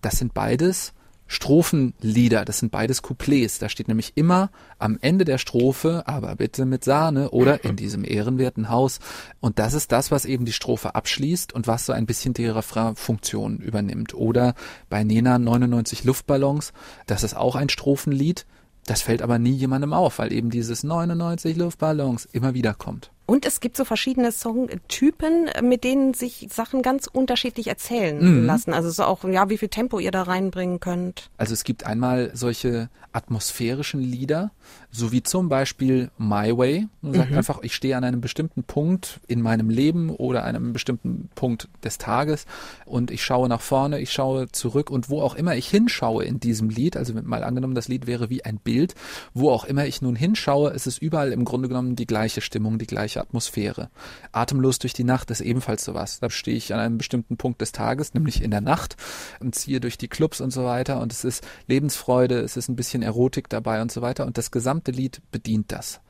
Das 0.00 0.18
sind 0.18 0.34
beides 0.34 0.92
Strophenlieder, 1.32 2.44
das 2.44 2.58
sind 2.58 2.72
beides 2.72 3.00
Couplets. 3.00 3.58
Da 3.58 3.70
steht 3.70 3.88
nämlich 3.88 4.12
immer 4.16 4.50
am 4.78 4.98
Ende 5.00 5.24
der 5.24 5.38
Strophe, 5.38 6.02
aber 6.04 6.36
bitte 6.36 6.66
mit 6.66 6.84
Sahne 6.84 7.30
oder 7.30 7.64
in 7.64 7.74
diesem 7.74 8.04
ehrenwerten 8.04 8.68
Haus. 8.68 8.98
Und 9.40 9.58
das 9.58 9.72
ist 9.72 9.92
das, 9.92 10.10
was 10.10 10.26
eben 10.26 10.44
die 10.44 10.52
Strophe 10.52 10.94
abschließt 10.94 11.54
und 11.54 11.66
was 11.66 11.86
so 11.86 11.94
ein 11.94 12.04
bisschen 12.04 12.34
die 12.34 12.44
Refrain-Funktion 12.44 13.60
übernimmt. 13.60 14.12
Oder 14.12 14.54
bei 14.90 15.04
Nena 15.04 15.38
99 15.38 16.04
Luftballons, 16.04 16.74
das 17.06 17.22
ist 17.22 17.34
auch 17.34 17.56
ein 17.56 17.70
Strophenlied. 17.70 18.44
Das 18.84 19.00
fällt 19.00 19.22
aber 19.22 19.38
nie 19.38 19.52
jemandem 19.52 19.94
auf, 19.94 20.18
weil 20.18 20.34
eben 20.34 20.50
dieses 20.50 20.82
99 20.82 21.56
Luftballons 21.56 22.26
immer 22.26 22.52
wieder 22.52 22.74
kommt. 22.74 23.10
Und 23.32 23.46
es 23.46 23.60
gibt 23.60 23.78
so 23.78 23.86
verschiedene 23.86 24.30
Songtypen, 24.30 25.48
mit 25.62 25.84
denen 25.84 26.12
sich 26.12 26.48
Sachen 26.50 26.82
ganz 26.82 27.06
unterschiedlich 27.06 27.66
erzählen 27.68 28.40
Mhm. 28.42 28.44
lassen. 28.46 28.74
Also 28.74 28.90
so 28.90 29.04
auch, 29.04 29.24
ja, 29.24 29.48
wie 29.48 29.56
viel 29.56 29.70
Tempo 29.70 29.98
ihr 30.00 30.10
da 30.10 30.24
reinbringen 30.24 30.80
könnt. 30.80 31.30
Also 31.38 31.54
es 31.54 31.64
gibt 31.64 31.86
einmal 31.86 32.30
solche 32.34 32.90
atmosphärischen 33.12 34.02
Lieder, 34.02 34.50
so 34.90 35.12
wie 35.12 35.22
zum 35.22 35.48
Beispiel 35.48 36.10
My 36.18 36.56
Way. 36.56 36.88
Man 37.00 37.14
sagt 37.14 37.32
einfach, 37.32 37.62
ich 37.62 37.74
stehe 37.74 37.96
an 37.96 38.04
einem 38.04 38.20
bestimmten 38.20 38.62
Punkt 38.62 39.20
in 39.26 39.40
meinem 39.40 39.70
Leben 39.70 40.10
oder 40.10 40.44
einem 40.44 40.72
bestimmten 40.72 41.30
Punkt 41.34 41.68
des 41.82 41.98
Tages 41.98 42.46
und 42.84 43.10
ich 43.10 43.24
schaue 43.24 43.48
nach 43.48 43.60
vorne, 43.60 44.00
ich 44.00 44.12
schaue 44.12 44.48
zurück 44.52 44.90
und 44.90 45.08
wo 45.08 45.22
auch 45.22 45.34
immer 45.34 45.56
ich 45.56 45.68
hinschaue 45.68 46.24
in 46.24 46.40
diesem 46.40 46.68
Lied, 46.68 46.96
also 46.96 47.14
mal 47.22 47.42
angenommen, 47.42 47.74
das 47.74 47.88
Lied 47.88 48.06
wäre 48.06 48.30
wie 48.30 48.44
ein 48.44 48.58
Bild, 48.58 48.94
wo 49.34 49.50
auch 49.50 49.64
immer 49.64 49.86
ich 49.86 50.02
nun 50.02 50.14
hinschaue, 50.14 50.70
ist 50.70 50.86
es 50.86 50.98
überall 50.98 51.32
im 51.32 51.44
Grunde 51.44 51.68
genommen 51.68 51.96
die 51.96 52.06
gleiche 52.06 52.40
Stimmung, 52.40 52.78
die 52.78 52.86
gleiche 52.86 53.20
Atmosphäre. 53.20 53.90
Atemlos 54.30 54.78
durch 54.78 54.92
die 54.92 55.04
Nacht 55.04 55.30
ist 55.30 55.40
ebenfalls 55.40 55.84
sowas. 55.84 56.20
Da 56.20 56.30
stehe 56.30 56.56
ich 56.56 56.72
an 56.72 56.80
einem 56.80 56.98
bestimmten 56.98 57.36
Punkt 57.36 57.60
des 57.60 57.72
Tages, 57.72 58.14
nämlich 58.14 58.42
in 58.42 58.50
der 58.50 58.60
Nacht 58.60 58.96
und 59.40 59.54
ziehe 59.54 59.80
durch 59.80 59.98
die 59.98 60.08
Clubs 60.08 60.40
und 60.40 60.52
so 60.52 60.64
weiter 60.64 61.00
und 61.00 61.12
es 61.12 61.24
ist 61.24 61.44
Lebensfreude, 61.66 62.38
es 62.40 62.56
ist 62.56 62.68
ein 62.68 62.76
bisschen 62.76 63.02
Erotik 63.02 63.48
dabei 63.48 63.82
und 63.82 63.90
so 63.90 64.02
weiter 64.02 64.26
und 64.26 64.38
das 64.38 64.51
gesamte 64.52 64.92
Lied 64.92 65.20
bedient 65.32 65.72
das. 65.72 66.00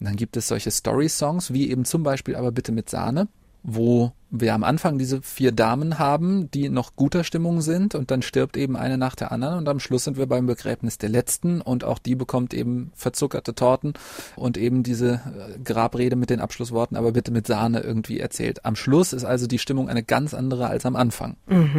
Und 0.00 0.06
dann 0.06 0.16
gibt 0.16 0.36
es 0.36 0.48
solche 0.48 0.70
Story-Songs, 0.70 1.52
wie 1.52 1.70
eben 1.70 1.84
zum 1.84 2.02
Beispiel 2.02 2.36
aber 2.36 2.52
bitte 2.52 2.72
mit 2.72 2.88
Sahne, 2.88 3.28
wo 3.62 4.12
wir 4.30 4.54
am 4.54 4.62
Anfang 4.62 4.98
diese 4.98 5.22
vier 5.22 5.52
Damen 5.52 5.98
haben, 5.98 6.50
die 6.50 6.68
noch 6.68 6.96
guter 6.96 7.24
Stimmung 7.24 7.62
sind 7.62 7.94
und 7.94 8.10
dann 8.10 8.20
stirbt 8.20 8.56
eben 8.56 8.76
eine 8.76 8.98
nach 8.98 9.14
der 9.14 9.32
anderen 9.32 9.58
und 9.58 9.68
am 9.68 9.80
Schluss 9.80 10.04
sind 10.04 10.18
wir 10.18 10.26
beim 10.26 10.46
Begräbnis 10.46 10.98
der 10.98 11.08
letzten 11.08 11.62
und 11.62 11.82
auch 11.82 11.98
die 11.98 12.14
bekommt 12.14 12.52
eben 12.52 12.92
verzuckerte 12.94 13.54
Torten 13.54 13.94
und 14.36 14.58
eben 14.58 14.82
diese 14.82 15.14
äh, 15.14 15.58
Grabrede 15.64 16.16
mit 16.16 16.28
den 16.28 16.40
Abschlussworten, 16.40 16.96
aber 16.96 17.12
bitte 17.12 17.30
mit 17.30 17.46
Sahne 17.46 17.80
irgendwie 17.80 18.20
erzählt. 18.20 18.64
Am 18.66 18.76
Schluss 18.76 19.12
ist 19.12 19.24
also 19.24 19.46
die 19.46 19.58
Stimmung 19.58 19.88
eine 19.88 20.02
ganz 20.02 20.34
andere 20.34 20.68
als 20.68 20.84
am 20.84 20.96
Anfang. 20.96 21.36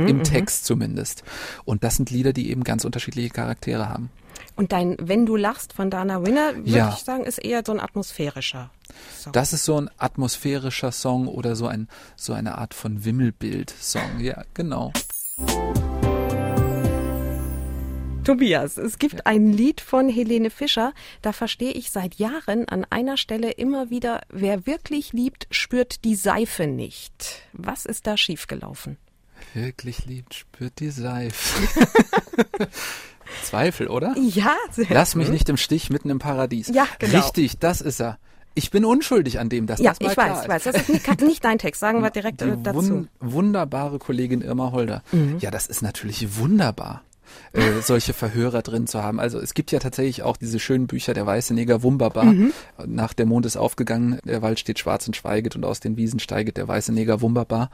Im 0.07 0.24
Text 0.24 0.65
zumindest. 0.65 1.24
Und 1.65 1.84
das 1.84 1.95
sind 1.95 2.09
Lieder, 2.09 2.34
die 2.34 2.49
eben 2.49 2.63
ganz 2.63 2.84
unterschiedliche 2.84 3.30
Charaktere 3.30 3.89
haben. 3.89 4.09
Und 4.55 4.71
dein 4.71 4.95
Wenn 4.99 5.25
du 5.25 5.35
lachst 5.35 5.73
von 5.73 5.89
Dana 5.89 6.25
Winner, 6.25 6.55
würde 6.55 6.69
Ja. 6.69 6.93
ich 6.95 7.03
sagen, 7.03 7.23
ist 7.23 7.37
eher 7.39 7.63
so 7.65 7.71
ein 7.71 7.79
atmosphärischer 7.79 8.71
Song. 9.17 9.33
Das 9.33 9.53
ist 9.53 9.65
so 9.65 9.77
ein 9.79 9.89
atmosphärischer 9.97 10.91
Song 10.91 11.27
oder 11.27 11.55
so 11.55 11.67
ein 11.67 11.87
so 12.15 12.33
eine 12.33 12.57
Art 12.57 12.73
von 12.73 13.05
Wimmelbild-Song. 13.05 14.19
Ja, 14.19 14.43
genau. 14.53 14.91
Tobias, 18.25 18.77
es 18.77 18.99
gibt 18.99 19.25
ein 19.25 19.51
Lied 19.53 19.81
von 19.81 20.07
Helene 20.07 20.51
Fischer, 20.51 20.93
da 21.23 21.31
verstehe 21.33 21.71
ich 21.71 21.89
seit 21.89 22.15
Jahren 22.15 22.67
an 22.67 22.85
einer 22.89 23.17
Stelle 23.17 23.49
immer 23.51 23.89
wieder, 23.89 24.21
wer 24.29 24.67
wirklich 24.67 25.13
liebt, 25.13 25.47
spürt 25.49 26.03
die 26.03 26.13
Seife 26.15 26.67
nicht. 26.67 27.41
Was 27.53 27.85
ist 27.85 28.05
da 28.05 28.17
schiefgelaufen? 28.17 28.97
Wirklich 29.55 30.05
liebt, 30.05 30.35
spürt 30.35 30.79
die 30.79 30.91
Seife. 30.91 31.67
Zweifel, 33.43 33.88
oder? 33.88 34.15
Ja, 34.17 34.55
sehr 34.71 34.88
Lass 34.89 35.15
mich 35.15 35.30
nicht 35.30 35.49
im 35.49 35.57
Stich 35.57 35.89
mitten 35.89 36.09
im 36.09 36.19
Paradies. 36.19 36.67
Ja, 36.69 36.86
genau. 36.99 37.17
Richtig, 37.19 37.59
das 37.59 37.82
ist 37.82 37.99
er. 37.99 38.17
Ich 38.55 38.71
bin 38.71 38.84
unschuldig 38.84 39.39
an 39.39 39.47
dem, 39.47 39.67
dass 39.67 39.80
Ja, 39.80 39.91
das 39.91 39.99
mal 40.01 40.11
ich 40.11 40.17
weiß, 40.17 40.43
ich 40.43 40.49
weiß. 40.49 40.63
Das 40.63 40.75
ist 40.75 40.89
nicht, 40.89 41.21
nicht 41.21 41.45
dein 41.45 41.59
Text. 41.59 41.80
Sagen 41.80 42.01
wir 42.01 42.09
direkt 42.11 42.41
Die 42.41 42.45
äh, 42.45 42.57
dazu. 42.61 42.77
wun 42.77 43.07
wunderbare 43.19 43.99
Kollegin 43.99 44.41
Irma 44.41 44.71
Holder. 44.71 45.03
Mhm. 45.11 45.38
Ja, 45.39 45.51
das 45.51 45.67
ist 45.67 45.82
natürlich 45.82 46.38
wunderbar. 46.38 47.03
Äh, 47.53 47.82
solche 47.82 48.13
Verhörer 48.13 48.61
drin 48.61 48.88
zu 48.88 49.01
haben. 49.03 49.19
Also 49.19 49.39
es 49.39 49.53
gibt 49.53 49.71
ja 49.71 49.80
tatsächlich 49.80 50.23
auch 50.23 50.38
diese 50.38 50.59
schönen 50.59 50.88
Bücher, 50.88 51.13
der 51.13 51.25
weiße 51.25 51.53
Neger 51.53 51.84
Wumberbar. 51.84 52.25
Mhm. 52.25 52.51
Nach 52.86 53.13
der 53.13 53.25
Mond 53.25 53.45
ist 53.45 53.57
aufgegangen, 53.57 54.19
der 54.25 54.41
Wald 54.41 54.59
steht 54.59 54.80
schwarz 54.80 55.07
und 55.07 55.15
schweiget 55.15 55.55
und 55.55 55.65
aus 55.65 55.80
den 55.80 55.97
Wiesen 55.97 56.19
steiget 56.19 56.57
der 56.57 56.67
weiße 56.67 56.91
Neger 56.93 57.21
Wumberbar. 57.21 57.69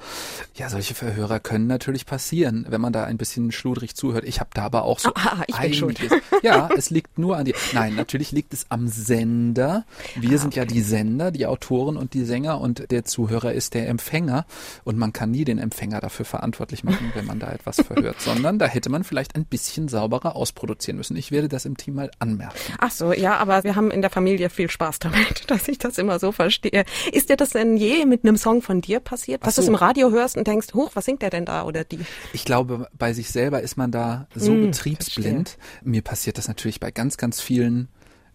Ja, 0.56 0.70
solche 0.70 0.94
Verhörer 0.96 1.40
können 1.40 1.68
natürlich 1.68 2.06
passieren, 2.06 2.66
wenn 2.70 2.82
man 2.82 2.94
da 2.94 3.04
ein 3.06 3.18
bisschen 3.18 3.52
schludrig 3.52 3.96
zuhört. 3.96 4.24
Ich 4.26 4.40
habe 4.40 4.50
da 4.54 4.64
aber 4.64 4.84
auch 4.84 5.00
so 5.00 5.12
Ah, 5.16 5.44
ich 5.48 5.56
bin 5.58 5.74
schuld. 5.74 6.00
einiges. 6.00 6.20
Ja, 6.42 6.70
es 6.78 6.90
liegt 6.90 7.18
nur 7.18 7.38
an 7.38 7.46
dir. 7.46 7.56
Nein, 7.74 7.96
natürlich 7.96 8.32
liegt 8.32 8.54
es 8.54 8.66
am 8.70 8.88
Sender. 8.88 9.86
Wir 10.16 10.38
sind 10.40 10.56
ja 10.56 10.66
die 10.66 10.82
Sender, 10.82 11.32
die 11.32 11.46
Autoren 11.46 11.98
und 11.98 12.14
die 12.14 12.24
Sänger 12.26 12.60
und 12.62 12.92
der 12.92 13.06
Zuhörer 13.06 13.54
ist 13.54 13.74
der 13.74 13.88
Empfänger 13.90 14.46
und 14.84 14.98
man 14.98 15.14
kann 15.14 15.32
nie 15.32 15.46
den 15.46 15.58
Empfänger 15.60 16.00
dafür 16.02 16.26
verantwortlich 16.26 16.84
machen, 16.84 17.12
wenn 17.14 17.26
man 17.26 17.40
da 17.40 17.52
etwas 17.52 17.78
verhört, 17.82 18.20
sondern 18.22 18.60
da 18.60 18.66
hätte 18.66 18.90
man 18.90 19.04
vielleicht 19.04 19.36
ein 19.36 19.45
bisschen 19.46 19.88
sauberer 19.88 20.36
ausproduzieren 20.36 20.98
müssen. 20.98 21.16
Ich 21.16 21.32
werde 21.32 21.48
das 21.48 21.66
im 21.66 21.78
Team 21.78 21.96
mal 21.96 22.12
anmerken. 22.20 22.56
Ach 22.80 22.92
so, 22.92 23.14
ja, 23.14 23.38
aber 23.38 23.64
wir 23.64 23.76
haben 23.76 23.92
in 23.92 24.02
der 24.02 24.10
Familie 24.10 24.50
viel 24.50 24.70
Spaß 24.70 25.00
damit, 25.00 25.44
dass 25.52 25.68
ich 25.68 25.78
das 25.78 25.98
immer 25.98 26.20
so 26.20 26.32
verstehe. 26.32 26.86
Ist 27.12 27.30
dir 27.30 27.38
das 27.38 27.50
denn 27.52 27.78
je 27.78 28.06
mit 28.06 28.24
einem 28.24 28.38
Song 28.38 28.62
von 28.62 28.82
dir 28.82 29.00
passiert, 29.00 29.46
dass 29.46 29.56
du 29.56 29.62
es 29.62 29.66
so. 29.68 29.72
im 29.72 29.76
Radio 29.76 30.12
hörst 30.12 30.38
und 30.38 30.48
denkst, 30.48 30.74
hoch, 30.74 30.92
was 30.94 31.06
singt 31.06 31.22
der 31.22 31.30
denn 31.30 31.46
da 31.46 31.64
oder 31.66 31.84
die? 31.84 32.00
Ich 32.34 32.46
glaube, 32.46 32.88
bei 32.98 33.14
sich 33.14 33.30
selber 33.30 33.62
ist 33.62 33.78
man 33.78 33.92
da 33.92 34.28
so 34.36 34.52
Mm, 34.54 34.62
betriebsblind. 34.62 35.58
Mir 35.84 36.02
passiert 36.02 36.38
das 36.38 36.48
natürlich 36.48 36.80
bei 36.80 36.92
ganz, 36.92 37.18
ganz 37.18 37.42
vielen 37.42 37.88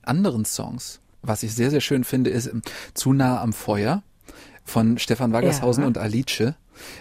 anderen 0.03 0.45
Songs. 0.45 1.01
Was 1.23 1.43
ich 1.43 1.55
sehr, 1.55 1.71
sehr 1.71 1.81
schön 1.83 2.05
finde, 2.05 2.31
ist 2.31 2.47
ähm, 2.47 2.63
Zu 2.95 3.13
nah 3.13 3.41
am 3.43 3.53
Feuer 3.53 4.03
von 4.65 4.99
Stefan 4.99 5.33
Waggershausen 5.33 5.83
Ja. 5.83 5.87
und 5.89 5.99
Alice. 5.99 6.55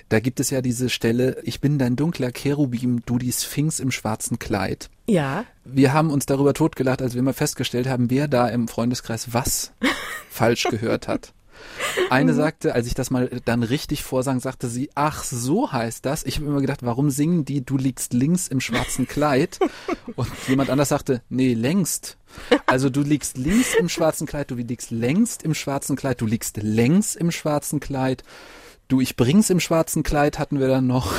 Da 0.09 0.19
gibt 0.19 0.39
es 0.39 0.49
ja 0.49 0.61
diese 0.61 0.89
Stelle, 0.89 1.37
ich 1.43 1.61
bin 1.61 1.77
dein 1.77 1.95
dunkler 1.95 2.31
Cherubim, 2.31 3.01
du 3.05 3.17
die 3.17 3.31
Sphinx 3.31 3.79
im 3.79 3.91
schwarzen 3.91 4.39
Kleid. 4.39 4.89
Ja. 5.07 5.45
Wir 5.65 5.93
haben 5.93 6.11
uns 6.11 6.25
darüber 6.25 6.53
totgelacht, 6.53 7.01
als 7.01 7.15
wir 7.15 7.21
mal 7.21 7.33
festgestellt 7.33 7.87
haben, 7.87 8.09
wer 8.09 8.27
da 8.27 8.47
im 8.47 8.67
Freundeskreis 8.67 9.33
was 9.33 9.71
falsch 10.29 10.63
gehört 10.69 11.07
hat. 11.07 11.33
Eine 12.09 12.33
sagte, 12.33 12.73
als 12.73 12.87
ich 12.87 12.93
das 12.93 13.11
mal 13.11 13.29
dann 13.45 13.63
richtig 13.63 14.03
vorsang, 14.03 14.39
sagte 14.39 14.67
sie, 14.67 14.89
ach, 14.95 15.23
so 15.23 15.71
heißt 15.71 16.05
das. 16.05 16.23
Ich 16.23 16.37
habe 16.37 16.47
immer 16.47 16.61
gedacht, 16.61 16.83
warum 16.83 17.09
singen 17.09 17.45
die, 17.45 17.63
du 17.63 17.77
liegst 17.77 18.13
links 18.13 18.47
im 18.47 18.61
schwarzen 18.61 19.07
Kleid? 19.07 19.59
Und 20.15 20.29
jemand 20.47 20.69
anders 20.69 20.89
sagte, 20.89 21.21
nee, 21.29 21.53
längst. 21.53 22.17
Also 22.65 22.89
du 22.89 23.01
liegst 23.01 23.37
links 23.37 23.75
im 23.75 23.89
schwarzen 23.89 24.27
Kleid, 24.27 24.51
du 24.51 24.55
liegst 24.55 24.91
längst 24.91 25.43
im 25.43 25.53
schwarzen 25.53 25.95
Kleid, 25.95 26.21
du 26.21 26.25
liegst 26.25 26.57
längs 26.57 27.15
im 27.15 27.31
schwarzen 27.31 27.79
Kleid. 27.79 28.23
Du, 28.89 28.99
ich 29.01 29.15
bring's 29.15 29.51
im 29.51 29.59
schwarzen 29.59 30.01
Kleid 30.01 30.39
hatten 30.39 30.59
wir 30.59 30.67
dann 30.67 30.87
noch. 30.87 31.13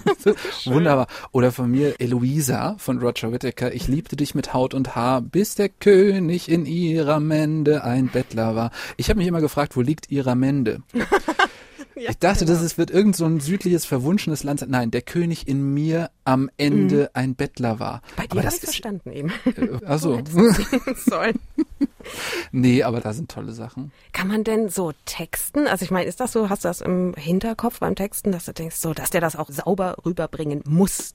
Wunderbar. 0.64 1.08
Oder 1.30 1.52
von 1.52 1.70
mir 1.70 2.00
Eloisa 2.00 2.74
von 2.78 3.00
Roger 3.00 3.30
Whittaker. 3.32 3.74
Ich 3.74 3.86
liebte 3.86 4.16
dich 4.16 4.34
mit 4.34 4.54
Haut 4.54 4.72
und 4.72 4.96
Haar, 4.96 5.20
bis 5.20 5.54
der 5.54 5.68
König 5.68 6.50
in 6.50 6.64
ihrer 6.64 7.20
Mende 7.20 7.84
ein 7.84 8.08
Bettler 8.08 8.56
war. 8.56 8.70
Ich 8.96 9.10
habe 9.10 9.18
mich 9.18 9.26
immer 9.26 9.42
gefragt, 9.42 9.76
wo 9.76 9.82
liegt 9.82 10.10
ihrer 10.10 10.34
Mende? 10.34 10.82
ich 12.08 12.18
dachte, 12.18 12.44
das 12.44 12.62
ist, 12.62 12.78
wird 12.78 12.90
irgend 12.90 13.16
so 13.16 13.24
ein 13.24 13.40
südliches, 13.40 13.84
verwunschenes 13.84 14.44
Land 14.44 14.60
sein. 14.60 14.70
Nein, 14.70 14.90
der 14.90 15.02
König 15.02 15.48
in 15.48 15.74
mir 15.74 16.10
am 16.24 16.50
Ende 16.56 17.10
ein 17.14 17.34
Bettler 17.34 17.80
war. 17.80 17.96
Mhm. 17.96 18.16
Bei 18.16 18.26
dir 18.26 18.32
aber 18.32 18.42
das 18.42 18.56
ich 18.56 18.62
ist, 18.62 18.68
verstanden 18.70 19.12
eben. 19.12 19.32
äh, 19.56 19.84
also, 19.84 20.20
du 20.20 20.50
singen 20.52 20.96
sollen. 20.96 21.38
nee, 22.52 22.82
aber 22.82 23.00
da 23.00 23.12
sind 23.12 23.30
tolle 23.30 23.52
Sachen. 23.52 23.92
Kann 24.12 24.28
man 24.28 24.44
denn 24.44 24.68
so 24.68 24.92
texten? 25.04 25.66
Also 25.66 25.84
ich 25.84 25.90
meine, 25.90 26.06
ist 26.06 26.20
das 26.20 26.32
so, 26.32 26.48
hast 26.48 26.64
du 26.64 26.68
das 26.68 26.80
im 26.80 27.14
Hinterkopf 27.14 27.80
beim 27.80 27.94
Texten, 27.94 28.32
dass 28.32 28.44
du 28.44 28.52
denkst, 28.52 28.76
so, 28.76 28.94
dass 28.94 29.10
der 29.10 29.20
das 29.20 29.36
auch 29.36 29.50
sauber 29.50 29.96
rüberbringen 30.04 30.62
muss? 30.66 31.14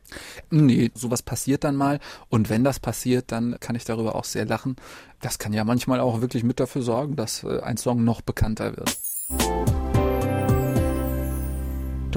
Nee, 0.49 0.91
sowas 0.93 1.21
passiert 1.21 1.63
dann 1.63 1.75
mal. 1.75 1.99
Und 2.29 2.49
wenn 2.49 2.63
das 2.63 2.79
passiert, 2.79 3.31
dann 3.31 3.59
kann 3.59 3.75
ich 3.75 3.85
darüber 3.85 4.15
auch 4.15 4.25
sehr 4.25 4.45
lachen. 4.45 4.75
Das 5.21 5.39
kann 5.39 5.53
ja 5.53 5.63
manchmal 5.63 5.99
auch 5.99 6.21
wirklich 6.21 6.43
mit 6.43 6.59
dafür 6.59 6.81
sorgen, 6.81 7.15
dass 7.15 7.43
äh, 7.43 7.61
ein 7.61 7.77
Song 7.77 8.03
noch 8.03 8.21
bekannter 8.21 8.77
wird. 8.77 8.97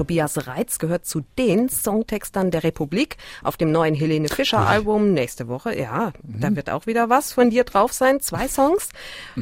Tobias 0.01 0.47
Reitz 0.47 0.79
gehört 0.79 1.05
zu 1.05 1.21
den 1.37 1.69
Songtextern 1.69 2.49
der 2.49 2.63
Republik 2.63 3.17
auf 3.43 3.55
dem 3.55 3.71
neuen 3.71 3.93
Helene 3.93 4.29
Fischer 4.29 4.65
Album 4.65 5.13
nächste 5.13 5.47
Woche. 5.47 5.77
Ja, 5.79 6.11
da 6.23 6.55
wird 6.55 6.71
auch 6.71 6.87
wieder 6.87 7.11
was 7.11 7.33
von 7.33 7.51
dir 7.51 7.65
drauf 7.65 7.93
sein. 7.93 8.19
Zwei 8.19 8.47
Songs. 8.49 8.89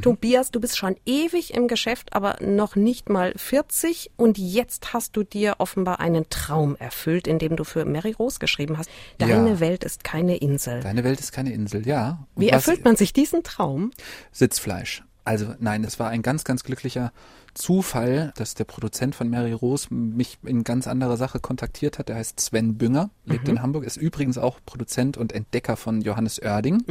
Tobias, 0.01 0.51
du 0.51 0.59
bist 0.59 0.77
schon 0.77 0.97
ewig 1.05 1.53
im 1.53 1.69
Geschäft, 1.69 2.11
aber 2.11 2.35
noch 2.41 2.75
nicht 2.75 3.07
mal 3.07 3.31
40 3.37 4.11
und 4.17 4.37
jetzt 4.37 4.91
hast 4.91 5.15
du 5.15 5.23
dir 5.23 5.55
offenbar 5.59 6.01
einen 6.01 6.29
Traum 6.29 6.75
erfüllt, 6.75 7.25
indem 7.25 7.55
du 7.55 7.63
für 7.63 7.85
Mary 7.85 8.11
Rose 8.11 8.39
geschrieben 8.39 8.77
hast. 8.77 8.89
Deine 9.17 9.51
Ja. 9.51 9.59
Welt 9.61 9.85
ist 9.85 10.03
keine 10.03 10.35
Insel. 10.35 10.81
Deine 10.81 11.05
Welt 11.05 11.21
ist 11.21 11.31
keine 11.31 11.53
Insel, 11.53 11.87
ja. 11.87 12.27
Und 12.35 12.41
Wie 12.41 12.49
erfüllt 12.49 12.83
man 12.83 12.97
sich 12.97 13.13
diesen 13.13 13.43
Traum? 13.43 13.91
Sitzfleisch. 14.33 15.03
Also 15.23 15.53
nein, 15.59 15.85
es 15.85 15.99
war 15.99 16.09
ein 16.09 16.21
ganz, 16.21 16.43
ganz 16.43 16.63
glücklicher 16.65 17.13
Zufall, 17.59 18.31
dass 18.37 18.55
der 18.55 18.63
Produzent 18.63 19.15
von 19.15 19.29
Mary 19.29 19.51
Rose 19.51 19.93
mich 19.93 20.39
in 20.45 20.63
ganz 20.63 20.87
anderer 20.87 21.17
Sache 21.17 21.39
kontaktiert 21.39 21.99
hat. 21.99 22.09
Der 22.09 22.15
heißt 22.15 22.39
Sven 22.39 22.77
Bünger, 22.77 23.09
lebt 23.25 23.47
in 23.49 23.61
Hamburg, 23.61 23.83
ist 23.83 23.97
übrigens 23.97 24.37
auch 24.37 24.59
Produzent 24.65 25.17
und 25.17 25.33
Entdecker 25.33 25.75
von 25.75 26.01
Johannes 26.01 26.39
Oerding. 26.39 26.83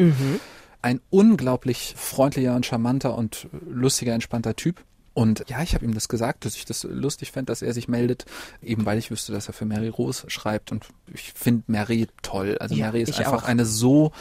Ein 0.82 1.00
unglaublich 1.10 1.94
freundlicher 1.96 2.54
und 2.54 2.64
charmanter 2.66 3.16
und 3.16 3.48
lustiger, 3.68 4.12
entspannter 4.12 4.54
Typ. 4.54 4.84
Und 5.18 5.42
ja, 5.48 5.60
ich 5.62 5.74
habe 5.74 5.84
ihm 5.84 5.94
das 5.94 6.08
gesagt, 6.08 6.44
dass 6.44 6.54
ich 6.54 6.64
das 6.64 6.84
lustig 6.84 7.32
fände, 7.32 7.50
dass 7.50 7.60
er 7.60 7.74
sich 7.74 7.88
meldet, 7.88 8.24
eben 8.62 8.86
weil 8.86 8.98
ich 8.98 9.10
wüsste, 9.10 9.32
dass 9.32 9.48
er 9.48 9.52
für 9.52 9.64
Mary 9.64 9.88
Rose 9.88 10.30
schreibt. 10.30 10.70
Und 10.70 10.86
ich 11.12 11.32
finde 11.32 11.64
Mary 11.66 12.06
toll. 12.22 12.56
Also 12.60 12.76
Ja, 12.76 12.86
Mary 12.86 13.02
ist 13.02 13.18
einfach 13.18 13.42
auch. 13.42 13.48
eine 13.48 13.66
so, 13.66 14.12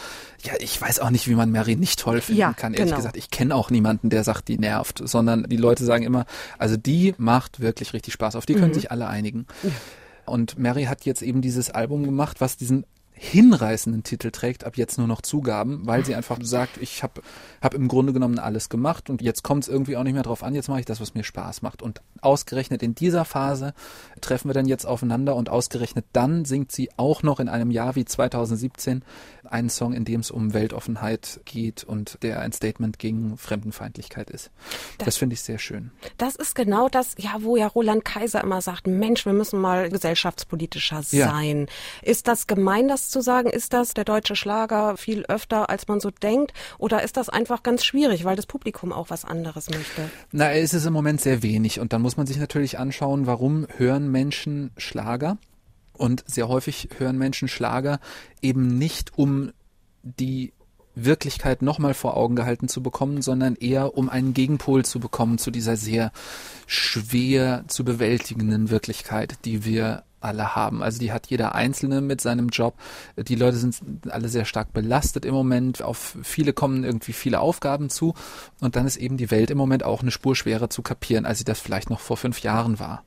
ja, 0.42 0.54
ich 0.58 0.82
weiß 0.82 1.00
auch 1.02 1.12
nicht, 1.12 1.28
wie 1.28 1.36
man 1.36 1.52
Mary 1.52 1.76
nicht 1.76 2.00
toll 2.00 2.20
finden 2.20 2.42
Ja, 2.42 2.54
kann. 2.54 2.74
Ehrlich 2.74 2.88
genau. 2.88 2.98
gesagt, 2.98 3.16
ich 3.16 3.30
kenne 3.30 3.54
auch 3.54 3.70
niemanden, 3.70 4.10
der 4.10 4.24
sagt, 4.24 4.48
die 4.48 4.58
nervt, 4.58 5.00
sondern 5.06 5.44
die 5.44 5.58
Leute 5.58 5.86
sagen 5.86 6.04
immer, 6.04 6.26
also 6.58 6.78
die 6.78 7.14
macht 7.20 7.60
wirklich 7.60 7.94
richtig 7.94 8.16
Spaß. 8.16 8.36
Auf 8.36 8.48
die 8.48 8.56
können 8.56 8.74
sich 8.74 8.90
alle 8.90 9.08
einigen. 9.08 9.46
Und 10.26 10.58
Mary 10.58 10.86
hat 10.86 11.06
jetzt 11.06 11.22
eben 11.22 11.44
dieses 11.44 11.70
Album 11.70 12.06
gemacht, 12.06 12.42
was 12.42 12.58
diesen 12.58 12.88
hinreißenden 13.18 14.04
Titel 14.04 14.32
trägt, 14.32 14.64
ab 14.64 14.78
jetzt 14.78 14.98
nur 14.98 15.08
noch 15.08 15.22
Zugaben, 15.22 15.86
weil 15.86 16.06
sie 16.06 16.16
einfach 16.16 16.38
sagt, 16.42 16.78
ich 16.80 17.02
habe 17.02 17.22
hab 17.62 17.74
im 17.74 17.88
Grunde 17.88 18.14
genommen 18.14 18.38
alles 18.38 18.70
gemacht 18.70 19.10
und 19.10 19.22
jetzt 19.22 19.44
kommt 19.44 19.64
es 19.64 19.70
irgendwie 19.70 19.98
auch 19.98 20.04
nicht 20.04 20.14
mehr 20.14 20.24
drauf 20.24 20.44
an, 20.44 20.54
jetzt 20.54 20.70
mache 20.70 20.80
ich 20.80 20.86
das, 20.86 21.02
was 21.02 21.16
mir 21.16 21.24
Spaß 21.24 21.64
macht. 21.64 21.82
Und 21.82 22.02
ausgerechnet 22.22 22.84
in 22.84 22.94
dieser 22.96 23.26
Phase 23.26 23.74
treffen 24.22 24.50
wir 24.50 24.54
dann 24.54 24.68
jetzt 24.68 24.86
aufeinander 24.86 25.36
und 25.36 25.50
ausgerechnet 25.50 26.06
dann 26.14 26.46
singt 26.46 26.72
sie 26.72 26.90
auch 26.98 27.24
noch 27.24 27.40
in 27.40 27.50
einem 27.50 27.72
Jahr 27.72 27.96
wie 27.96 28.06
2017 28.06 29.04
einen 29.52 29.70
Song, 29.70 29.94
in 29.94 30.06
dem 30.06 30.20
es 30.22 30.32
um 30.32 30.54
Weltoffenheit 30.54 31.40
geht 31.46 31.84
und 31.84 32.18
der 32.24 32.42
ein 32.42 32.52
Statement 32.52 33.00
gegen 33.00 33.38
Fremdenfeindlichkeit 33.38 34.30
ist. 34.30 34.52
Das, 34.98 35.18
finde 35.18 35.34
ich 35.34 35.42
sehr 35.42 35.60
schön. 35.60 35.92
Das 36.18 36.36
ist 36.36 36.56
genau 36.56 36.90
das, 36.90 37.16
ja, 37.18 37.36
wo 37.40 37.58
ja 37.58 37.68
Roland 37.68 38.06
Kaiser 38.06 38.44
immer 38.44 38.62
sagt, 38.62 38.88
Mensch, 38.88 39.26
wir 39.26 39.34
müssen 39.34 39.60
mal 39.60 39.90
gesellschaftspolitischer 39.90 41.04
Ja. 41.12 41.30
sein. 41.30 41.68
Ist 42.02 42.28
das 42.28 42.48
gemein, 42.48 42.88
das 42.88 43.10
zu 43.10 43.22
sagen? 43.22 43.50
Ist 43.50 43.74
das 43.74 43.94
der 43.94 44.04
deutsche 44.04 44.36
Schlager 44.36 44.98
viel 44.98 45.26
öfter, 45.26 45.70
als 45.70 45.88
man 45.88 46.00
so 46.00 46.12
denkt? 46.12 46.54
Oder 46.78 47.04
ist 47.04 47.18
das 47.18 47.30
einfach 47.30 47.64
ganz 47.64 47.84
schwierig, 47.86 48.24
weil 48.26 48.36
das 48.36 48.46
Publikum 48.46 48.92
auch 48.92 49.10
was 49.10 49.26
anderes 49.26 49.70
möchte? 49.70 50.10
Na, 50.32 50.52
es 50.52 50.74
ist 50.74 50.86
im 50.86 50.94
Moment 50.94 51.22
sehr 51.22 51.44
wenig 51.44 51.80
und 51.80 51.94
dann 51.94 52.02
muss 52.02 52.18
man 52.18 52.28
sich 52.28 52.38
natürlich 52.38 52.80
anschauen, 52.80 53.28
warum 53.28 53.68
hören 53.78 54.12
Menschen 54.12 54.72
Schlager? 54.78 55.38
Und 55.98 56.24
sehr 56.28 56.48
häufig 56.48 56.90
hören 56.98 57.18
Menschen 57.18 57.48
Schlager 57.48 58.00
eben 58.42 58.78
nicht, 58.78 59.18
um 59.18 59.52
die 60.04 60.54
Wirklichkeit 60.96 61.62
nochmal 61.62 61.94
vor 61.94 62.18
Augen 62.18 62.36
gehalten 62.36 62.68
zu 62.68 62.82
bekommen, 62.82 63.22
sondern 63.22 63.56
eher 63.56 63.98
um 63.98 64.10
einen 64.10 64.34
Gegenpol 64.34 64.84
zu 64.84 65.00
bekommen 65.00 65.38
zu 65.38 65.52
dieser 65.52 65.78
sehr 65.78 66.12
schwer 66.66 67.66
zu 67.68 67.86
bewältigenden 67.86 68.70
Wirklichkeit, 68.70 69.38
die 69.46 69.64
wir 69.64 70.04
alle 70.28 70.56
haben. 70.56 70.84
Also 70.84 71.00
die 71.00 71.12
hat 71.12 71.28
jeder 71.28 71.56
Einzelne 71.56 72.02
mit 72.02 72.22
seinem 72.22 72.50
Job. 72.50 72.76
Die 73.18 73.36
Leute 73.36 73.58
sind 73.58 73.78
alle 74.10 74.30
sehr 74.30 74.46
stark 74.46 74.74
belastet 74.74 75.26
im 75.26 75.34
Moment. 75.34 75.82
Auf 75.82 76.18
viele 76.24 76.54
kommen 76.54 76.84
irgendwie 76.84 77.14
viele 77.14 77.40
Aufgaben 77.40 77.90
zu. 77.90 78.14
Und 78.62 78.76
dann 78.76 78.86
ist 78.86 78.98
eben 78.98 79.18
die 79.18 79.32
Welt 79.32 79.50
im 79.50 79.58
Moment 79.58 79.84
auch 79.84 80.02
eine 80.02 80.12
Spur 80.12 80.36
schwerer 80.36 80.70
zu 80.70 80.82
kapieren, 80.82 81.26
als 81.26 81.40
sie 81.40 81.46
das 81.46 81.60
vielleicht 81.60 81.90
noch 81.90 82.00
vor 82.00 82.18
fünf 82.18 82.42
Jahren 82.42 82.80
war. 82.80 83.04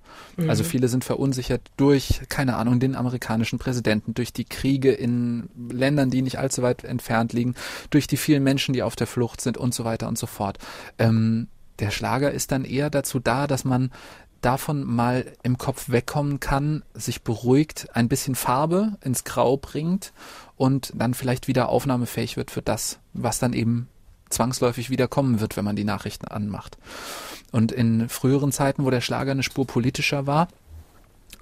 Also 0.49 0.65
viele 0.65 0.89
sind 0.89 1.05
verunsichert 1.05 1.63
durch, 1.77 2.23
keine 2.29 2.57
Ahnung, 2.57 2.81
den 2.81 2.97
amerikanischen 2.97 3.59
Präsidenten, 3.59 4.15
durch 4.15 4.33
die 4.33 4.45
Kriege 4.45 4.91
in 4.91 5.49
Ländern, 5.71 6.11
die 6.11 6.23
nicht 6.23 6.39
allzu 6.39 6.63
weit 6.63 6.85
entfernt 6.85 7.33
liegen, 7.33 7.55
durch 7.91 8.07
die 8.07 8.17
vielen 8.17 8.43
Menschen, 8.43 8.73
die 8.73 8.83
auf 8.83 8.97
der 8.97 9.07
Flucht 9.07 9.41
sind 9.41 9.59
und 9.59 9.75
so 9.75 9.85
weiter 9.85 10.09
und 10.09 10.19
so 10.19 10.27
fort. 10.27 10.59
Ähm, 10.99 11.49
der 11.79 11.91
Schlager 11.91 12.31
ist 12.31 12.53
dann 12.53 12.65
eher 12.65 12.91
dazu 12.91 13.19
da, 13.19 13.47
dass 13.47 13.65
man 13.65 13.91
davon 14.41 14.85
mal 14.85 15.27
im 15.43 15.59
Kopf 15.59 15.91
wegkommen 15.91 16.41
kann, 16.41 16.83
sich 16.95 17.23
beruhigt, 17.23 17.89
ein 17.95 18.09
bisschen 18.09 18.35
Farbe 18.35 18.97
ins 19.03 19.25
Grau 19.25 19.57
bringt 19.57 20.13
und 20.57 20.93
dann 20.95 21.15
vielleicht 21.15 21.49
wieder 21.49 21.69
aufnahmefähig 21.69 22.37
wird 22.37 22.51
für 22.51 22.63
das, 22.63 22.99
was 23.13 23.39
dann 23.39 23.53
eben 23.53 23.89
zwangsläufig 24.31 24.91
wieder 24.91 25.09
kommen 25.09 25.41
wird, 25.41 25.57
wenn 25.57 25.65
man 25.65 25.77
die 25.77 25.85
Nachrichten 25.85 26.29
anmacht. 26.29 26.79
Und 27.53 27.73
in 27.73 28.09
früheren 28.09 28.53
Zeiten, 28.53 28.85
wo 28.85 28.91
der 28.91 29.01
Schlager 29.01 29.33
eine 29.33 29.43
Spur 29.43 29.67
politischer 29.67 30.27
war, 30.27 30.49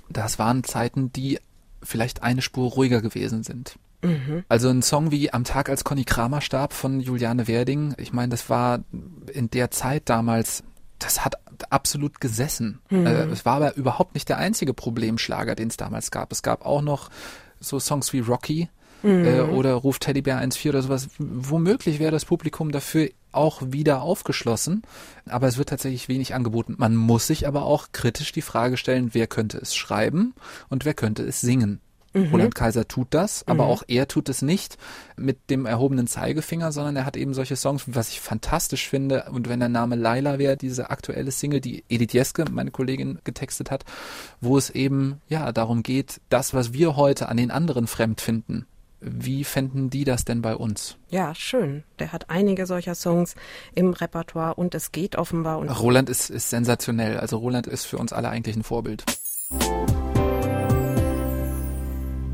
das 0.08 0.38
waren 0.38 0.64
Zeiten, 0.64 1.12
die 1.12 1.38
vielleicht 1.82 2.22
eine 2.22 2.42
Spur 2.42 2.70
ruhiger 2.70 3.02
gewesen 3.02 3.42
sind. 3.42 3.78
Also 4.48 4.68
ein 4.68 4.82
Song 4.82 5.10
wie 5.10 5.32
Am 5.32 5.44
Tag, 5.44 5.68
als 5.68 5.84
Conny 5.84 6.04
Kramer 6.04 6.40
starb 6.40 6.72
von 6.72 7.00
Juliane 7.00 7.48
Werding, 7.48 7.94
ich 7.98 8.12
meine, 8.12 8.30
das 8.30 8.48
war 8.48 8.80
in 9.32 9.50
der 9.50 9.70
Zeit 9.70 10.08
damals, 10.08 10.62
das 10.98 11.24
hat 11.24 11.36
absolut 11.70 12.20
gesessen. 12.20 12.80
Äh, 12.90 13.26
es 13.30 13.44
war 13.44 13.56
aber 13.56 13.74
überhaupt 13.76 14.14
nicht 14.14 14.28
der 14.28 14.38
einzige 14.38 14.74
Problemschlager, 14.74 15.54
den 15.54 15.68
es 15.68 15.76
damals 15.76 16.10
gab. 16.10 16.32
Es 16.32 16.42
gab 16.42 16.64
auch 16.64 16.82
noch 16.82 17.10
so 17.60 17.78
Songs 17.80 18.12
wie 18.12 18.20
Rocky 18.20 18.68
äh, 19.02 19.40
oder 19.40 19.74
Ruf 19.74 19.98
Teddybär 19.98 20.40
1.4 20.40 20.70
oder 20.70 20.82
sowas. 20.82 21.08
Womöglich 21.18 21.98
wäre 21.98 22.12
das 22.12 22.24
Publikum 22.24 22.72
dafür 22.72 23.10
auch 23.30 23.62
wieder 23.66 24.02
aufgeschlossen, 24.02 24.82
aber 25.26 25.48
es 25.48 25.58
wird 25.58 25.68
tatsächlich 25.68 26.08
wenig 26.08 26.34
angeboten. 26.34 26.74
Man 26.78 26.96
muss 26.96 27.26
sich 27.26 27.46
aber 27.46 27.64
auch 27.64 27.88
kritisch 27.92 28.32
die 28.32 28.42
Frage 28.42 28.76
stellen, 28.76 29.10
wer 29.12 29.26
könnte 29.26 29.58
es 29.58 29.76
schreiben 29.76 30.34
und 30.68 30.84
wer 30.84 30.94
könnte 30.94 31.22
es 31.22 31.40
singen. 31.40 31.80
Roland 32.14 32.54
Kaiser 32.54 32.88
tut 32.88 33.08
das, 33.10 33.46
aber 33.46 33.66
auch 33.66 33.82
er 33.86 34.08
tut 34.08 34.28
es 34.28 34.42
nicht 34.42 34.78
mit 35.16 35.50
dem 35.50 35.66
erhobenen 35.66 36.06
Zeigefinger, 36.06 36.72
sondern 36.72 36.96
er 36.96 37.04
hat 37.04 37.16
eben 37.16 37.34
solche 37.34 37.56
Songs, 37.56 37.84
was 37.86 38.10
ich 38.10 38.20
fantastisch 38.20 38.88
finde. 38.88 39.26
Und 39.30 39.48
wenn 39.48 39.60
der 39.60 39.68
Name 39.68 39.96
Laila 39.96 40.38
wäre, 40.38 40.56
diese 40.56 40.90
aktuelle 40.90 41.30
Single, 41.30 41.60
die 41.60 41.84
Edith 41.88 42.12
Jeske, 42.12 42.44
meine 42.50 42.70
Kollegin, 42.70 43.18
getextet 43.24 43.70
hat, 43.70 43.84
wo 44.40 44.56
es 44.56 44.70
eben, 44.70 45.20
ja, 45.28 45.52
darum 45.52 45.82
geht, 45.82 46.20
das, 46.28 46.54
was 46.54 46.72
wir 46.72 46.96
heute 46.96 47.28
an 47.28 47.36
den 47.36 47.50
anderen 47.50 47.86
fremd 47.86 48.20
finden, 48.20 48.66
wie 49.00 49.44
fänden 49.44 49.90
die 49.90 50.04
das 50.04 50.24
denn 50.24 50.42
bei 50.42 50.56
uns? 50.56 50.96
Ja, 51.08 51.34
schön. 51.34 51.84
Der 51.98 52.12
hat 52.12 52.30
einige 52.30 52.66
solcher 52.66 52.94
Songs 52.94 53.36
im 53.74 53.92
Repertoire 53.92 54.54
und 54.54 54.74
es 54.74 54.90
geht 54.90 55.16
offenbar. 55.16 55.58
Und 55.58 55.68
Roland 55.68 56.10
ist, 56.10 56.30
ist 56.30 56.50
sensationell. 56.50 57.18
Also 57.18 57.38
Roland 57.38 57.66
ist 57.66 57.84
für 57.84 57.98
uns 57.98 58.12
alle 58.12 58.28
eigentlich 58.28 58.56
ein 58.56 58.64
Vorbild. 58.64 59.04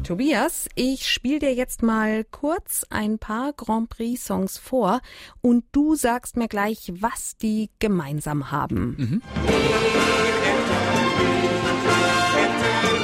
Tobias, 0.05 0.69
ich 0.75 1.09
spiele 1.09 1.39
dir 1.39 1.55
jetzt 1.55 1.83
mal 1.83 2.25
kurz 2.25 2.85
ein 2.91 3.19
paar 3.19 3.55
Grand 3.55 3.89
Prix 3.89 4.23
Songs 4.23 4.59
vor 4.59 5.01
und 5.41 5.65
du 5.73 5.95
sagst 5.95 6.37
mir 6.37 6.47
gleich, 6.47 6.93
was 7.01 7.39
die 7.39 7.71
gemeinsam 7.79 8.51
haben. 8.51 9.23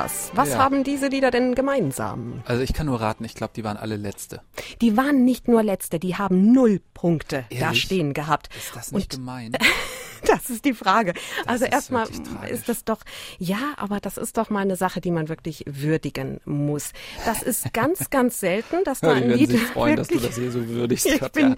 Tobias, 0.06 0.32
was 0.34 0.50
Ja. 0.50 0.58
haben 0.60 0.84
diese 0.84 1.08
Lieder 1.08 1.32
denn 1.32 1.56
gemeinsam? 1.56 2.42
Also 2.46 2.62
ich 2.62 2.74
kann 2.74 2.86
nur 2.86 3.02
raten, 3.02 3.24
ich 3.26 3.34
glaube, 3.36 3.54
die 3.56 3.64
waren 3.64 3.78
alle 3.78 3.96
letzte. 3.98 4.42
Die 4.82 4.96
waren 4.98 5.26
nicht 5.26 5.48
nur 5.48 5.64
letzte, 5.64 6.00
die 6.00 6.16
haben 6.16 6.52
null 6.52 6.82
Punkte 6.94 7.46
da 7.50 7.56
Ehrlich? 7.68 7.82
stehen 7.84 8.14
gehabt. 8.14 8.50
Ist 8.56 8.76
das 8.76 8.92
nicht 8.92 9.14
Und 9.16 9.20
gemein? 9.22 9.52
das 10.26 10.50
ist 10.50 10.66
die 10.66 10.74
Frage. 10.74 11.14
also 11.46 11.66
ist 11.66 11.72
erstmal 11.74 12.08
wirklich 12.12 12.52
ist 12.52 12.70
das 12.70 12.84
doch, 12.84 13.02
ja, 13.38 13.74
aber 13.78 14.00
das 14.00 14.18
ist 14.18 14.38
doch 14.38 14.50
mal 14.50 14.62
eine 14.62 14.76
Sache, 14.76 15.02
die 15.02 15.12
man 15.12 15.30
wirklich 15.30 15.64
würdigen 15.68 16.40
muss. 16.46 16.92
Das 17.26 17.42
ist 17.44 17.74
ganz, 17.74 18.10
ganz 18.10 18.40
selten, 18.40 18.84
dass 18.86 19.02
da 19.02 19.14
ein 19.14 19.30
Lied 19.30 19.52
sich 19.52 19.62
freuen, 19.62 19.96
dass 19.98 20.08
du 20.08 20.16
wirklich 20.16 20.30
das 20.32 20.40
hier 20.40 20.52
so 20.52 20.68
würdigst. 20.68 21.06
ich 21.16 21.22
bin, 21.32 21.56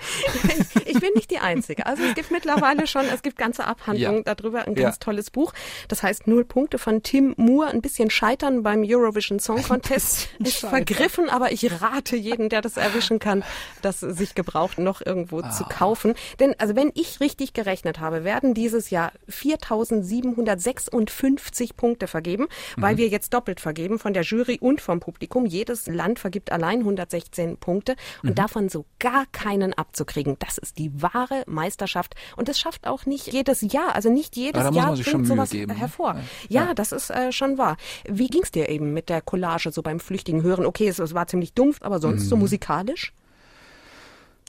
ich 0.85 0.99
bin 0.99 1.09
nicht 1.15 1.31
die 1.31 1.39
Einzige. 1.39 1.85
Also 1.85 2.03
es 2.03 2.15
gibt 2.15 2.31
mittlerweile 2.31 2.87
schon, 2.87 3.05
es 3.05 3.21
gibt 3.21 3.37
ganze 3.37 3.65
Abhandlungen 3.65 4.23
Ja. 4.25 4.35
darüber, 4.35 4.65
ein 4.67 4.75
Ja. 4.75 4.83
ganz 4.83 4.99
tolles 4.99 5.31
Buch. 5.31 5.53
Das 5.87 6.03
heißt 6.03 6.27
Null 6.27 6.43
Punkte 6.45 6.77
von 6.77 7.03
Tim 7.03 7.33
Moore, 7.37 7.67
ein 7.69 7.81
bisschen 7.81 8.09
scheitern 8.09 8.36
beim 8.37 8.83
Eurovision 8.85 9.39
Song 9.39 9.61
Contest. 9.63 10.29
Ist 10.39 10.59
scheitern. 10.59 10.69
vergriffen, 10.85 11.29
aber 11.29 11.51
ich 11.51 11.81
rate 11.81 12.15
jeden, 12.15 12.49
der 12.49 12.61
das 12.61 12.77
erwischen 12.77 13.19
kann, 13.19 13.43
das 13.81 13.99
sich 13.99 14.35
gebraucht 14.35 14.77
noch 14.79 15.01
irgendwo 15.05 15.41
zu 15.41 15.65
Ah. 15.65 15.69
kaufen. 15.69 16.13
Denn 16.39 16.55
also 16.57 16.75
wenn 16.75 16.91
ich 16.95 17.19
richtig 17.19 17.53
gerechnet 17.53 17.99
habe, 17.99 18.23
werden 18.23 18.53
dieses 18.53 18.89
Jahr 18.89 19.11
4.756 19.29 21.75
Punkte 21.75 22.07
vergeben, 22.07 22.47
weil 22.75 22.93
Mhm. 22.93 22.97
wir 22.99 23.07
jetzt 23.07 23.33
doppelt 23.33 23.59
vergeben 23.59 23.99
von 23.99 24.13
der 24.13 24.23
Jury 24.23 24.57
und 24.59 24.81
vom 24.81 24.99
Publikum. 24.99 25.45
Jedes 25.45 25.87
Land 25.87 26.19
vergibt 26.19 26.51
allein 26.51 26.83
116 26.83 27.57
Punkte 27.57 27.95
Mhm. 28.21 28.29
und 28.29 28.39
davon 28.39 28.69
so 28.69 28.85
gar 28.99 29.25
keinen 29.31 29.73
abzukriegen. 29.73 30.35
Das 30.39 30.57
ist 30.57 30.77
die 30.77 30.91
wahre 31.01 31.43
Meisterschaft 31.47 32.15
und 32.35 32.47
das 32.47 32.59
schafft 32.59 32.87
auch 32.87 33.05
nicht 33.05 33.31
jedes 33.33 33.61
Jahr, 33.61 33.95
also 33.95 34.09
nicht 34.11 34.35
jedes 34.35 34.63
Jahr 34.75 34.93
bringt 34.95 35.27
sowas 35.27 35.49
geben, 35.51 35.73
ne? 35.73 35.79
hervor. 35.79 36.15
Ja. 36.49 36.57
Ja, 36.67 36.73
das 36.73 36.91
ist 36.91 37.11
äh, 37.11 37.31
schon 37.31 37.57
wahr. 37.59 37.77
Wie 38.09 38.26
ging's 38.27 38.51
dir 38.51 38.69
eben 38.69 38.93
mit 38.93 39.09
der 39.09 39.21
Collage 39.21 39.71
so 39.71 39.81
beim 39.81 39.99
flüchtigen 39.99 40.43
Hören? 40.43 40.65
Okay, 40.65 40.87
es, 40.87 40.99
es 40.99 41.13
war 41.13 41.27
ziemlich 41.27 41.53
dumpf, 41.53 41.77
aber 41.81 41.99
sonst 41.99 42.23
Mhm. 42.25 42.29
so 42.29 42.35
musikalisch? 42.37 43.13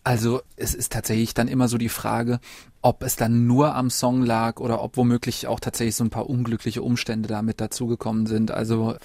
Also 0.05 0.41
es 0.57 0.75
ist 0.75 0.93
tatsächlich 0.93 1.35
dann 1.35 1.49
immer 1.49 1.69
so 1.69 1.77
die 1.77 1.89
Frage, 1.91 2.41
ob 2.81 3.03
es 3.03 3.17
dann 3.17 3.47
nur 3.47 3.75
am 3.75 3.91
Song 3.91 4.23
lag 4.23 4.59
oder 4.61 4.83
ob 4.83 4.97
womöglich 4.97 5.47
auch 5.47 5.61
tatsächlich 5.61 5.97
so 5.97 6.05
ein 6.05 6.11
paar 6.11 6.31
unglückliche 6.31 6.83
Umstände 6.83 7.29
damit 7.29 7.61
dazugekommen 7.61 8.27
sind. 8.27 8.51
Also 8.51 8.97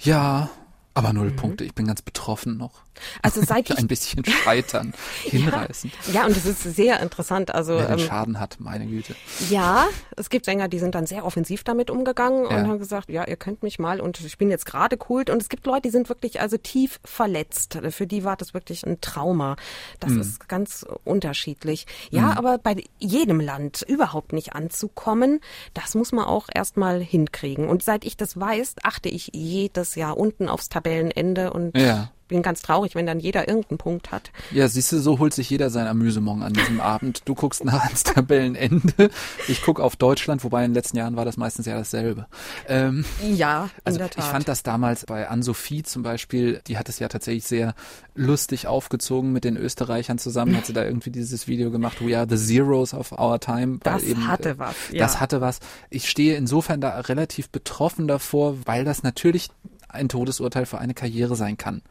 ja, 0.00 0.50
aber 0.94 1.12
null 1.12 1.30
Punkte. 1.30 1.64
Ich 1.64 1.74
bin 1.74 1.86
ganz 1.86 2.02
betroffen 2.02 2.56
noch. 2.56 2.82
Also 3.22 3.42
seit 3.46 3.70
ich 3.70 3.78
Ein 3.78 3.88
bisschen 3.88 4.24
scheitern, 4.24 4.92
hinreißend. 5.24 5.92
ja, 6.12 6.26
und 6.26 6.36
es 6.36 6.44
ist 6.46 6.62
sehr 6.62 7.00
interessant. 7.00 7.54
Also 7.54 7.74
Wer 7.76 7.86
den 7.88 7.98
ähm, 8.00 8.06
Schaden 8.06 8.40
hat, 8.40 8.56
meine 8.60 8.86
Güte. 8.86 9.14
Ja, 9.48 9.86
es 10.16 10.30
gibt 10.30 10.44
Sänger, 10.44 10.68
die 10.68 10.78
sind 10.78 10.94
dann 10.94 11.06
sehr 11.06 11.24
offensiv 11.24 11.64
damit 11.64 11.90
umgegangen 11.90 12.46
und 12.46 12.50
Ja. 12.52 12.66
haben 12.66 12.78
gesagt, 12.78 13.08
ja, 13.10 13.26
ihr 13.26 13.36
könnt 13.36 13.62
mich 13.62 13.78
mal 13.78 14.00
und 14.00 14.20
ich 14.20 14.38
bin 14.38 14.50
jetzt 14.50 14.66
gerade 14.66 14.96
Kult. 14.96 15.30
Und 15.30 15.40
es 15.42 15.48
gibt 15.48 15.66
Leute, 15.66 15.82
die 15.82 15.90
sind 15.90 16.08
wirklich 16.08 16.40
also 16.40 16.56
tief 16.56 17.00
verletzt. 17.04 17.78
Für 17.90 18.06
die 18.06 18.24
war 18.24 18.36
das 18.36 18.54
wirklich 18.54 18.84
ein 18.86 19.00
Trauma. 19.00 19.56
Das 20.00 20.10
Hm. 20.10 20.20
ist 20.20 20.48
ganz 20.48 20.84
unterschiedlich. 21.04 21.86
Ja, 22.10 22.34
aber 22.36 22.58
bei 22.58 22.76
jedem 22.98 23.40
Land 23.40 23.82
überhaupt 23.86 24.32
nicht 24.32 24.54
anzukommen, 24.54 25.40
das 25.74 25.94
muss 25.94 26.12
man 26.12 26.24
auch 26.24 26.48
erstmal 26.54 27.00
hinkriegen. 27.00 27.68
Und 27.68 27.82
seit 27.82 28.04
ich 28.04 28.16
das 28.16 28.38
weiß, 28.38 28.76
achte 28.82 29.08
ich 29.08 29.30
jedes 29.34 29.94
Jahr 29.94 30.16
unten 30.16 30.48
aufs 30.48 30.68
Tabellenende 30.68 31.52
und 31.52 31.76
Ja. 31.76 32.10
Bin 32.30 32.42
ganz 32.42 32.62
traurig, 32.62 32.94
wenn 32.94 33.06
dann 33.06 33.20
jeder 33.20 33.46
irgendeinen 33.48 33.78
Punkt 33.78 34.10
hat. 34.10 34.30
Ja, 34.50 34.66
siehst 34.68 34.90
du, 34.92 34.98
so 34.98 35.18
holt 35.18 35.34
sich 35.34 35.50
jeder 35.50 35.68
sein 35.70 35.86
Amüsement 35.86 36.42
an 36.42 36.52
diesem 36.54 36.80
Abend. 36.80 37.22
Du 37.26 37.34
guckst 37.34 37.64
nach 37.64 37.84
ans 37.84 38.02
Tabellenende. 38.04 39.10
Ich 39.48 39.62
guck 39.62 39.78
auf 39.80 39.96
Deutschland, 39.96 40.42
wobei 40.44 40.64
in 40.64 40.70
den 40.70 40.74
letzten 40.74 40.96
Jahren 40.96 41.16
war 41.16 41.24
das 41.24 41.36
meistens 41.36 41.66
ja 41.66 41.76
dasselbe. 41.76 42.26
Ähm, 42.68 43.04
Ja, 43.22 43.64
in 43.64 43.70
Also 43.84 43.98
der 43.98 44.10
Tat. 44.10 44.24
ich 44.24 44.30
fand 44.30 44.48
das 44.48 44.62
damals 44.62 45.04
bei 45.06 45.28
Ann-Sophie 45.28 45.82
zum 45.82 46.02
Beispiel, 46.02 46.60
die 46.66 46.78
hat 46.78 46.88
es 46.88 46.98
ja 46.98 47.08
tatsächlich 47.08 47.44
sehr 47.44 47.74
lustig 48.14 48.66
aufgezogen 48.66 49.32
mit 49.32 49.44
den 49.44 49.56
Österreichern 49.56 50.18
zusammen, 50.18 50.56
hat 50.56 50.66
sie 50.66 50.72
da 50.72 50.84
irgendwie 50.84 51.10
dieses 51.10 51.48
Video 51.48 51.70
gemacht, 51.70 51.98
We 52.04 52.16
are 52.16 52.26
the 52.28 52.36
Zeros 52.36 52.94
of 52.94 53.12
our 53.12 53.40
time. 53.40 53.78
Das 53.82 54.02
eben, 54.02 54.26
hatte 54.28 54.50
äh, 54.50 54.58
was, 54.58 54.74
ja. 54.92 54.98
Das 54.98 55.20
hatte 55.20 55.40
was. 55.40 55.58
Ich 55.90 56.08
stehe 56.08 56.36
insofern 56.36 56.80
da 56.80 57.00
relativ 57.00 57.50
betroffen 57.50 58.06
davor, 58.08 58.56
weil 58.66 58.84
das 58.84 59.02
natürlich 59.02 59.48
ein 59.92 60.08
Todesurteil 60.08 60.66
für 60.66 60.78
eine 60.78 60.94
Karriere 60.94 61.36
sein 61.36 61.56
kann. 61.56 61.82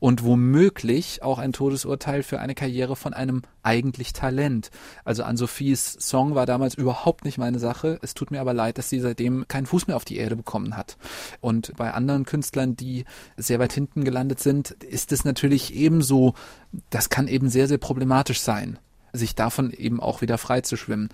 Und 0.00 0.24
womöglich 0.24 1.22
auch 1.22 1.38
ein 1.38 1.52
Todesurteil 1.52 2.22
für 2.22 2.40
eine 2.40 2.54
Karriere 2.54 2.96
von 2.96 3.14
einem 3.14 3.42
eigentlich 3.62 4.12
Talent. 4.12 4.70
Also 5.04 5.22
Ann-Sophies 5.22 5.96
Song 6.00 6.34
war 6.34 6.46
damals 6.46 6.74
überhaupt 6.74 7.24
nicht 7.24 7.38
meine 7.38 7.58
Sache. 7.58 7.98
Es 8.02 8.14
tut 8.14 8.30
mir 8.30 8.40
aber 8.40 8.54
leid, 8.54 8.78
dass 8.78 8.90
sie 8.90 9.00
seitdem 9.00 9.46
keinen 9.48 9.66
Fuß 9.66 9.86
mehr 9.86 9.96
auf 9.96 10.04
die 10.04 10.16
Erde 10.16 10.36
bekommen 10.36 10.76
hat. 10.76 10.96
Und 11.40 11.74
bei 11.76 11.92
anderen 11.92 12.24
Künstlern, 12.24 12.76
die 12.76 13.04
sehr 13.36 13.58
weit 13.58 13.72
hinten 13.72 14.04
gelandet 14.04 14.40
sind, 14.40 14.70
ist 14.70 15.12
es 15.12 15.24
natürlich 15.24 15.74
ebenso, 15.74 16.34
das 16.90 17.08
kann 17.08 17.28
eben 17.28 17.48
sehr, 17.48 17.68
sehr 17.68 17.78
problematisch 17.78 18.40
sein 18.40 18.78
sich 19.14 19.34
davon 19.34 19.70
eben 19.72 20.00
auch 20.00 20.20
wieder 20.20 20.38
frei 20.38 20.60
zu 20.60 20.76
schwimmen. 20.76 21.08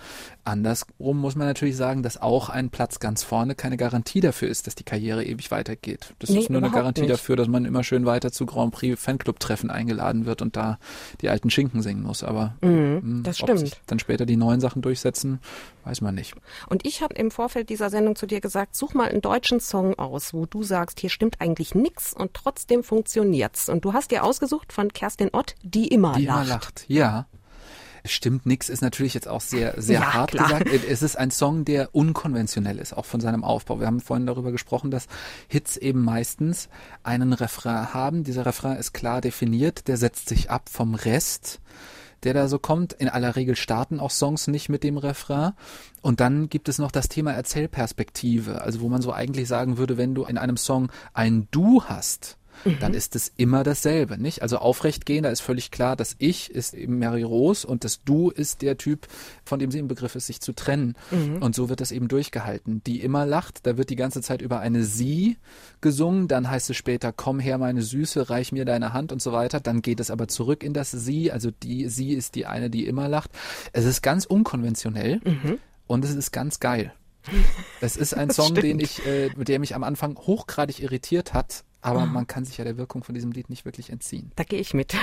Andersrum 0.45 1.19
muss 1.19 1.37
man 1.37 1.47
natürlich 1.47 1.77
sagen, 1.77 2.03
dass 2.03 2.21
auch 2.21 2.49
ein 2.49 2.71
Platz 2.71 2.99
ganz 2.99 3.23
vorne 3.23 3.55
keine 3.55 3.77
Garantie 3.77 4.21
dafür 4.21 4.49
ist, 4.49 4.67
dass 4.67 4.75
die 4.75 4.85
Karriere 4.85 5.25
ewig 5.25 5.51
weitergeht. 5.51 6.15
Das 6.19 6.31
Nee, 6.31 6.41
ist 6.41 6.51
nur 6.51 6.63
eine 6.63 6.71
Garantie 6.71 7.03
nicht. 7.03 7.13
dafür, 7.13 7.37
dass 7.37 7.47
man 7.47 7.65
immer 7.65 7.85
schön 7.85 8.07
weiter 8.07 8.33
zu 8.33 8.47
Grand 8.47 8.73
Prix 8.73 9.01
Fanclub-Treffen 9.01 9.71
eingeladen 9.71 10.25
wird 10.27 10.43
und 10.43 10.57
da 10.57 10.79
die 11.21 11.29
alten 11.29 11.51
Schinken 11.51 11.83
singen 11.83 12.03
muss. 12.03 12.25
Aber 12.25 12.55
mh, 12.63 12.71
Mhm, 13.01 13.23
das 13.23 13.43
ob 13.43 13.51
stimmt. 13.51 13.81
dann 13.87 13.99
später 13.99 14.27
die 14.27 14.37
neuen 14.37 14.61
Sachen 14.61 14.83
durchsetzen, 14.83 15.39
weiß 15.85 16.01
man 16.01 16.15
nicht. 16.15 16.35
Und 16.69 16.87
ich 16.87 17.03
habe 17.03 17.15
im 17.15 17.31
Vorfeld 17.31 17.69
dieser 17.69 17.91
Sendung 17.91 18.17
zu 18.17 18.27
dir 18.27 18.41
gesagt, 18.41 18.75
such 18.75 18.95
mal 18.95 19.09
einen 19.09 19.21
deutschen 19.21 19.61
Song 19.61 19.99
aus, 19.99 20.33
wo 20.35 20.47
du 20.47 20.63
sagst, 20.63 21.01
hier 21.01 21.11
stimmt 21.11 21.41
eigentlich 21.41 21.75
nix 21.75 22.13
und 22.15 22.35
trotzdem 22.35 22.83
funktioniert's. 22.83 23.69
Und 23.69 23.85
du 23.85 23.93
hast 23.93 24.11
dir 24.11 24.25
ausgesucht 24.25 24.73
von 24.73 24.93
Kerstin 24.93 25.29
Ott, 25.33 25.55
die 25.63 25.89
immer 25.89 26.15
Die 26.15 26.25
lacht. 26.25 26.39
immer 26.47 26.49
lacht. 26.49 26.85
Ja. 26.89 27.27
Stimmt 28.05 28.47
nix 28.47 28.69
ist 28.69 28.83
natürlich 28.83 29.15
jetzt 29.15 29.29
auch 29.29 29.41
sehr, 29.41 29.81
sehr 29.81 30.01
Ja, 30.01 30.15
hart 30.15 30.31
klar. 30.33 30.61
gesagt. 30.61 30.71
Es 30.89 31.03
ist 31.03 31.17
ein 31.17 31.31
Song, 31.31 31.65
der 31.65 31.95
unkonventionell 31.95 32.79
ist, 32.79 32.97
auch 32.97 33.05
von 33.05 33.21
seinem 33.21 33.45
Aufbau. 33.45 33.81
Wir 33.81 33.87
haben 33.87 34.01
vorhin 34.01 34.27
darüber 34.27 34.53
gesprochen, 34.53 34.91
dass 34.91 35.07
Hits 35.49 35.77
eben 35.77 36.03
meistens 36.03 36.69
einen 37.03 37.33
Refrain 37.33 37.93
haben. 37.95 38.25
Dieser 38.25 38.47
Refrain 38.47 38.77
ist 38.77 38.93
klar 38.93 39.21
definiert, 39.21 39.89
der 39.89 39.97
setzt 39.97 40.29
sich 40.29 40.51
ab 40.51 40.69
vom 40.69 40.95
Rest 40.95 41.61
der 42.23 42.35
da 42.35 42.49
so 42.49 42.59
kommt. 42.59 42.93
In 42.93 43.09
aller 43.09 43.37
Regel 43.37 43.57
starten 43.57 44.01
auch 44.01 44.11
Songs 44.11 44.47
nicht 44.47 44.69
mit 44.69 44.85
dem 44.85 44.99
Refrain. 44.99 45.53
Und 46.03 46.21
dann 46.21 46.49
gibt 46.49 46.69
es 46.69 46.79
noch 46.79 46.91
das 46.91 47.09
Thema 47.09 47.33
Erzählperspektive, 47.33 48.61
also 48.61 48.81
wo 48.81 48.89
man 48.89 49.03
so 49.03 49.13
eigentlich 49.13 49.49
sagen 49.49 49.79
würde, 49.79 49.97
wenn 49.97 50.15
du 50.15 50.25
in 50.25 50.39
einem 50.39 50.57
Song 50.57 50.91
ein 51.15 51.49
Du 51.51 51.85
hast, 51.85 52.37
dann 52.81 52.95
ist 52.95 53.17
es 53.17 53.33
immer 53.37 53.63
dasselbe, 53.63 54.19
nicht? 54.19 54.43
Also 54.43 54.59
aufrecht 54.59 55.07
gehen, 55.07 55.23
da 55.23 55.31
ist 55.31 55.41
völlig 55.41 55.71
klar, 55.71 55.97
das 55.97 56.17
Ich 56.19 56.51
ist 56.51 56.75
eben 56.75 56.99
Mary 56.99 57.23
Rose 57.23 57.67
und 57.67 57.85
das 57.85 58.03
Du 58.05 58.31
ist 58.31 58.63
der 58.63 58.77
Typ, 58.77 59.07
von 59.45 59.59
dem 59.59 59.71
sie 59.71 59.79
im 59.79 59.89
Begriff 59.89 60.15
ist, 60.15 60.27
sich 60.27 60.41
zu 60.41 60.53
trennen. 60.53 60.95
Und 61.41 61.55
so 61.55 61.69
wird 61.69 61.81
das 61.81 61.93
eben 61.93 62.09
durchgehalten. 62.09 62.83
Die 62.85 63.01
immer 63.01 63.27
lacht, 63.27 63.67
da 63.67 63.77
wird 63.77 63.91
die 63.91 63.97
ganze 63.97 64.23
Zeit 64.23 64.43
über 64.43 64.61
eine 64.61 64.85
Sie 64.85 65.37
gesungen, 65.81 66.29
dann 66.29 66.51
heißt 66.51 66.71
es 66.71 66.77
später, 66.77 67.13
komm 67.13 67.41
her, 67.41 67.59
meine 67.59 67.83
Süße, 67.83 68.31
reich 68.31 68.53
mir 68.53 68.65
deine 68.65 68.93
Hand 68.93 69.13
und 69.13 69.23
so 69.23 69.33
weiter. 69.33 69.61
Dann 69.61 69.83
geht 69.83 70.01
es 70.01 70.11
aber 70.11 70.29
zurück 70.29 70.63
in 70.63 70.73
das 70.73 70.91
Sie, 70.91 71.33
also 71.33 71.51
die 71.51 71.89
Sie 71.89 72.13
ist 72.13 72.35
die 72.35 72.47
eine, 72.47 72.71
die 72.71 72.87
immer 72.87 73.09
lacht. 73.09 73.31
Es 73.73 73.85
ist 73.85 74.03
ganz 74.03 74.25
unkonventionell 74.25 75.21
und 75.87 76.05
es 76.05 76.15
ist 76.15 76.33
ganz 76.33 76.61
geil. 76.61 76.93
Es 77.81 77.97
ist 77.97 78.15
ein 78.15 78.31
Song, 78.31 78.55
den 78.55 78.81
ich, 78.81 79.05
äh, 79.07 79.31
der 79.31 79.59
mich 79.59 79.75
am 79.75 79.85
Anfang 79.85 80.17
hochgradig 80.17 80.81
irritiert 80.83 81.33
hat, 81.35 81.65
aber 81.81 82.07
man 82.07 82.27
kann 82.27 82.45
sich 82.45 82.59
ja 82.59 82.65
der 82.65 82.77
Wirkung 82.77 83.05
von 83.05 83.15
diesem 83.15 83.33
Lied 83.33 83.51
nicht 83.51 83.65
wirklich 83.65 83.91
entziehen. 83.91 84.33
Da 84.37 84.45
gehe 84.45 84.61
ich 84.61 84.75
mit. 84.75 84.95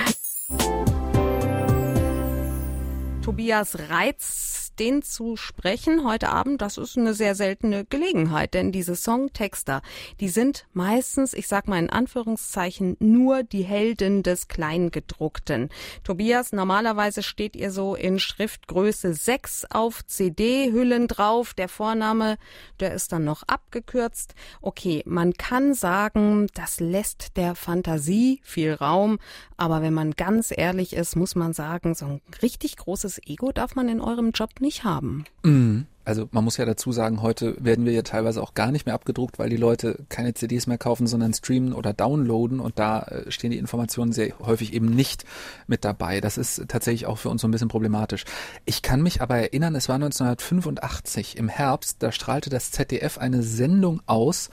Tobias 3.22 3.78
Reitz, 3.90 4.67
den 4.78 5.02
zu 5.02 5.36
sprechen 5.36 6.04
heute 6.04 6.28
Abend, 6.28 6.62
das 6.62 6.78
ist 6.78 6.96
eine 6.96 7.14
sehr 7.14 7.34
seltene 7.34 7.84
Gelegenheit, 7.84 8.54
denn 8.54 8.72
diese 8.72 8.94
Songtexter, 8.94 9.82
die 10.20 10.28
sind 10.28 10.66
meistens, 10.72 11.34
ich 11.34 11.48
sag 11.48 11.68
mal 11.68 11.78
in 11.78 11.90
Anführungszeichen, 11.90 12.96
nur 13.00 13.42
die 13.42 13.64
Helden 13.64 14.22
des 14.22 14.48
Kleingedruckten. 14.48 15.68
Tobias, 16.04 16.52
normalerweise 16.52 17.22
steht 17.22 17.56
ihr 17.56 17.70
so 17.70 17.94
in 17.94 18.18
Schriftgröße 18.18 19.14
6 19.14 19.66
auf 19.70 20.06
CD-Hüllen 20.06 21.08
drauf. 21.08 21.54
Der 21.54 21.68
Vorname, 21.68 22.38
der 22.80 22.94
ist 22.94 23.12
dann 23.12 23.24
noch 23.24 23.42
abgekürzt. 23.44 24.34
Okay, 24.62 25.02
man 25.06 25.34
kann 25.34 25.74
sagen, 25.74 26.46
das 26.54 26.80
lässt 26.80 27.36
der 27.36 27.54
Fantasie 27.54 28.40
viel 28.44 28.74
Raum, 28.74 29.18
aber 29.56 29.82
wenn 29.82 29.94
man 29.94 30.12
ganz 30.12 30.52
ehrlich 30.56 30.92
ist, 30.92 31.16
muss 31.16 31.34
man 31.34 31.52
sagen, 31.52 31.94
so 31.94 32.06
ein 32.06 32.20
richtig 32.42 32.76
großes 32.76 33.20
Ego 33.26 33.50
darf 33.52 33.74
man 33.74 33.88
in 33.88 34.00
eurem 34.00 34.30
Job 34.30 34.60
nicht 34.60 34.67
nicht 34.68 34.84
haben. 34.84 35.24
Mhm. 35.42 35.86
Also 36.04 36.26
man 36.30 36.42
muss 36.42 36.56
ja 36.56 36.64
dazu 36.64 36.90
sagen, 36.90 37.20
heute 37.20 37.54
werden 37.62 37.84
wir 37.84 37.92
ja 37.92 38.00
teilweise 38.00 38.42
auch 38.42 38.54
gar 38.54 38.72
nicht 38.72 38.86
mehr 38.86 38.94
abgedruckt, 38.94 39.38
weil 39.38 39.50
die 39.50 39.58
Leute 39.58 40.06
keine 40.08 40.32
CDs 40.32 40.66
mehr 40.66 40.78
kaufen, 40.78 41.06
sondern 41.06 41.34
streamen 41.34 41.74
oder 41.74 41.92
downloaden 41.92 42.60
und 42.60 42.78
da 42.78 43.00
äh, 43.00 43.30
stehen 43.30 43.50
die 43.50 43.58
Informationen 43.58 44.12
sehr 44.12 44.32
häufig 44.38 44.72
eben 44.72 44.86
nicht 44.86 45.24
mit 45.66 45.84
dabei. 45.84 46.22
Das 46.22 46.38
ist 46.38 46.64
tatsächlich 46.68 47.04
auch 47.04 47.18
für 47.18 47.28
uns 47.28 47.42
so 47.42 47.48
ein 47.48 47.50
bisschen 47.50 47.68
problematisch. 47.68 48.24
Ich 48.64 48.80
kann 48.80 49.02
mich 49.02 49.20
aber 49.20 49.36
erinnern, 49.36 49.74
es 49.74 49.90
war 49.90 49.96
1985 49.96 51.36
im 51.36 51.50
Herbst, 51.50 52.02
da 52.02 52.10
strahlte 52.10 52.48
das 52.48 52.70
ZDF 52.70 53.18
eine 53.18 53.42
Sendung 53.42 54.00
aus, 54.06 54.48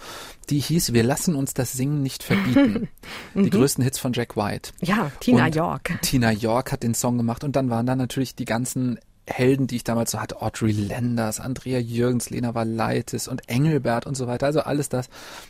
die 0.49 0.59
hieß 0.59 0.91
Wir 0.91 1.03
lassen 1.03 1.35
uns 1.35 1.53
das 1.53 1.71
Singen 1.71 2.01
nicht 2.01 2.23
verbieten. 2.23 2.89
die 3.33 3.49
größten 3.49 3.81
Hits 3.81 3.97
von 3.97 4.11
Jack 4.11 4.35
White. 4.35 4.71
Ja, 4.81 5.09
Tina 5.21 5.45
Und 5.45 5.55
York. 5.55 5.99
Tina 6.01 6.31
York 6.31 6.73
hat 6.73 6.83
den 6.83 6.95
Song 6.95 7.17
gemacht 7.17 7.45
und 7.45 7.55
dann 7.55 7.69
waren 7.69 7.85
da 7.85 7.95
natürlich 7.95 8.35
die 8.35 8.43
ganzen 8.43 8.99
Helden, 9.27 9.67
die 9.67 9.77
ich 9.77 9.83
damals 9.83 10.11
so 10.11 10.21
hatte, 10.21 10.41
Audrey 10.41 10.71
Landers, 10.71 11.39
Andrea 11.39 11.79
Jürgens, 11.79 12.29
Lena 12.29 12.53
Valaitis 12.53 13.27
und 13.27 13.49
Engelbert 13.49 14.05
und 14.05 14.15
so 14.15 14.27
weiter. 14.27 14.45
Also 14.45 14.61
alles 14.61 14.89
das, 14.89 15.09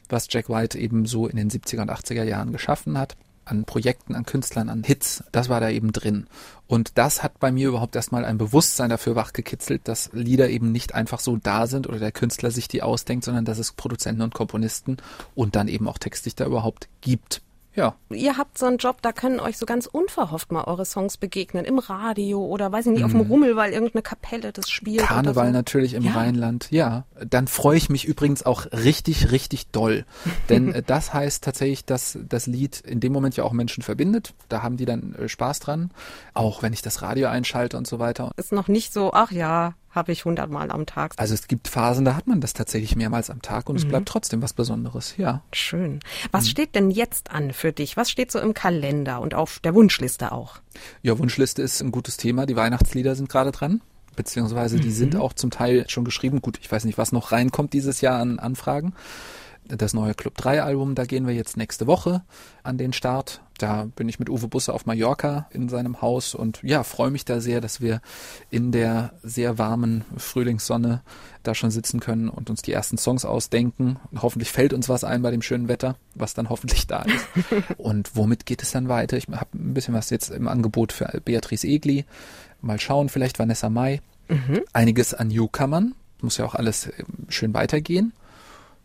was 0.09 0.27
Jack 0.29 0.49
White 0.49 0.77
eben 0.77 1.05
so 1.05 1.27
in 1.27 1.37
den 1.37 1.49
70er 1.49 1.81
und 1.81 1.91
80er 1.91 2.23
Jahren 2.23 2.51
geschaffen 2.51 2.97
hat. 2.97 3.15
An 3.47 3.65
Projekten, 3.65 4.15
an 4.15 4.25
Künstlern, 4.25 4.69
an 4.69 4.83
Hits, 4.83 5.23
das 5.31 5.49
war 5.49 5.59
da 5.59 5.69
eben 5.69 5.91
drin. 5.91 6.25
Und 6.65 6.97
das 6.97 7.21
hat 7.21 7.39
bei 7.39 7.51
mir 7.51 7.67
überhaupt 7.67 7.95
erstmal 7.95 8.25
ein 8.25 8.39
Bewusstsein 8.39 8.89
dafür 8.89 9.15
wachgekitzelt, 9.15 9.87
dass 9.87 10.09
Lieder 10.13 10.49
eben 10.49 10.71
nicht 10.71 10.95
einfach 10.95 11.19
so 11.19 11.37
da 11.37 11.67
sind 11.67 11.87
oder 11.87 11.99
der 11.99 12.11
Künstler 12.11 12.49
sich 12.49 12.67
die 12.67 12.81
ausdenkt, 12.81 13.23
sondern 13.23 13.45
dass 13.45 13.59
es 13.59 13.73
Produzenten 13.73 14.23
und 14.23 14.33
Komponisten 14.33 14.97
und 15.35 15.55
dann 15.55 15.67
eben 15.67 15.87
auch 15.87 15.99
Textdichter 15.99 16.47
überhaupt 16.47 16.87
gibt. 17.01 17.43
Ja. 17.75 17.95
Ihr 18.09 18.37
habt 18.37 18.57
so 18.57 18.65
einen 18.65 18.77
Job, 18.77 19.01
da 19.01 19.11
können 19.11 19.39
euch 19.39 19.57
so 19.57 19.65
ganz 19.65 19.85
unverhofft 19.85 20.51
mal 20.51 20.63
eure 20.63 20.85
Songs 20.85 21.17
begegnen. 21.17 21.65
Im 21.65 21.79
Radio 21.79 22.45
oder 22.45 22.71
weiß 22.71 22.85
ich 22.87 22.93
nicht, 22.93 23.03
auf 23.03 23.11
dem 23.11 23.21
Rummel, 23.21 23.55
weil 23.55 23.73
irgendeine 23.73 24.01
Kapelle 24.01 24.51
das 24.53 24.69
spielt. 24.69 25.01
Mhm. 25.01 25.05
Karneval 25.05 25.43
oder 25.43 25.51
so. 25.51 25.53
natürlich 25.57 25.93
im 25.93 26.03
Ja. 26.03 26.13
Rheinland. 26.13 26.67
Ja, 26.71 27.05
dann 27.27 27.47
freue 27.47 27.77
ich 27.77 27.89
mich 27.89 28.05
übrigens 28.05 28.45
auch 28.45 28.65
richtig, 28.71 29.31
richtig 29.31 29.67
doll. 29.67 30.05
Denn 30.49 30.71
äh, 30.73 30.83
das 30.83 31.13
heißt 31.13 31.43
tatsächlich, 31.43 31.85
dass 31.85 32.17
das 32.27 32.47
Lied 32.47 32.79
in 32.81 32.99
dem 32.99 33.11
Moment 33.13 33.35
ja 33.35 33.43
auch 33.43 33.53
Menschen 33.53 33.83
verbindet. 33.83 34.33
Da 34.49 34.61
haben 34.63 34.77
die 34.77 34.85
dann 34.85 35.13
äh, 35.15 35.27
Spaß 35.27 35.59
dran. 35.59 35.91
Auch 36.33 36.61
wenn 36.63 36.73
ich 36.73 36.81
das 36.81 37.01
Radio 37.01 37.27
einschalte 37.27 37.77
und 37.77 37.87
so 37.87 37.99
weiter. 37.99 38.31
Ist 38.37 38.51
noch 38.51 38.67
nicht 38.67 38.93
so, 38.93 39.11
ach 39.13 39.31
ja, 39.31 39.73
habe 39.95 40.11
ich 40.11 40.25
hundertmal 40.25 40.69
am 40.71 40.85
Tag. 40.85 41.13
Also 41.17 41.33
es 41.33 41.47
gibt 41.47 41.67
Phasen, 41.67 42.05
da 42.05 42.15
hat 42.15 42.27
man 42.27 42.41
das 42.41 42.53
tatsächlich 42.53 42.95
mehrmals 42.95 43.29
am 43.29 43.41
Tag 43.41 43.65
Mhm. 43.65 43.71
und 43.71 43.75
es 43.77 43.87
bleibt 43.87 44.07
trotzdem 44.07 44.41
was 44.41 44.53
Besonderes. 44.53 45.15
Ja. 45.17 45.41
Schön. 45.53 45.93
Mhm. 45.95 45.99
Was 46.31 46.49
steht 46.49 46.75
denn 46.75 46.91
jetzt 46.91 47.31
an 47.31 47.53
für 47.53 47.71
dich? 47.71 47.97
Was 47.97 48.11
steht 48.11 48.31
so 48.31 48.39
im 48.39 48.53
Kalender 48.53 49.21
und 49.21 49.33
auf 49.33 49.59
der 49.59 49.73
Wunschliste 49.73 50.31
auch? 50.31 50.57
Ja, 51.01 51.17
Wunschliste 51.17 51.61
ist 51.61 51.81
ein 51.81 51.91
gutes 51.91 52.17
Thema. 52.17 52.45
Die 52.45 52.55
Weihnachtslieder 52.55 53.15
sind 53.15 53.29
gerade 53.29 53.51
dran. 53.51 53.81
Beziehungsweise 54.15 54.79
die 54.79 54.91
sind 54.91 55.15
auch 55.17 55.33
zum 55.33 55.51
Teil 55.51 55.85
schon 55.89 56.05
geschrieben. 56.05 56.41
Gut, 56.41 56.57
ich 56.61 56.71
weiß 56.71 56.85
nicht, 56.85 56.97
was 56.97 57.11
noch 57.11 57.31
reinkommt 57.33 57.73
dieses 57.73 57.99
Jahr 58.01 58.19
an 58.19 58.39
Anfragen. 58.39 58.93
Das 59.67 59.93
neue 59.93 60.13
Club 60.13 60.37
3 60.37 60.61
Album, 60.63 60.95
da 60.95 61.05
gehen 61.05 61.27
wir 61.27 61.33
jetzt 61.33 61.57
nächste 61.57 61.87
Woche 61.87 62.23
an 62.63 62.77
den 62.77 62.93
Start. 62.93 63.41
Da 63.57 63.87
bin 63.95 64.09
ich 64.09 64.19
mit 64.19 64.29
Uwe 64.29 64.47
Busse 64.47 64.73
auf 64.73 64.85
Mallorca 64.85 65.47
in 65.51 65.69
seinem 65.69 66.01
Haus 66.01 66.35
und 66.35 66.59
ja, 66.61 66.83
freue 66.83 67.11
mich 67.11 67.23
da 67.23 67.39
sehr, 67.39 67.61
dass 67.61 67.79
wir 67.79 68.01
in 68.49 68.71
der 68.71 69.13
sehr 69.23 69.57
warmen 69.57 70.03
Frühlingssonne 70.17 71.01
da 71.43 71.55
schon 71.55 71.71
sitzen 71.71 71.99
können 71.99 72.27
und 72.27 72.49
uns 72.49 72.61
die 72.61 72.73
ersten 72.73 72.97
Songs 72.97 73.23
ausdenken. 73.23 73.97
Und 74.11 74.21
hoffentlich 74.21 74.51
fällt 74.51 74.73
uns 74.73 74.89
was 74.89 75.03
ein 75.03 75.21
bei 75.21 75.31
dem 75.31 75.41
schönen 75.41 75.67
Wetter, 75.67 75.95
was 76.15 76.33
dann 76.33 76.49
hoffentlich 76.49 76.87
da 76.87 77.03
ist. 77.03 77.27
und 77.77 78.15
womit 78.15 78.45
geht 78.45 78.61
es 78.61 78.71
dann 78.71 78.89
weiter? 78.89 79.15
Ich 79.15 79.27
habe 79.27 79.47
ein 79.53 79.73
bisschen 79.73 79.93
was 79.93 80.09
jetzt 80.09 80.31
im 80.31 80.47
Angebot 80.47 80.91
für 80.91 81.21
Beatrice 81.23 81.67
Egli. 81.67 82.05
Mal 82.61 82.79
schauen, 82.79 83.09
vielleicht 83.09 83.39
Vanessa 83.39 83.69
Mai. 83.69 84.01
Einiges 84.73 85.13
an 85.13 85.27
Newcomern. 85.29 85.93
Muss 86.21 86.37
ja 86.37 86.45
auch 86.45 86.55
alles 86.55 86.87
ähm, 86.97 87.27
schön 87.29 87.53
weitergehen. 87.53 88.13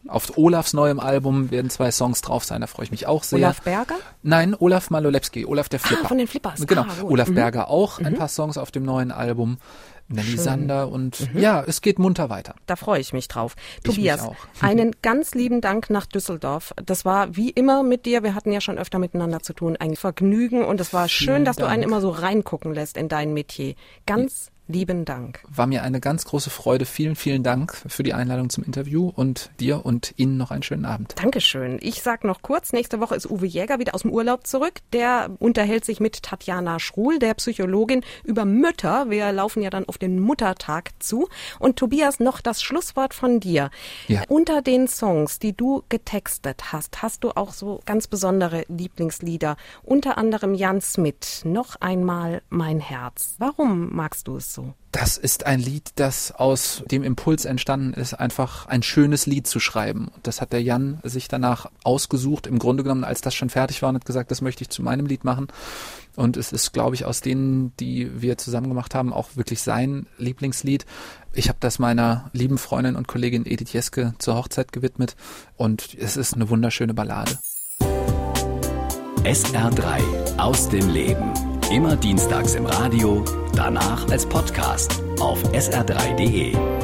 Auf 0.08 0.38
Olafs 0.38 0.72
neuem 0.72 0.98
Album 0.98 1.50
werden 1.50 1.70
zwei 1.70 1.90
Songs 1.92 2.22
drauf 2.22 2.42
sein, 2.44 2.62
da 2.62 2.66
freue 2.66 2.84
ich 2.84 2.90
mich 2.90 3.06
auch 3.06 3.22
sehr. 3.22 3.38
Olaf 3.38 3.60
Berger? 3.62 3.96
Nein, 4.22 4.56
Olaf 4.58 4.90
Malolepski, 4.90 5.44
Olaf 5.44 5.68
der 5.68 5.78
Flipper. 5.78 6.04
Ah, 6.06 6.08
von 6.08 6.18
den 6.18 6.26
Flippers. 6.26 6.66
Genau, 6.66 6.82
Ah. 6.82 7.02
Olaf 7.04 7.28
Mhm. 7.28 7.34
Berger 7.34 7.68
auch, 7.68 7.98
ein 8.00 8.14
paar 8.14 8.28
Songs 8.28 8.56
auf 8.58 8.70
dem 8.70 8.84
neuen 8.84 9.12
Album. 9.12 9.58
Nelly. 10.12 10.32
Mhm. 10.32 10.38
Sander 10.38 10.88
und 10.88 11.28
ja, 11.34 11.62
es 11.64 11.82
geht 11.82 12.00
munter 12.00 12.28
weiter. 12.30 12.56
Da 12.66 12.74
freue 12.74 12.98
ich 13.00 13.12
mich 13.12 13.28
drauf. 13.28 13.54
Ich 13.76 13.82
Tobias, 13.84 14.20
mich 14.22 14.30
auch. 14.30 14.36
einen 14.60 14.96
ganz 15.02 15.36
lieben 15.36 15.60
Dank 15.60 15.88
nach 15.88 16.04
Düsseldorf. 16.06 16.74
Das 16.84 17.04
war 17.04 17.36
wie 17.36 17.50
immer 17.50 17.84
mit 17.84 18.06
dir. 18.06 18.24
Wir 18.24 18.34
hatten 18.34 18.50
ja 18.50 18.60
schon 18.60 18.76
öfter 18.76 18.98
miteinander 18.98 19.38
zu 19.40 19.52
tun. 19.52 19.76
Ein 19.78 19.94
Vergnügen 19.94 20.64
und 20.64 20.80
es 20.80 20.92
war 20.92 21.08
schön, 21.08 21.26
Vielen 21.34 21.44
dass 21.44 21.54
du 21.56 21.64
einen 21.64 21.82
Dank. 21.82 21.92
immer 21.92 22.00
so 22.00 22.10
reingucken 22.10 22.74
lässt 22.74 22.96
in 22.96 23.08
dein 23.08 23.32
Metier. 23.34 23.76
Ganz 24.06 24.50
lieben 24.70 25.04
Dank. 25.04 25.40
War 25.48 25.66
mir 25.66 25.82
eine 25.82 26.00
ganz 26.00 26.24
große 26.24 26.50
Freude. 26.50 26.86
Vielen, 26.86 27.16
vielen 27.16 27.42
Dank 27.42 27.76
für 27.86 28.02
die 28.02 28.14
Einladung 28.14 28.50
zum 28.50 28.64
Interview 28.64 29.12
und 29.14 29.50
dir 29.60 29.84
und 29.84 30.14
Ihnen 30.16 30.36
noch 30.36 30.50
einen 30.50 30.62
schönen 30.62 30.84
Abend. 30.84 31.14
Dankeschön. 31.16 31.78
Ich 31.80 32.02
sag 32.02 32.24
noch 32.24 32.42
kurz, 32.42 32.72
nächste 32.72 33.00
Woche 33.00 33.14
ist 33.14 33.30
Uwe 33.30 33.46
Jäger 33.46 33.78
wieder 33.78 33.94
aus 33.94 34.02
dem 34.02 34.12
Urlaub 34.12 34.46
zurück. 34.46 34.74
Der 34.92 35.30
unterhält 35.38 35.84
sich 35.84 36.00
mit 36.00 36.22
Tatjana 36.22 36.78
Schruhl, 36.78 37.18
der 37.18 37.34
Psychologin, 37.34 38.02
über 38.24 38.44
Mütter. 38.44 39.10
Wir 39.10 39.32
laufen 39.32 39.62
ja 39.62 39.70
dann 39.70 39.86
auf 39.86 39.98
den 39.98 40.20
Muttertag 40.20 40.90
zu. 40.98 41.28
Und 41.58 41.76
Tobias, 41.76 42.20
noch 42.20 42.40
das 42.40 42.62
Schlusswort 42.62 43.14
von 43.14 43.40
dir. 43.40 43.70
Ja. 44.08 44.22
Unter 44.28 44.62
den 44.62 44.88
Songs, 44.88 45.38
die 45.38 45.56
du 45.56 45.82
getextet 45.88 46.72
hast, 46.72 47.02
hast 47.02 47.24
du 47.24 47.30
auch 47.30 47.52
so 47.52 47.80
ganz 47.86 48.06
besondere 48.06 48.64
Lieblingslieder. 48.68 49.56
Unter 49.82 50.18
anderem 50.18 50.54
Jan 50.54 50.80
Smith, 50.80 51.42
Noch 51.44 51.76
einmal 51.80 52.42
mein 52.48 52.80
Herz. 52.80 53.34
Warum 53.38 53.94
magst 53.94 54.28
du 54.28 54.36
es 54.36 54.54
so? 54.60 54.74
Das 54.92 55.16
ist 55.16 55.46
ein 55.46 55.60
Lied, 55.60 55.92
das 55.94 56.32
aus 56.32 56.82
dem 56.90 57.04
Impuls 57.04 57.44
entstanden 57.44 57.94
ist, 57.94 58.14
einfach 58.14 58.66
ein 58.66 58.82
schönes 58.82 59.26
Lied 59.26 59.46
zu 59.46 59.60
schreiben. 59.60 60.08
Und 60.08 60.26
das 60.26 60.40
hat 60.40 60.52
der 60.52 60.62
Jan 60.62 60.98
sich 61.04 61.28
danach 61.28 61.70
ausgesucht, 61.84 62.46
im 62.46 62.58
Grunde 62.58 62.82
genommen, 62.82 63.04
als 63.04 63.20
das 63.20 63.34
schon 63.34 63.50
fertig 63.50 63.82
war 63.82 63.90
und 63.90 63.96
hat 63.96 64.04
gesagt, 64.04 64.30
das 64.30 64.40
möchte 64.40 64.62
ich 64.62 64.70
zu 64.70 64.82
meinem 64.82 65.06
Lied 65.06 65.24
machen. 65.24 65.48
Und 66.16 66.36
es 66.36 66.52
ist, 66.52 66.72
glaube 66.72 66.96
ich, 66.96 67.04
aus 67.04 67.20
denen, 67.20 67.72
die 67.78 68.20
wir 68.20 68.36
zusammen 68.36 68.68
gemacht 68.68 68.94
haben, 68.94 69.12
auch 69.12 69.36
wirklich 69.36 69.62
sein 69.62 70.06
Lieblingslied. 70.18 70.84
Ich 71.32 71.48
habe 71.48 71.58
das 71.60 71.78
meiner 71.78 72.28
lieben 72.32 72.58
Freundin 72.58 72.96
und 72.96 73.06
Kollegin 73.06 73.46
Edith 73.46 73.72
Jeske 73.72 74.14
zur 74.18 74.34
Hochzeit 74.34 74.72
gewidmet 74.72 75.14
und 75.56 75.94
es 75.98 76.16
ist 76.16 76.34
eine 76.34 76.50
wunderschöne 76.50 76.94
Ballade. 76.94 77.38
SR3 79.22 80.38
aus 80.38 80.68
dem 80.68 80.88
Leben. 80.88 81.49
Immer 81.70 81.94
dienstags 81.94 82.56
im 82.56 82.66
Radio, 82.66 83.24
danach 83.54 84.10
als 84.10 84.26
Podcast 84.26 85.00
auf 85.20 85.40
sr3.de. 85.52 86.79